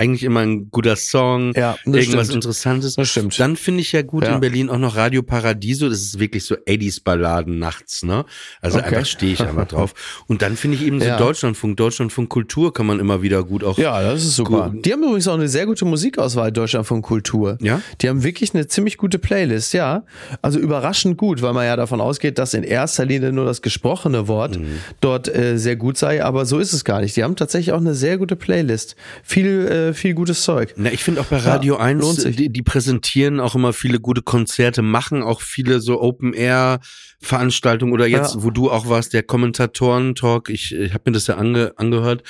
eigentlich 0.00 0.22
immer 0.24 0.40
ein 0.40 0.70
guter 0.70 0.96
Song, 0.96 1.52
Ja, 1.54 1.76
das 1.84 1.94
irgendwas 1.94 2.26
stimmt. 2.26 2.44
Interessantes. 2.44 2.94
Das 2.96 3.08
stimmt. 3.08 3.38
Dann 3.38 3.56
finde 3.56 3.80
ich 3.82 3.92
ja 3.92 4.02
gut 4.02 4.24
Ja. 4.24 4.34
in 4.34 4.40
Berlin 4.40 4.70
auch 4.70 4.78
noch 4.78 4.96
Radio 4.96 5.22
Paradiso. 5.22 5.88
Das 5.88 6.00
ist 6.00 6.18
wirklich 6.18 6.44
so 6.44 6.56
80s 6.66 7.00
Balladen 7.04 7.58
nachts, 7.58 8.02
ne? 8.02 8.24
Also 8.60 8.78
Okay. 8.78 8.86
einfach 8.96 9.06
stehe 9.06 9.32
ich 9.34 9.40
einfach 9.42 9.68
drauf. 9.68 9.94
Und 10.26 10.42
dann 10.42 10.56
finde 10.56 10.76
ich 10.78 10.82
eben 10.84 11.00
so 11.00 11.06
Ja. 11.06 11.16
Deutschlandfunk, 11.18 11.76
Deutschlandfunk 11.76 12.28
Kultur 12.30 12.72
kann 12.72 12.86
man 12.86 12.98
immer 12.98 13.22
wieder 13.22 13.44
gut 13.44 13.62
auch. 13.62 13.76
Ja, 13.78 14.02
das 14.02 14.24
ist 14.24 14.36
super. 14.36 14.70
Gut. 14.70 14.84
Die 14.84 14.92
haben 14.92 15.02
übrigens 15.02 15.28
auch 15.28 15.34
eine 15.34 15.48
sehr 15.48 15.66
gute 15.66 15.84
Musikauswahl 15.84 16.50
Deutschland 16.50 16.86
von 16.86 17.02
Kultur. 17.02 17.58
Ja? 17.60 17.80
Die 18.00 18.08
haben 18.08 18.22
wirklich 18.24 18.54
eine 18.54 18.66
ziemlich 18.66 18.96
gute 18.96 19.18
Playlist, 19.18 19.74
ja. 19.74 20.04
Also 20.42 20.58
überraschend 20.58 21.18
gut, 21.18 21.42
weil 21.42 21.52
man 21.52 21.66
ja 21.66 21.76
davon 21.76 22.00
ausgeht, 22.00 22.38
dass 22.38 22.54
in 22.54 22.62
erster 22.62 23.04
Linie 23.04 23.32
nur 23.32 23.44
das 23.44 23.60
gesprochene 23.62 24.28
Wort 24.28 24.58
Mhm. 24.58 24.78
dort 25.00 25.28
äh, 25.34 25.58
sehr 25.58 25.76
gut 25.76 25.98
sei, 25.98 26.24
aber 26.24 26.46
so 26.46 26.58
ist 26.58 26.72
es 26.72 26.84
gar 26.84 27.00
nicht. 27.02 27.16
Die 27.16 27.22
haben 27.22 27.36
tatsächlich 27.36 27.72
auch 27.72 27.80
eine 27.80 27.94
sehr 27.94 28.16
gute 28.16 28.36
Playlist. 28.36 28.96
Viel, 29.22 29.66
äh, 29.66 29.89
viel 29.94 30.14
gutes 30.14 30.42
Zeug. 30.42 30.74
Na, 30.76 30.92
ich 30.92 31.02
finde 31.04 31.20
auch 31.20 31.26
bei 31.26 31.38
Radio 31.38 31.74
Ja, 31.74 31.80
1, 31.80 32.00
lohnt 32.02 32.20
sich. 32.20 32.36
die, 32.36 32.48
die 32.50 32.62
präsentieren 32.62 33.40
auch 33.40 33.54
immer 33.54 33.72
viele 33.72 34.00
gute 34.00 34.22
Konzerte, 34.22 34.82
machen 34.82 35.22
auch 35.22 35.40
viele 35.40 35.80
so 35.80 36.00
Open-Air-Veranstaltungen 36.00 37.92
oder 37.92 38.06
jetzt, 38.06 38.34
Ja. 38.36 38.42
wo 38.42 38.50
du 38.50 38.70
auch 38.70 38.88
warst, 38.88 39.12
der 39.12 39.22
Kommentatoren-Talk, 39.22 40.48
ich, 40.50 40.74
ich 40.74 40.92
habe 40.94 41.02
mir 41.06 41.12
das 41.12 41.26
ja 41.26 41.36
ange, 41.36 41.72
angehört, 41.76 42.22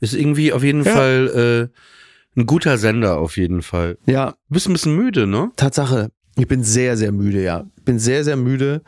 ist 0.00 0.14
irgendwie 0.14 0.52
auf 0.52 0.62
jeden 0.62 0.84
Ja. 0.84 0.92
Fall 0.94 1.70
äh, 1.74 2.40
ein 2.40 2.46
guter 2.46 2.78
Sender 2.78 3.18
auf 3.18 3.36
jeden 3.36 3.62
Fall. 3.62 3.98
Ja, 4.06 4.30
Du 4.48 4.54
bist 4.54 4.68
ein 4.68 4.72
bisschen 4.72 4.94
müde, 4.96 5.26
ne? 5.26 5.50
Tatsache. 5.56 6.10
Ich 6.36 6.46
bin 6.46 6.62
sehr, 6.62 6.96
sehr 6.96 7.10
müde, 7.10 7.42
ja. 7.42 7.66
Bin 7.88 7.98
sehr, 7.98 8.22
sehr 8.22 8.36
müde, 8.36 8.82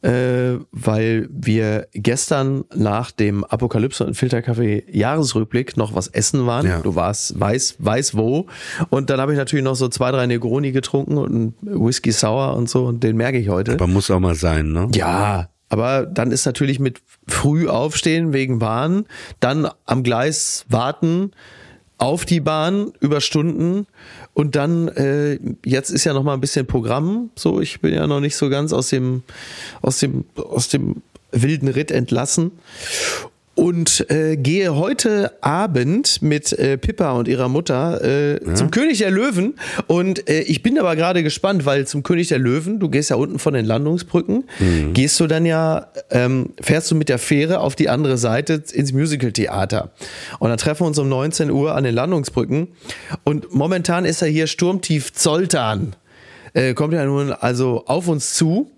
äh, 0.00 0.54
weil 0.72 1.28
wir 1.30 1.86
gestern 1.92 2.64
nach 2.74 3.10
dem 3.10 3.44
Apokalypse 3.44 4.06
und 4.06 4.14
Filterkaffee 4.14 4.84
Jahresrückblick 4.90 5.76
noch 5.76 5.94
was 5.94 6.08
essen 6.08 6.46
waren. 6.46 6.66
Ja. 6.66 6.80
Du 6.80 6.94
warst, 6.94 7.38
weiß, 7.38 7.76
weiß 7.78 8.16
wo. 8.16 8.46
Und 8.88 9.10
dann 9.10 9.20
habe 9.20 9.32
ich 9.32 9.38
natürlich 9.38 9.66
noch 9.66 9.74
so 9.74 9.88
zwei, 9.88 10.10
drei 10.10 10.26
Negroni 10.26 10.72
getrunken 10.72 11.18
und 11.18 11.56
Whisky 11.60 12.10
Sour 12.10 12.56
und 12.56 12.70
so. 12.70 12.86
Und 12.86 13.04
den 13.04 13.18
merke 13.18 13.36
ich 13.36 13.50
heute. 13.50 13.72
Aber 13.72 13.86
muss 13.86 14.10
auch 14.10 14.18
mal 14.18 14.34
sein, 14.34 14.72
ne? 14.72 14.88
Ja, 14.94 15.50
aber 15.68 16.06
dann 16.06 16.32
ist 16.32 16.46
natürlich 16.46 16.80
mit 16.80 17.02
früh 17.26 17.68
aufstehen 17.68 18.32
wegen 18.32 18.60
Bahn, 18.60 19.04
dann 19.40 19.68
am 19.84 20.02
Gleis 20.02 20.64
warten, 20.70 21.32
auf 21.98 22.24
die 22.24 22.40
Bahn 22.40 22.92
über 23.00 23.20
Stunden 23.20 23.86
und 24.38 24.54
dann 24.54 24.86
äh, 24.86 25.36
jetzt 25.64 25.90
ist 25.90 26.04
ja 26.04 26.12
noch 26.12 26.22
mal 26.22 26.34
ein 26.34 26.40
bisschen 26.40 26.64
Programm. 26.64 27.30
So, 27.34 27.60
ich 27.60 27.80
bin 27.80 27.92
ja 27.92 28.06
noch 28.06 28.20
nicht 28.20 28.36
so 28.36 28.48
ganz 28.48 28.72
aus 28.72 28.88
dem 28.88 29.24
aus 29.82 29.98
dem 29.98 30.26
aus 30.36 30.68
dem 30.68 31.02
wilden 31.32 31.66
Ritt 31.66 31.90
entlassen 31.90 32.52
und 33.58 34.08
äh, 34.08 34.36
gehe 34.36 34.76
heute 34.76 35.32
Abend 35.42 36.22
mit 36.22 36.52
äh, 36.52 36.78
Pippa 36.78 37.10
und 37.10 37.26
ihrer 37.26 37.48
Mutter 37.48 38.04
äh, 38.04 38.54
zum 38.54 38.70
König 38.70 38.98
der 38.98 39.10
Löwen. 39.10 39.56
Und 39.88 40.30
äh, 40.30 40.42
ich 40.42 40.62
bin 40.62 40.78
aber 40.78 40.94
gerade 40.94 41.24
gespannt, 41.24 41.66
weil 41.66 41.84
zum 41.84 42.04
König 42.04 42.28
der 42.28 42.38
Löwen, 42.38 42.78
du 42.78 42.88
gehst 42.88 43.10
ja 43.10 43.16
unten 43.16 43.40
von 43.40 43.54
den 43.54 43.66
Landungsbrücken, 43.66 44.44
gehst 44.92 45.18
du 45.18 45.26
dann 45.26 45.44
ja, 45.44 45.88
ähm, 46.10 46.50
fährst 46.60 46.92
du 46.92 46.94
mit 46.94 47.08
der 47.08 47.18
Fähre 47.18 47.58
auf 47.58 47.74
die 47.74 47.88
andere 47.88 48.16
Seite 48.16 48.62
ins 48.72 48.92
Musicaltheater. 48.92 49.90
Und 50.38 50.50
dann 50.50 50.58
treffen 50.58 50.82
wir 50.82 50.86
uns 50.86 50.98
um 51.00 51.08
19 51.08 51.50
Uhr 51.50 51.74
an 51.74 51.82
den 51.82 51.96
Landungsbrücken. 51.96 52.68
Und 53.24 53.52
momentan 53.52 54.04
ist 54.04 54.22
ja 54.22 54.28
hier 54.28 54.46
Sturmtief 54.46 55.12
Zoltan. 55.14 55.96
Äh, 56.52 56.74
kommt 56.74 56.94
ja 56.94 57.04
nun 57.04 57.32
also 57.32 57.82
auf 57.86 58.06
uns 58.06 58.34
zu. 58.34 58.70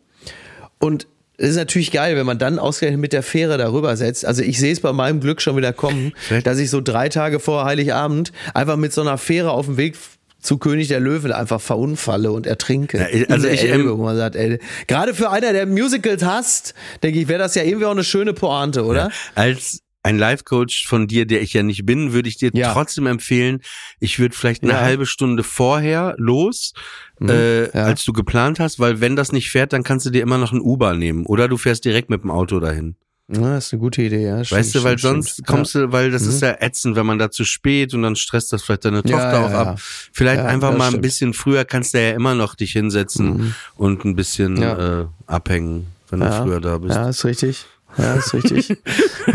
Und 0.79 1.07
ist 1.49 1.57
natürlich 1.57 1.91
geil, 1.91 2.17
wenn 2.17 2.27
man 2.27 2.39
dann 2.39 2.59
ausgerechnet 2.59 3.01
mit 3.01 3.13
der 3.13 3.23
Fähre 3.23 3.57
darüber 3.59 3.97
setzt. 3.97 4.25
Also 4.27 4.43
ich 4.43 4.59
sehe 4.59 4.73
es 4.73 4.81
bei 4.81 4.93
meinem 4.93 5.21
Glück 5.21 5.41
schon 5.41 5.57
wieder 5.57 5.73
kommen, 5.73 6.13
Vielleicht- 6.17 6.47
dass 6.47 6.59
ich 6.59 6.71
so 6.71 6.81
drei 6.81 7.09
Tage 7.09 7.41
vor 7.41 7.65
Heiligabend 7.65 8.33
einfach 8.55 8.77
mit 8.77 8.93
so 8.93 9.01
einer 9.01 9.19
Fähre 9.19 9.51
auf 9.53 9.67
dem 9.67 9.77
Weg 9.77 9.97
zu 10.43 10.57
König 10.59 10.89
der 10.89 11.01
Löwen 11.01 11.33
einfach 11.33 11.61
verunfalle 11.61 12.33
und 12.33 12.47
ertrinke. 12.47 12.99
Ja, 13.13 13.27
also 13.29 13.47
ich, 13.47 13.63
Elbe, 13.63 13.91
ähm, 13.91 13.99
wo 13.99 14.05
man 14.05 14.17
sagt, 14.17 14.37
ey, 14.37 14.59
gerade 14.87 15.13
für 15.15 15.31
einer, 15.31 15.53
der 15.53 15.67
Musicals 15.67 16.25
hasst, 16.25 16.75
denke 17.03 17.21
ich, 17.21 17.29
wäre 17.29 17.39
das 17.39 17.55
ja 17.55 17.63
irgendwie 17.63 17.85
auch 17.85 17.91
eine 17.91 18.05
schöne 18.05 18.33
Pointe, 18.33 18.85
oder? 18.85 19.11
Als 19.35 19.81
ein 20.03 20.19
Life-Coach 20.19 20.87
von 20.87 21.07
dir, 21.09 21.27
der 21.27 21.43
ich 21.43 21.53
ja 21.53 21.63
nicht 21.63 21.85
bin, 21.85 22.13
würde 22.13 22.29
ich 22.29 22.37
dir 22.39 22.51
Ja. 22.55 22.73
trotzdem 22.73 23.07
empfehlen, 23.07 23.61
ich 23.99 24.19
würde 24.19 24.35
vielleicht 24.35 24.63
eine 24.63 24.73
Ja. 24.73 24.81
Mhm. 24.81 24.85
halbe 24.85 25.07
Stunde 25.07 25.43
vorher 25.43 26.15
los, 26.19 26.73
äh, 27.21 27.65
ja. 27.67 27.85
als 27.85 28.05
du 28.05 28.13
geplant 28.13 28.61
hast, 28.61 28.79
weil 28.81 29.01
wenn 29.01 29.15
das 29.17 29.33
nicht 29.33 29.51
fährt, 29.51 29.73
dann 29.73 29.83
kannst 29.83 30.07
du 30.07 30.11
dir 30.11 30.23
immer 30.23 30.39
noch 30.39 30.53
ein 30.53 30.61
Uber 30.61 30.95
nehmen 30.95 31.27
oder 31.27 31.49
du 31.49 31.57
fährst 31.59 31.85
direkt 31.85 32.09
mit 32.11 32.23
dem 32.23 32.31
Auto 32.31 32.61
dahin. 32.61 32.97
Ja, 33.33 33.55
das 33.55 33.67
ist 33.67 33.75
eine 33.75 33.81
gute 33.81 34.03
Idee, 34.03 34.25
ja. 34.27 34.39
weißt 34.51 34.75
du, 34.75 34.83
weil 34.83 34.99
sonst 34.99 35.47
kommst 35.47 35.77
du, 35.77 35.93
weil 35.93 36.11
das 36.11 36.23
ist 36.23 36.43
ja 36.43 36.57
ätzend, 36.59 36.97
wenn 36.97 37.07
man 37.07 37.21
da 37.21 37.31
zu 37.31 37.45
spät 37.45 37.95
und 37.95 38.03
dann 38.03 38.17
stresst 38.17 38.53
das 38.53 38.63
vielleicht 38.65 38.85
deine 38.87 39.03
Mhm. 39.05 39.09
Ja, 39.11 39.17
Tochter 39.17 39.33
ja, 39.33 39.47
auch 39.47 39.67
ab. 39.69 39.81
Vielleicht 39.81 40.41
einfach 40.41 40.71
mal 40.77 40.87
ein 40.87 40.89
stimmt. 40.89 40.97
Mhm. 40.97 41.03
bisschen 41.03 41.35
früher 41.35 41.65
kannst 41.65 41.95
du 41.95 42.03
ja 42.03 42.11
immer 42.13 42.35
noch 42.35 42.57
dich 42.57 42.73
hinsetzen 42.73 43.55
und 43.77 44.05
ein 44.05 44.17
bisschen 44.17 44.61
äh, 44.61 45.05
abhängen, 45.29 45.87
wenn 46.09 46.19
du 46.21 46.33
früher 46.43 46.61
da 46.61 46.79
bist. 46.79 46.97
Ja, 46.97 47.09
ist 47.09 47.25
richtig. 47.25 47.67
Ja, 47.99 48.15
ist 48.15 48.35
richtig. 48.35 48.77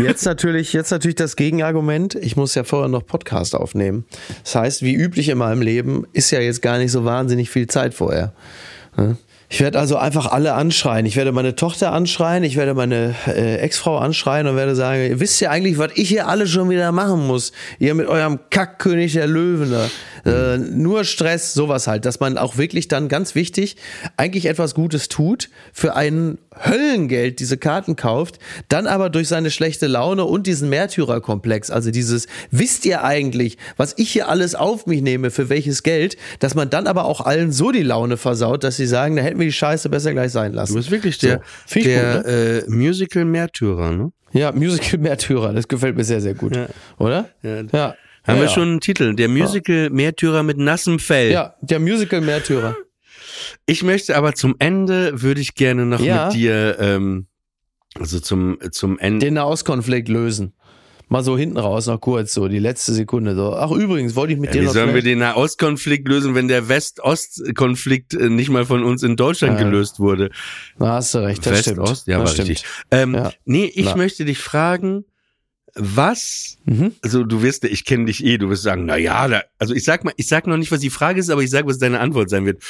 Jetzt 0.00 0.24
natürlich, 0.24 0.72
jetzt 0.72 0.90
natürlich 0.90 1.16
das 1.16 1.36
Gegenargument. 1.36 2.14
Ich 2.14 2.36
muss 2.36 2.54
ja 2.54 2.64
vorher 2.64 2.88
noch 2.88 3.06
Podcast 3.06 3.54
aufnehmen. 3.54 4.04
Das 4.44 4.54
heißt, 4.54 4.82
wie 4.82 4.94
üblich 4.94 5.28
in 5.28 5.38
meinem 5.38 5.62
Leben 5.62 6.06
ist 6.12 6.30
ja 6.30 6.40
jetzt 6.40 6.62
gar 6.62 6.78
nicht 6.78 6.92
so 6.92 7.04
wahnsinnig 7.04 7.50
viel 7.50 7.66
Zeit 7.66 7.94
vorher. 7.94 8.32
Ich 9.48 9.60
werde 9.60 9.78
also 9.78 9.96
einfach 9.96 10.26
alle 10.32 10.54
anschreien. 10.54 11.06
Ich 11.06 11.14
werde 11.14 11.30
meine 11.30 11.54
Tochter 11.54 11.92
anschreien, 11.92 12.42
ich 12.42 12.56
werde 12.56 12.74
meine 12.74 13.14
äh, 13.28 13.58
Ex-Frau 13.58 13.96
anschreien 13.98 14.48
und 14.48 14.56
werde 14.56 14.74
sagen, 14.74 15.20
wisst 15.20 15.40
ihr 15.40 15.52
eigentlich, 15.52 15.78
was 15.78 15.92
ich 15.94 16.08
hier 16.08 16.26
alle 16.26 16.48
schon 16.48 16.68
wieder 16.68 16.90
machen 16.90 17.26
muss? 17.26 17.52
Ihr 17.78 17.94
mit 17.94 18.08
eurem 18.08 18.40
Kackkönig 18.50 19.12
der 19.12 19.28
Löwen. 19.28 19.72
Äh, 20.26 20.58
nur 20.58 21.04
Stress, 21.04 21.54
sowas 21.54 21.86
halt, 21.86 22.04
dass 22.04 22.18
man 22.18 22.36
auch 22.36 22.56
wirklich 22.56 22.88
dann 22.88 23.08
ganz 23.08 23.36
wichtig 23.36 23.76
eigentlich 24.16 24.46
etwas 24.46 24.74
Gutes 24.74 25.08
tut, 25.08 25.50
für 25.72 25.94
ein 25.94 26.38
Höllengeld 26.64 27.38
diese 27.38 27.58
Karten 27.58 27.94
kauft, 27.94 28.40
dann 28.68 28.88
aber 28.88 29.08
durch 29.08 29.28
seine 29.28 29.52
schlechte 29.52 29.86
Laune 29.86 30.24
und 30.24 30.48
diesen 30.48 30.68
Märtyrerkomplex, 30.68 31.70
also 31.70 31.92
dieses, 31.92 32.26
wisst 32.50 32.86
ihr 32.86 33.04
eigentlich, 33.04 33.56
was 33.76 33.94
ich 33.98 34.10
hier 34.10 34.28
alles 34.28 34.56
auf 34.56 34.86
mich 34.86 35.00
nehme, 35.00 35.30
für 35.30 35.48
welches 35.48 35.84
Geld, 35.84 36.16
dass 36.40 36.56
man 36.56 36.70
dann 36.70 36.88
aber 36.88 37.04
auch 37.04 37.20
allen 37.20 37.52
so 37.52 37.70
die 37.70 37.82
Laune 37.82 38.16
versaut, 38.16 38.64
dass 38.64 38.76
sie 38.76 38.86
sagen, 38.86 39.14
da 39.14 39.22
hätten 39.22 39.35
wir 39.38 39.46
die 39.46 39.52
Scheiße 39.52 39.88
besser 39.88 40.12
gleich 40.12 40.32
sein 40.32 40.52
lassen. 40.52 40.72
Du 40.72 40.78
bist 40.78 40.90
wirklich 40.90 41.18
der, 41.18 41.40
So. 41.66 41.80
Der 41.80 42.16
gut, 42.16 42.26
ne? 42.26 42.62
äh, 42.66 42.70
Musical-Märtyrer, 42.70 43.92
ne? 43.92 44.12
Ja, 44.32 44.52
Musical 44.52 44.98
Märtyrer, 44.98 45.52
das 45.52 45.68
gefällt 45.68 45.96
mir 45.96 46.04
sehr, 46.04 46.20
sehr 46.20 46.34
gut. 46.34 46.56
Ja. 46.56 46.66
Oder? 46.98 47.30
Ja. 47.42 47.62
Ja. 47.72 47.94
Haben 48.26 48.36
ja, 48.36 48.42
wir 48.42 48.48
schon 48.48 48.68
einen 48.68 48.80
Titel? 48.80 49.14
Der 49.14 49.28
Musical-Märtyrer 49.28 50.42
mit 50.42 50.58
nassem 50.58 50.98
Fell. 50.98 51.30
Ja, 51.30 51.54
der 51.60 51.78
Musical 51.78 52.20
Märtyrer. 52.20 52.74
Ich 53.66 53.82
möchte 53.82 54.16
aber 54.16 54.34
zum 54.34 54.56
Ende, 54.58 55.22
würde 55.22 55.40
ich 55.40 55.54
gerne 55.54 55.86
noch 55.86 56.00
mit 56.00 56.34
dir, 56.34 56.76
ähm, 56.80 57.26
also 57.98 58.20
zum, 58.20 58.58
zum 58.72 58.98
Ende. 58.98 59.26
Den 59.26 59.34
Nahostkonflikt 59.34 60.08
lösen. 60.08 60.52
Mal 61.08 61.22
so 61.22 61.38
hinten 61.38 61.56
raus, 61.56 61.86
noch 61.86 62.00
kurz, 62.00 62.34
so 62.34 62.48
die 62.48 62.58
letzte 62.58 62.92
Sekunde. 62.92 63.36
So. 63.36 63.54
Ach, 63.54 63.70
übrigens, 63.70 64.16
wollte 64.16 64.32
ich 64.32 64.40
mit 64.40 64.48
Ja, 64.48 64.54
dir 64.54 64.60
wie 64.62 64.66
noch 64.66 64.72
sollen 64.72 64.92
wir 64.94 65.02
den 65.02 65.20
Nahostkonflikt 65.20 66.08
lösen, 66.08 66.34
wenn 66.34 66.48
der 66.48 66.68
West-Ost-Konflikt 66.68 68.14
äh, 68.14 68.28
nicht 68.28 68.48
mal 68.50 68.64
von 68.66 68.82
uns 68.82 69.02
in 69.02 69.14
Deutschland 69.16 69.58
Ja. 69.60 69.64
gelöst 69.64 70.00
wurde? 70.00 70.30
Na, 70.78 70.94
hast 70.94 71.14
du 71.14 71.18
recht, 71.18 71.46
das 71.46 71.60
stimmt. 71.60 71.78
West-Ost? 71.78 72.06
Ja, 72.08 72.18
das 72.18 72.28
war 72.30 72.34
stimmt. 72.34 72.48
richtig. 72.50 72.68
Ähm, 72.90 73.14
Ja. 73.14 73.32
Nee, 73.44 73.70
ich 73.74 73.84
Na. 73.86 73.96
möchte 73.96 74.24
dich 74.24 74.38
fragen, 74.38 75.04
was, 75.76 76.56
Mhm. 76.64 76.92
also 77.02 77.22
du 77.24 77.42
wirst, 77.42 77.64
ich 77.64 77.84
kenne 77.84 78.06
dich 78.06 78.24
eh, 78.24 78.38
du 78.38 78.48
wirst 78.48 78.62
sagen, 78.62 78.86
na 78.86 78.96
ja, 78.96 79.28
da, 79.28 79.42
also 79.58 79.74
ich 79.74 79.84
sag 79.84 80.04
mal, 80.04 80.14
ich 80.16 80.26
sag 80.26 80.46
noch 80.46 80.56
nicht, 80.56 80.72
was 80.72 80.80
die 80.80 80.90
Frage 80.90 81.20
ist, 81.20 81.30
aber 81.30 81.42
ich 81.42 81.50
sag, 81.50 81.66
was 81.66 81.78
deine 81.78 82.00
Antwort 82.00 82.30
sein 82.30 82.44
wird. 82.46 82.62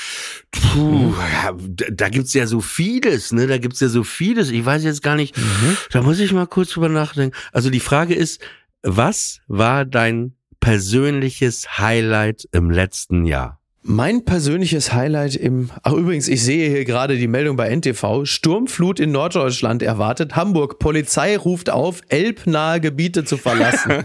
Puh, 0.51 0.79
Mhm. 0.81 1.15
ja, 1.33 1.53
da, 1.69 1.87
da 1.91 2.09
gibt's 2.09 2.35
ja 2.35 2.47
so 2.47 2.61
vieles, 2.61 3.33
ne, 3.33 3.47
da 3.47 3.59
gibt's 3.59 3.81
ja 3.81 3.89
so 3.89 4.03
vieles, 4.05 4.51
ich 4.51 4.65
weiß 4.65 4.85
jetzt 4.85 5.03
gar 5.03 5.15
nicht, 5.17 5.37
Mhm. 5.37 5.77
da 5.93 6.03
muss 6.03 6.19
ich 6.19 6.33
mal 6.33 6.47
kurz 6.47 6.71
drüber 6.71 6.89
nachdenken. 6.89 7.37
Also 7.53 7.71
die 7.71 7.81
Frage 7.81 8.15
ist, 8.15 8.41
was 8.83 9.41
war 9.47 9.85
dein 9.85 10.35
persönliches 10.61 11.79
Highlight 11.79 12.49
im 12.53 12.71
letzten 12.71 13.25
Jahr? 13.25 13.61
Mein 13.89 14.25
persönliches 14.25 14.93
Highlight 14.93 15.37
im. 15.37 15.71
Ach, 15.85 15.93
übrigens, 15.93 16.27
ich 16.27 16.43
sehe 16.43 16.69
hier 16.69 16.85
gerade 16.85 17.17
die 17.17 17.29
Meldung 17.29 17.57
bei 17.57 17.69
NTV. 17.69 18.25
Sturmflut 18.25 18.99
in 18.99 19.13
Norddeutschland 19.13 19.81
erwartet. 19.81 20.35
Hamburg. 20.35 20.81
Polizei 20.81 21.37
ruft 21.37 21.71
auf, 21.71 22.01
elbnahe 22.09 22.81
Gebiete 22.81 23.25
zu 23.25 23.37
verlassen. 23.37 23.93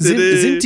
sind, 0.00 0.30
sind 0.30 0.62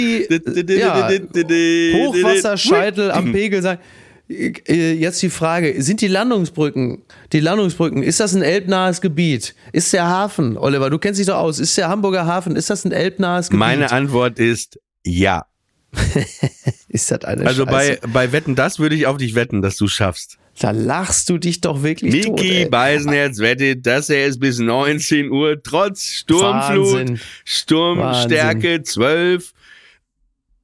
die 0.68 0.74
ja, 0.74 1.09
Hochwasserscheitel 1.09 3.11
am 3.11 3.33
Pegel 3.33 3.62
sagen. 3.62 3.80
Äh, 4.28 4.93
Jetzt 4.93 5.22
die 5.22 5.30
Frage, 5.30 5.83
sind 5.83 6.03
die 6.03 6.09
Landungsbrücken, 6.09 7.03
die 7.33 7.41
Landungsbrücken, 7.41 8.03
ist 8.03 8.20
das 8.20 8.35
ein 8.35 8.43
elbnahes 8.43 9.01
Gebiet? 9.01 9.55
Ist 9.72 9.93
der 9.95 10.07
Hafen, 10.07 10.59
Oliver, 10.59 10.91
du 10.91 10.99
kennst 10.99 11.18
dich 11.18 11.26
doch 11.26 11.37
aus, 11.37 11.59
ist 11.59 11.76
der 11.78 11.89
Hamburger 11.89 12.26
Hafen, 12.26 12.55
ist 12.55 12.70
das 12.70 12.85
ein 12.85 12.93
elbnahes 12.93 13.49
Gebiet? 13.49 13.59
Meine 13.59 13.91
Antwort 13.91 14.39
ist 14.39 14.78
ja. 15.05 15.46
ist 16.88 17.11
das 17.11 17.24
eine 17.24 17.46
Also 17.46 17.64
Scheiße? 17.66 17.98
bei, 18.03 18.09
bei 18.09 18.32
Wetten, 18.32 18.55
das 18.55 18.78
würde 18.78 18.94
ich 18.94 19.07
auf 19.07 19.18
dich 19.18 19.34
wetten, 19.34 19.61
dass 19.62 19.76
du 19.76 19.88
schaffst. 19.88 20.38
Da 20.59 20.70
lachst 20.70 21.28
du 21.28 21.38
dich 21.38 21.61
doch 21.61 21.82
wirklich 21.82 22.24
tot. 22.26 22.38
Miki. 22.40 22.66
Beisenherz 22.66 23.38
wettet, 23.38 23.86
dass 23.86 24.09
er 24.11 24.26
es 24.26 24.38
bis 24.38 24.59
19 24.59 25.30
Uhr 25.30 25.62
trotz 25.62 26.05
Sturmflut, 26.05 26.92
Wahnsinn. 26.94 27.20
Sturmstärke 27.44 28.82
12. 28.82 29.53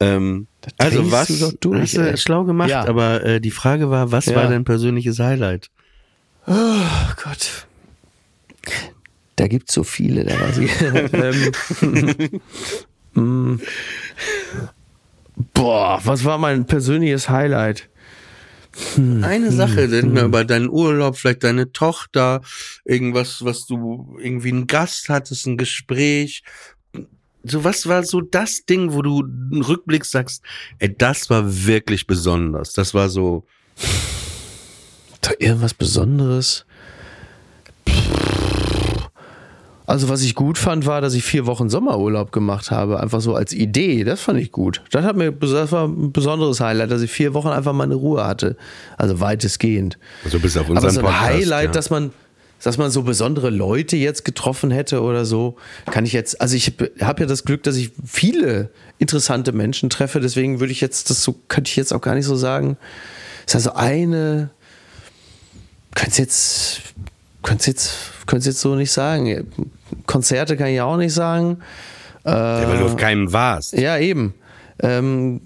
Ähm, 0.00 0.46
also 0.76 1.10
was 1.10 1.28
du 1.28 1.52
durch, 1.60 1.96
hast 1.98 2.12
du 2.12 2.16
schlau 2.18 2.44
gemacht, 2.44 2.68
Ja. 2.70 2.86
aber 2.86 3.24
äh, 3.24 3.40
die 3.40 3.50
Frage 3.50 3.90
war, 3.90 4.12
was 4.12 4.26
Ja. 4.26 4.36
war 4.36 4.48
dein 4.48 4.64
persönliches 4.64 5.18
Highlight? 5.18 5.70
Oh 6.46 6.54
Gott. 7.22 7.66
Da 9.36 9.46
gibt's 9.48 9.72
so 9.74 9.84
viele, 9.84 10.24
da 10.24 10.34
weiß 10.38 10.58
ich. 10.58 10.70
mm. 13.14 13.60
Boah, 15.54 16.00
was 16.04 16.24
war 16.24 16.38
mein 16.38 16.66
persönliches 16.66 17.28
Highlight? 17.28 17.88
Hm. 18.94 19.24
Eine 19.24 19.52
Sache, 19.52 19.88
denk 19.88 20.12
mal 20.12 20.24
über 20.24 20.44
deinen 20.44 20.68
Urlaub, 20.68 21.16
vielleicht 21.16 21.44
deine 21.44 21.72
Tochter, 21.72 22.42
irgendwas, 22.84 23.44
was 23.44 23.66
du 23.66 24.16
irgendwie 24.20 24.50
einen 24.50 24.66
Gast 24.66 25.08
hattest, 25.08 25.46
ein 25.46 25.56
Gespräch. 25.56 26.42
So 27.44 27.64
was 27.64 27.86
war 27.86 28.04
so 28.04 28.20
das 28.20 28.66
Ding, 28.66 28.92
wo 28.92 29.02
du 29.02 29.22
einen 29.22 29.62
Rückblick 29.62 30.04
sagst, 30.04 30.42
ey, 30.78 30.94
das 30.96 31.30
war 31.30 31.66
wirklich 31.66 32.06
besonders. 32.06 32.72
Das 32.72 32.94
war 32.94 33.08
so, 33.08 33.44
Da 35.20 35.32
irgendwas 35.38 35.74
Besonderes? 35.74 36.64
Also 39.88 40.10
was 40.10 40.20
ich 40.20 40.34
gut 40.34 40.58
fand, 40.58 40.84
war, 40.84 41.00
dass 41.00 41.14
ich 41.14 41.24
vier 41.24 41.46
Wochen 41.46 41.70
Sommerurlaub 41.70 42.30
gemacht 42.30 42.70
habe, 42.70 43.00
einfach 43.00 43.22
so 43.22 43.34
als 43.34 43.54
Idee. 43.54 44.04
Das 44.04 44.20
fand 44.20 44.38
ich 44.38 44.52
gut. 44.52 44.82
Das 44.90 45.02
hat 45.02 45.16
mir, 45.16 45.32
das 45.32 45.72
war 45.72 45.88
ein 45.88 46.12
besonderes 46.12 46.60
Highlight, 46.60 46.90
dass 46.90 47.00
ich 47.00 47.10
vier 47.10 47.32
Wochen 47.32 47.48
einfach 47.48 47.72
meine 47.72 47.94
Ruhe 47.94 48.26
hatte. 48.26 48.58
Also 48.98 49.18
weitestgehend. 49.20 49.98
also 50.26 50.40
bis 50.40 50.58
auf 50.58 50.66
Aber 50.66 50.74
unseren 50.74 50.90
so 50.92 51.00
ein 51.00 51.06
Podcast, 51.06 51.22
Highlight, 51.22 51.64
ja. 51.64 51.72
dass 51.72 51.88
man, 51.88 52.10
dass 52.62 52.76
man 52.76 52.90
so 52.90 53.02
besondere 53.02 53.48
Leute 53.48 53.96
jetzt 53.96 54.26
getroffen 54.26 54.70
hätte 54.70 55.00
oder 55.00 55.24
so, 55.24 55.56
kann 55.90 56.04
ich 56.04 56.12
jetzt, 56.12 56.38
also 56.38 56.54
ich 56.54 56.74
habe 57.00 57.22
ja 57.22 57.26
das 57.26 57.44
Glück, 57.44 57.62
dass 57.62 57.76
ich 57.76 57.92
viele 58.04 58.68
interessante 58.98 59.52
Menschen 59.52 59.88
treffe, 59.88 60.20
deswegen 60.20 60.60
würde 60.60 60.72
ich 60.72 60.82
jetzt, 60.82 61.08
das 61.08 61.22
so, 61.22 61.34
könnte 61.48 61.70
ich 61.70 61.76
jetzt 61.76 61.94
auch 61.94 62.02
gar 62.02 62.14
nicht 62.14 62.26
so 62.26 62.36
sagen. 62.36 62.76
ist 63.46 63.54
also 63.54 63.72
eine, 63.72 64.50
könnte 65.94 66.20
jetzt, 66.20 66.82
könnte 67.42 67.68
jetzt, 67.68 67.94
könnte 68.26 68.50
jetzt 68.50 68.60
so 68.60 68.74
nicht 68.74 68.92
sagen. 68.92 69.46
Konzerte 70.06 70.56
kann 70.56 70.68
ich 70.68 70.80
auch 70.80 70.96
nicht 70.96 71.12
sagen. 71.14 71.58
ja, 72.24 72.68
weil 72.68 72.78
du 72.78 72.84
auf 72.86 72.96
keinem 72.96 73.32
warst. 73.32 73.72
Ja, 73.78 73.96
eben. 73.98 74.34
Ähm, 74.80 75.42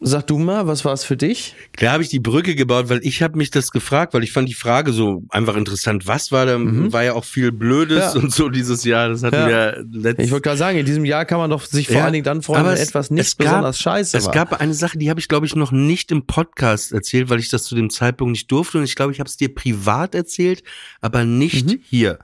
sag 0.00 0.26
du 0.26 0.38
mal, 0.38 0.66
was 0.66 0.84
war 0.84 0.92
es 0.92 1.04
für 1.04 1.16
dich? 1.16 1.54
Da 1.78 1.92
habe 1.92 2.02
ich 2.02 2.10
die 2.10 2.18
Brücke 2.18 2.54
gebaut, 2.54 2.90
weil 2.90 3.00
ich 3.04 3.22
habe 3.22 3.38
mich 3.38 3.50
das 3.50 3.70
gefragt, 3.70 4.12
weil 4.12 4.22
ich 4.22 4.32
fand 4.32 4.48
die 4.48 4.54
Frage 4.54 4.92
so 4.92 5.22
einfach 5.30 5.56
interessant. 5.56 6.06
Was 6.06 6.30
war 6.32 6.44
da? 6.44 6.56
War 6.58 7.04
ja 7.04 7.14
auch 7.14 7.24
viel 7.24 7.52
Blödes 7.52 8.14
Mhm. 8.14 8.18
Ja. 8.18 8.22
und 8.24 8.32
so 8.32 8.48
dieses 8.50 8.84
Jahr. 8.84 9.08
Das 9.08 9.22
hatten 9.22 9.36
Ja. 9.36 9.48
wir 9.48 9.84
letztes 9.92 10.26
Ich 10.26 10.32
wollte 10.32 10.42
gerade 10.42 10.58
sagen, 10.58 10.76
in 10.78 10.84
diesem 10.84 11.04
Jahr 11.06 11.24
kann 11.24 11.38
man 11.38 11.48
doch 11.48 11.64
sich 11.64 11.86
vor 11.86 11.96
Ja, 11.96 12.04
allen 12.04 12.12
Dingen 12.12 12.24
dann 12.24 12.42
freuen, 12.42 12.66
wenn 12.66 12.72
es- 12.74 12.88
etwas 12.88 13.10
nicht 13.10 13.26
es 13.28 13.36
gab- 13.38 13.46
besonders 13.46 13.78
scheiße 13.78 14.18
Es 14.18 14.26
war. 14.26 14.32
gab 14.34 14.60
eine 14.60 14.74
Sache, 14.74 14.98
die 14.98 15.08
habe 15.08 15.20
ich, 15.20 15.28
glaube 15.28 15.46
ich, 15.46 15.56
noch 15.56 15.72
nicht 15.72 16.10
im 16.10 16.26
Podcast 16.26 16.92
erzählt, 16.92 17.30
weil 17.30 17.38
ich 17.38 17.48
das 17.48 17.62
zu 17.64 17.74
dem 17.74 17.88
Zeitpunkt 17.88 18.32
nicht 18.32 18.50
durfte. 18.50 18.76
Und 18.78 18.84
ich 18.84 18.96
glaube, 18.96 19.12
ich 19.12 19.20
habe 19.20 19.28
es 19.28 19.36
dir 19.38 19.54
privat 19.54 20.14
erzählt, 20.14 20.62
aber 21.00 21.24
nicht 21.24 21.66
Mhm. 21.68 21.80
hier. 21.82 22.18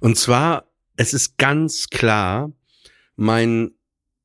Und 0.00 0.16
zwar, 0.16 0.64
es 0.96 1.14
ist 1.14 1.38
ganz 1.38 1.88
klar, 1.88 2.52
mein 3.16 3.72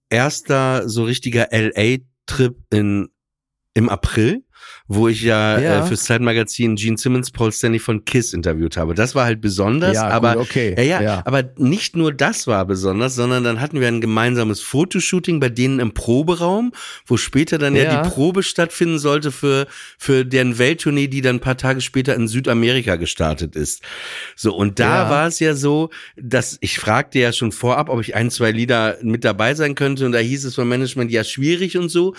erster 0.09 0.87
so 0.87 1.03
richtiger 1.03 1.49
LA-Trip 1.51 2.57
in 2.69 3.09
im 3.73 3.89
April, 3.89 4.43
wo 4.87 5.07
ich 5.07 5.21
ja, 5.21 5.59
Ja. 5.59 5.79
Äh, 5.83 5.87
fürs 5.87 6.03
Zeitmagazin 6.05 6.75
Gene 6.75 6.97
Simmons, 6.97 7.31
Paul 7.31 7.51
Stanley 7.51 7.79
von 7.79 8.05
Kiss 8.05 8.33
interviewt 8.33 8.77
habe. 8.77 8.93
Das 8.93 9.15
war 9.15 9.25
halt 9.25 9.41
besonders, 9.41 9.95
Ja, 9.95 10.03
gut, 10.05 10.11
aber 10.13 10.37
okay. 10.39 10.75
ja, 10.77 10.83
ja, 10.83 11.01
Ja. 11.01 11.21
aber 11.25 11.43
nicht 11.57 11.95
nur 11.95 12.13
das 12.13 12.47
war 12.47 12.65
besonders, 12.65 13.15
sondern 13.15 13.43
dann 13.43 13.59
hatten 13.59 13.79
wir 13.81 13.87
ein 13.87 14.01
gemeinsames 14.01 14.61
Fotoshooting 14.61 15.39
bei 15.39 15.49
denen 15.49 15.79
im 15.79 15.93
Proberaum, 15.93 16.71
wo 17.05 17.17
später 17.17 17.57
dann 17.57 17.75
ja, 17.75 17.83
Ja. 17.83 18.01
die 18.03 18.09
Probe 18.09 18.43
stattfinden 18.43 18.99
sollte 18.99 19.31
für, 19.31 19.67
für 19.97 20.23
deren 20.25 20.57
Welttournee, 20.57 21.07
die 21.07 21.21
dann 21.21 21.37
ein 21.37 21.41
paar 21.41 21.57
Tage 21.57 21.81
später 21.81 22.15
in 22.15 22.27
Südamerika 22.27 22.95
gestartet 22.95 23.55
ist. 23.55 23.81
So, 24.35 24.55
und 24.55 24.79
da 24.79 25.09
war 25.09 25.27
es 25.27 25.39
ja 25.39 25.53
so, 25.55 25.89
dass 26.15 26.57
ich 26.61 26.79
fragte 26.79 27.19
ja 27.19 27.33
schon 27.33 27.51
vorab, 27.51 27.89
ob 27.89 27.99
ich 28.01 28.15
ein, 28.15 28.31
zwei 28.31 28.51
Lieder 28.51 28.97
mit 29.01 29.23
dabei 29.25 29.53
sein 29.53 29.75
könnte 29.75 30.05
und 30.05 30.11
da 30.13 30.19
hieß 30.19 30.45
es 30.45 30.55
vom 30.55 30.69
Management, 30.69 31.11
ja, 31.11 31.23
schwierig 31.23 31.77
und 31.77 31.89
so. 31.89 32.15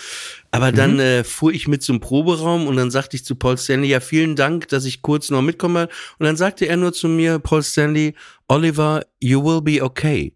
Aber 0.51 0.73
dann 0.73 0.95
Mhm. 0.95 1.01
äh, 1.01 1.25
fuhr 1.25 1.53
ich 1.53 1.69
mit 1.69 1.83
zum 1.83 2.01
Proberaum 2.01 2.67
und 2.67 2.77
dann 2.77 2.91
sagte 2.91 3.17
ich 3.17 3.25
zu 3.25 3.35
Paul 3.37 3.59
Stanley, 3.59 3.89
ja, 3.91 4.01
vielen 4.01 4.35
Dank, 4.35 4.69
dass 4.69 4.85
ich 4.87 5.03
kurz 5.03 5.31
noch 5.31 5.43
mitkomme. 5.43 5.89
Und 6.19 6.27
dann 6.27 6.37
sagte 6.37 6.67
er 6.67 6.77
nur 6.77 6.93
zu 6.93 7.09
mir, 7.09 7.39
Paul 7.39 7.63
Stanley, 7.63 8.15
Oliver, 8.49 9.05
you 9.21 9.45
will 9.45 9.61
be 9.61 9.83
okay. 9.83 10.33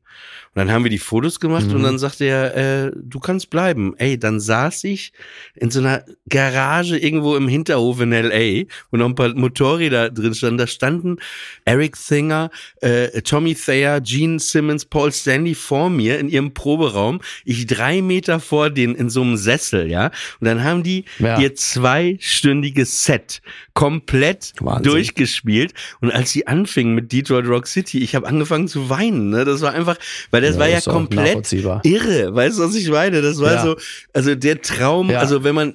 Und 0.55 0.59
dann 0.59 0.70
haben 0.70 0.84
wir 0.84 0.90
die 0.90 0.98
Fotos 0.98 1.40
gemacht 1.40 1.68
mhm. 1.68 1.76
und 1.76 1.82
dann 1.82 1.98
sagte 1.98 2.26
er, 2.26 2.57
äh, 2.57 2.92
du 2.94 3.20
kannst 3.20 3.48
bleiben. 3.48 3.94
Ey, 3.96 4.18
dann 4.18 4.38
saß 4.38 4.84
ich 4.84 5.14
in 5.55 5.70
so 5.70 5.80
einer 5.80 6.05
Garage 6.28 6.98
irgendwo 6.98 7.36
im 7.36 7.48
Hinterhof 7.48 8.00
in 8.03 8.12
L.A., 8.12 8.66
wo 8.90 8.98
noch 8.98 9.07
ein 9.07 9.14
paar 9.14 9.34
Motorräder 9.34 10.11
drin 10.11 10.34
standen. 10.34 10.59
Da 10.59 10.66
standen 10.66 11.16
Eric 11.64 11.96
Singer, 11.96 12.50
äh, 12.82 13.22
Tommy 13.22 13.55
Thayer, 13.55 14.03
Gene 14.03 14.38
Simmons, 14.40 14.84
Paul 14.84 15.11
Stanley 15.11 15.55
vor 15.55 15.88
mir 15.88 16.18
in 16.18 16.28
ihrem 16.28 16.53
Proberaum. 16.53 17.22
Ich 17.46 17.66
drei 17.66 18.03
Meter 18.03 18.38
vor 18.38 18.68
denen 18.68 18.94
in 18.94 19.09
so 19.09 19.22
einem 19.22 19.38
Sessel, 19.38 19.90
ja. 19.90 20.11
Und 20.38 20.46
dann 20.46 20.62
haben 20.62 20.82
die 20.82 21.07
ja. 21.18 21.40
ihr 21.40 21.55
zweistündiges 21.55 23.07
Set 23.07 23.40
komplett 23.72 24.53
Wahnsinn. 24.61 24.82
durchgespielt. 24.82 25.72
Und 26.03 26.11
als 26.11 26.30
sie 26.30 26.46
anfingen 26.46 26.94
mit 26.94 27.11
Detroit 27.11 27.46
Rock 27.46 27.66
City, 27.66 28.03
ich 28.03 28.14
habe 28.14 28.26
angefangen 28.26 28.68
zu 28.68 28.90
weinen. 28.90 29.30
Ne? 29.30 29.46
Das 29.46 29.62
war 29.62 29.72
einfach, 29.72 29.96
weil 30.30 30.41
das 30.43 30.55
ja, 30.55 30.61
war 30.61 30.68
ja 30.68 30.80
komplett 30.80 31.53
irre. 31.53 32.34
Weißt 32.34 32.59
du, 32.59 32.62
was 32.64 32.74
ich 32.74 32.90
meine? 32.90 33.22
Das 33.22 33.40
war 33.40 33.55
ja. 33.55 33.62
so, 33.62 33.76
also 34.12 34.34
der 34.34 34.61
Traum, 34.61 35.11
ja. 35.11 35.20
also 35.20 35.45
wenn 35.45 35.55
man, 35.55 35.74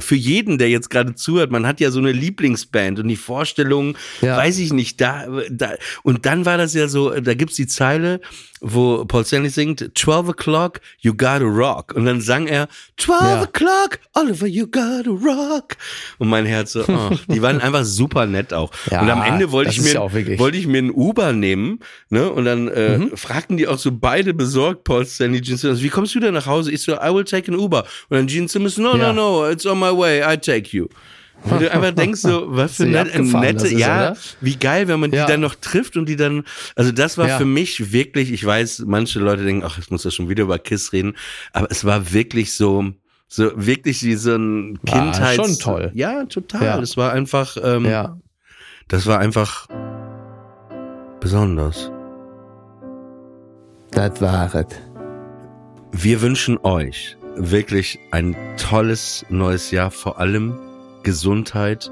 für 0.00 0.16
jeden, 0.16 0.58
der 0.58 0.68
jetzt 0.70 0.90
gerade 0.90 1.14
zuhört, 1.14 1.50
man 1.50 1.66
hat 1.66 1.80
ja 1.80 1.90
so 1.90 1.98
eine 1.98 2.12
Lieblingsband 2.12 2.98
und 2.98 3.08
die 3.08 3.16
Vorstellung, 3.16 3.96
weiß 4.20 4.58
ich 4.58 4.72
nicht, 4.72 5.00
da, 5.00 5.26
da, 5.50 5.74
und 6.02 6.26
dann 6.26 6.44
war 6.44 6.58
das 6.58 6.74
ja 6.74 6.88
so, 6.88 7.10
da 7.10 7.34
gibt's 7.34 7.56
die 7.56 7.66
Zeile, 7.66 8.20
wo 8.60 9.04
Paul 9.04 9.24
Stanley 9.24 9.50
singt, 9.50 9.90
12 9.94 10.28
o'clock, 10.28 10.80
you 11.00 11.12
gotta 11.12 11.44
rock. 11.44 11.94
Und 11.94 12.06
dann 12.06 12.20
sang 12.20 12.46
er, 12.46 12.68
12 12.96 13.20
ja. 13.20 13.42
o'clock, 13.42 13.98
Oliver, 14.14 14.46
you 14.46 14.66
gotta 14.66 15.10
rock. 15.10 15.76
Und 16.18 16.28
mein 16.28 16.46
Herz 16.46 16.72
so, 16.72 16.84
oh, 16.88 17.10
die 17.28 17.42
waren 17.42 17.60
einfach 17.60 17.84
super 17.84 18.26
nett 18.26 18.52
auch. 18.52 18.72
Ja, 18.90 19.02
und 19.02 19.10
am 19.10 19.22
Ende 19.22 19.52
wollte 19.52 19.70
ich 19.70 19.80
mir, 19.80 19.94
wollte 20.38 20.58
ich 20.58 20.66
mir 20.66 20.78
ein 20.78 20.90
Uber 20.90 21.32
nehmen, 21.32 21.80
ne? 22.10 22.30
Und 22.30 22.44
dann 22.44 22.68
äh, 22.68 22.98
mhm. 22.98 23.16
fragten 23.16 23.56
die 23.56 23.66
auch 23.68 23.78
so 23.78 23.92
beide 24.00 24.34
besorgt, 24.34 24.84
Paul 24.84 25.06
Stanley, 25.06 25.40
Gene 25.40 25.56
Simmons, 25.56 25.82
wie 25.82 25.88
kommst 25.88 26.14
du 26.14 26.20
denn 26.20 26.34
nach 26.34 26.46
Hause? 26.46 26.72
Ich 26.72 26.82
so, 26.82 26.94
I 26.94 27.12
will 27.12 27.24
take 27.24 27.50
an 27.50 27.58
Uber. 27.58 27.84
Und 28.08 28.16
dann 28.16 28.26
Gene 28.26 28.48
Simmons, 28.48 28.78
no, 28.78 28.96
ja. 28.96 29.12
no, 29.12 29.42
no, 29.42 29.48
it's 29.48 29.66
on 29.66 29.78
my 29.78 29.96
way, 29.96 30.22
I 30.22 30.36
take 30.36 30.76
you. 30.76 30.88
Wenn 31.44 31.60
du 31.60 31.70
einfach 31.70 31.92
denkst, 31.92 32.20
so, 32.20 32.44
was 32.48 32.76
für 32.76 32.86
net, 32.86 33.14
nette, 33.14 33.68
ja, 33.68 34.10
oder? 34.10 34.16
wie 34.40 34.56
geil, 34.56 34.88
wenn 34.88 35.00
man 35.00 35.12
ja. 35.12 35.24
die 35.24 35.32
dann 35.32 35.40
noch 35.40 35.54
trifft 35.54 35.96
und 35.96 36.08
die 36.08 36.16
dann, 36.16 36.44
also 36.74 36.92
das 36.92 37.16
war 37.16 37.28
ja. 37.28 37.38
für 37.38 37.44
mich 37.44 37.92
wirklich, 37.92 38.32
ich 38.32 38.44
weiß, 38.44 38.84
manche 38.86 39.20
Leute 39.20 39.44
denken, 39.44 39.64
ach, 39.64 39.78
ich 39.78 39.90
muss 39.90 40.04
ja 40.04 40.10
schon 40.10 40.28
wieder 40.28 40.44
über 40.44 40.58
Kiss 40.58 40.92
reden, 40.92 41.16
aber 41.52 41.68
es 41.70 41.84
war 41.84 42.12
wirklich 42.12 42.52
so, 42.54 42.92
so 43.28 43.52
wirklich 43.54 44.02
wie 44.02 44.16
so 44.16 44.34
ein 44.34 44.80
Kindheit. 44.84 45.36
Schon 45.36 45.58
toll. 45.58 45.90
Ja, 45.94 46.24
total. 46.24 46.64
Ja. 46.64 46.80
Das 46.80 46.96
war 46.96 47.12
einfach, 47.12 47.56
ähm, 47.62 47.84
ja. 47.84 48.18
das 48.88 49.06
war 49.06 49.18
einfach 49.18 49.68
besonders. 51.20 51.90
Das 53.92 54.20
war 54.20 54.54
es. 54.54 54.66
Wir 55.92 56.20
wünschen 56.20 56.58
euch 56.62 57.16
wirklich 57.36 57.98
ein 58.10 58.36
tolles 58.56 59.24
neues 59.28 59.70
Jahr, 59.70 59.90
vor 59.90 60.18
allem 60.18 60.58
Gesundheit 61.02 61.90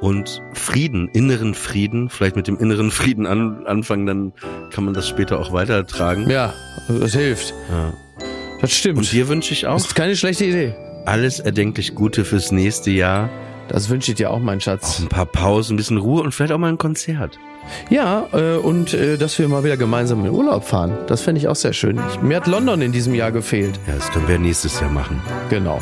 und 0.00 0.42
Frieden, 0.52 1.08
inneren 1.08 1.54
Frieden, 1.54 2.10
vielleicht 2.10 2.36
mit 2.36 2.46
dem 2.46 2.58
inneren 2.58 2.90
Frieden 2.90 3.26
an, 3.26 3.66
anfangen, 3.66 4.06
dann 4.06 4.32
kann 4.70 4.84
man 4.84 4.94
das 4.94 5.08
später 5.08 5.38
auch 5.38 5.52
weitertragen. 5.52 6.28
Ja, 6.28 6.52
das 6.88 7.14
hilft. 7.14 7.54
Ja. 7.70 7.94
Das 8.60 8.72
stimmt. 8.72 8.98
Und 8.98 9.12
dir 9.12 9.28
wünsche 9.28 9.52
ich 9.52 9.66
auch. 9.66 9.74
Das 9.74 9.86
ist 9.86 9.94
keine 9.94 10.16
schlechte 10.16 10.44
Idee. 10.44 10.74
Alles 11.06 11.40
erdenklich 11.40 11.94
Gute 11.94 12.24
fürs 12.24 12.52
nächste 12.52 12.90
Jahr. 12.90 13.30
Das 13.68 13.88
wünsche 13.88 14.12
ich 14.12 14.16
dir 14.16 14.30
auch, 14.30 14.40
mein 14.40 14.60
Schatz. 14.60 14.96
Auch 14.96 15.04
ein 15.04 15.08
paar 15.08 15.26
Pausen, 15.26 15.74
ein 15.74 15.76
bisschen 15.76 15.98
Ruhe 15.98 16.22
und 16.22 16.32
vielleicht 16.32 16.52
auch 16.52 16.58
mal 16.58 16.68
ein 16.68 16.78
Konzert. 16.78 17.38
Ja, 17.88 18.26
äh, 18.32 18.56
und 18.56 18.92
äh, 18.94 19.16
dass 19.16 19.38
wir 19.38 19.48
mal 19.48 19.64
wieder 19.64 19.76
gemeinsam 19.76 20.24
in 20.24 20.30
Urlaub 20.30 20.64
fahren. 20.64 20.98
Das 21.06 21.22
fände 21.22 21.40
ich 21.40 21.48
auch 21.48 21.56
sehr 21.56 21.72
schön. 21.72 21.98
Ich, 22.10 22.20
mir 22.20 22.36
hat 22.36 22.46
London 22.46 22.82
in 22.82 22.92
diesem 22.92 23.14
Jahr 23.14 23.32
gefehlt. 23.32 23.78
Ja, 23.86 23.94
das 23.94 24.10
können 24.10 24.28
wir 24.28 24.38
nächstes 24.38 24.80
Jahr 24.80 24.90
machen. 24.90 25.20
Genau. 25.48 25.80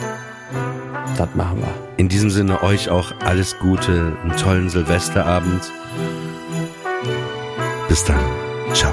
Das 1.16 1.28
machen 1.34 1.58
wir. 1.60 1.74
In 1.96 2.08
diesem 2.08 2.30
Sinne 2.30 2.62
euch 2.62 2.88
auch 2.88 3.12
alles 3.20 3.58
Gute, 3.58 4.16
einen 4.22 4.36
tollen 4.36 4.68
Silvesterabend. 4.68 5.70
Bis 7.88 8.04
dann. 8.04 8.20
Ciao. 8.72 8.92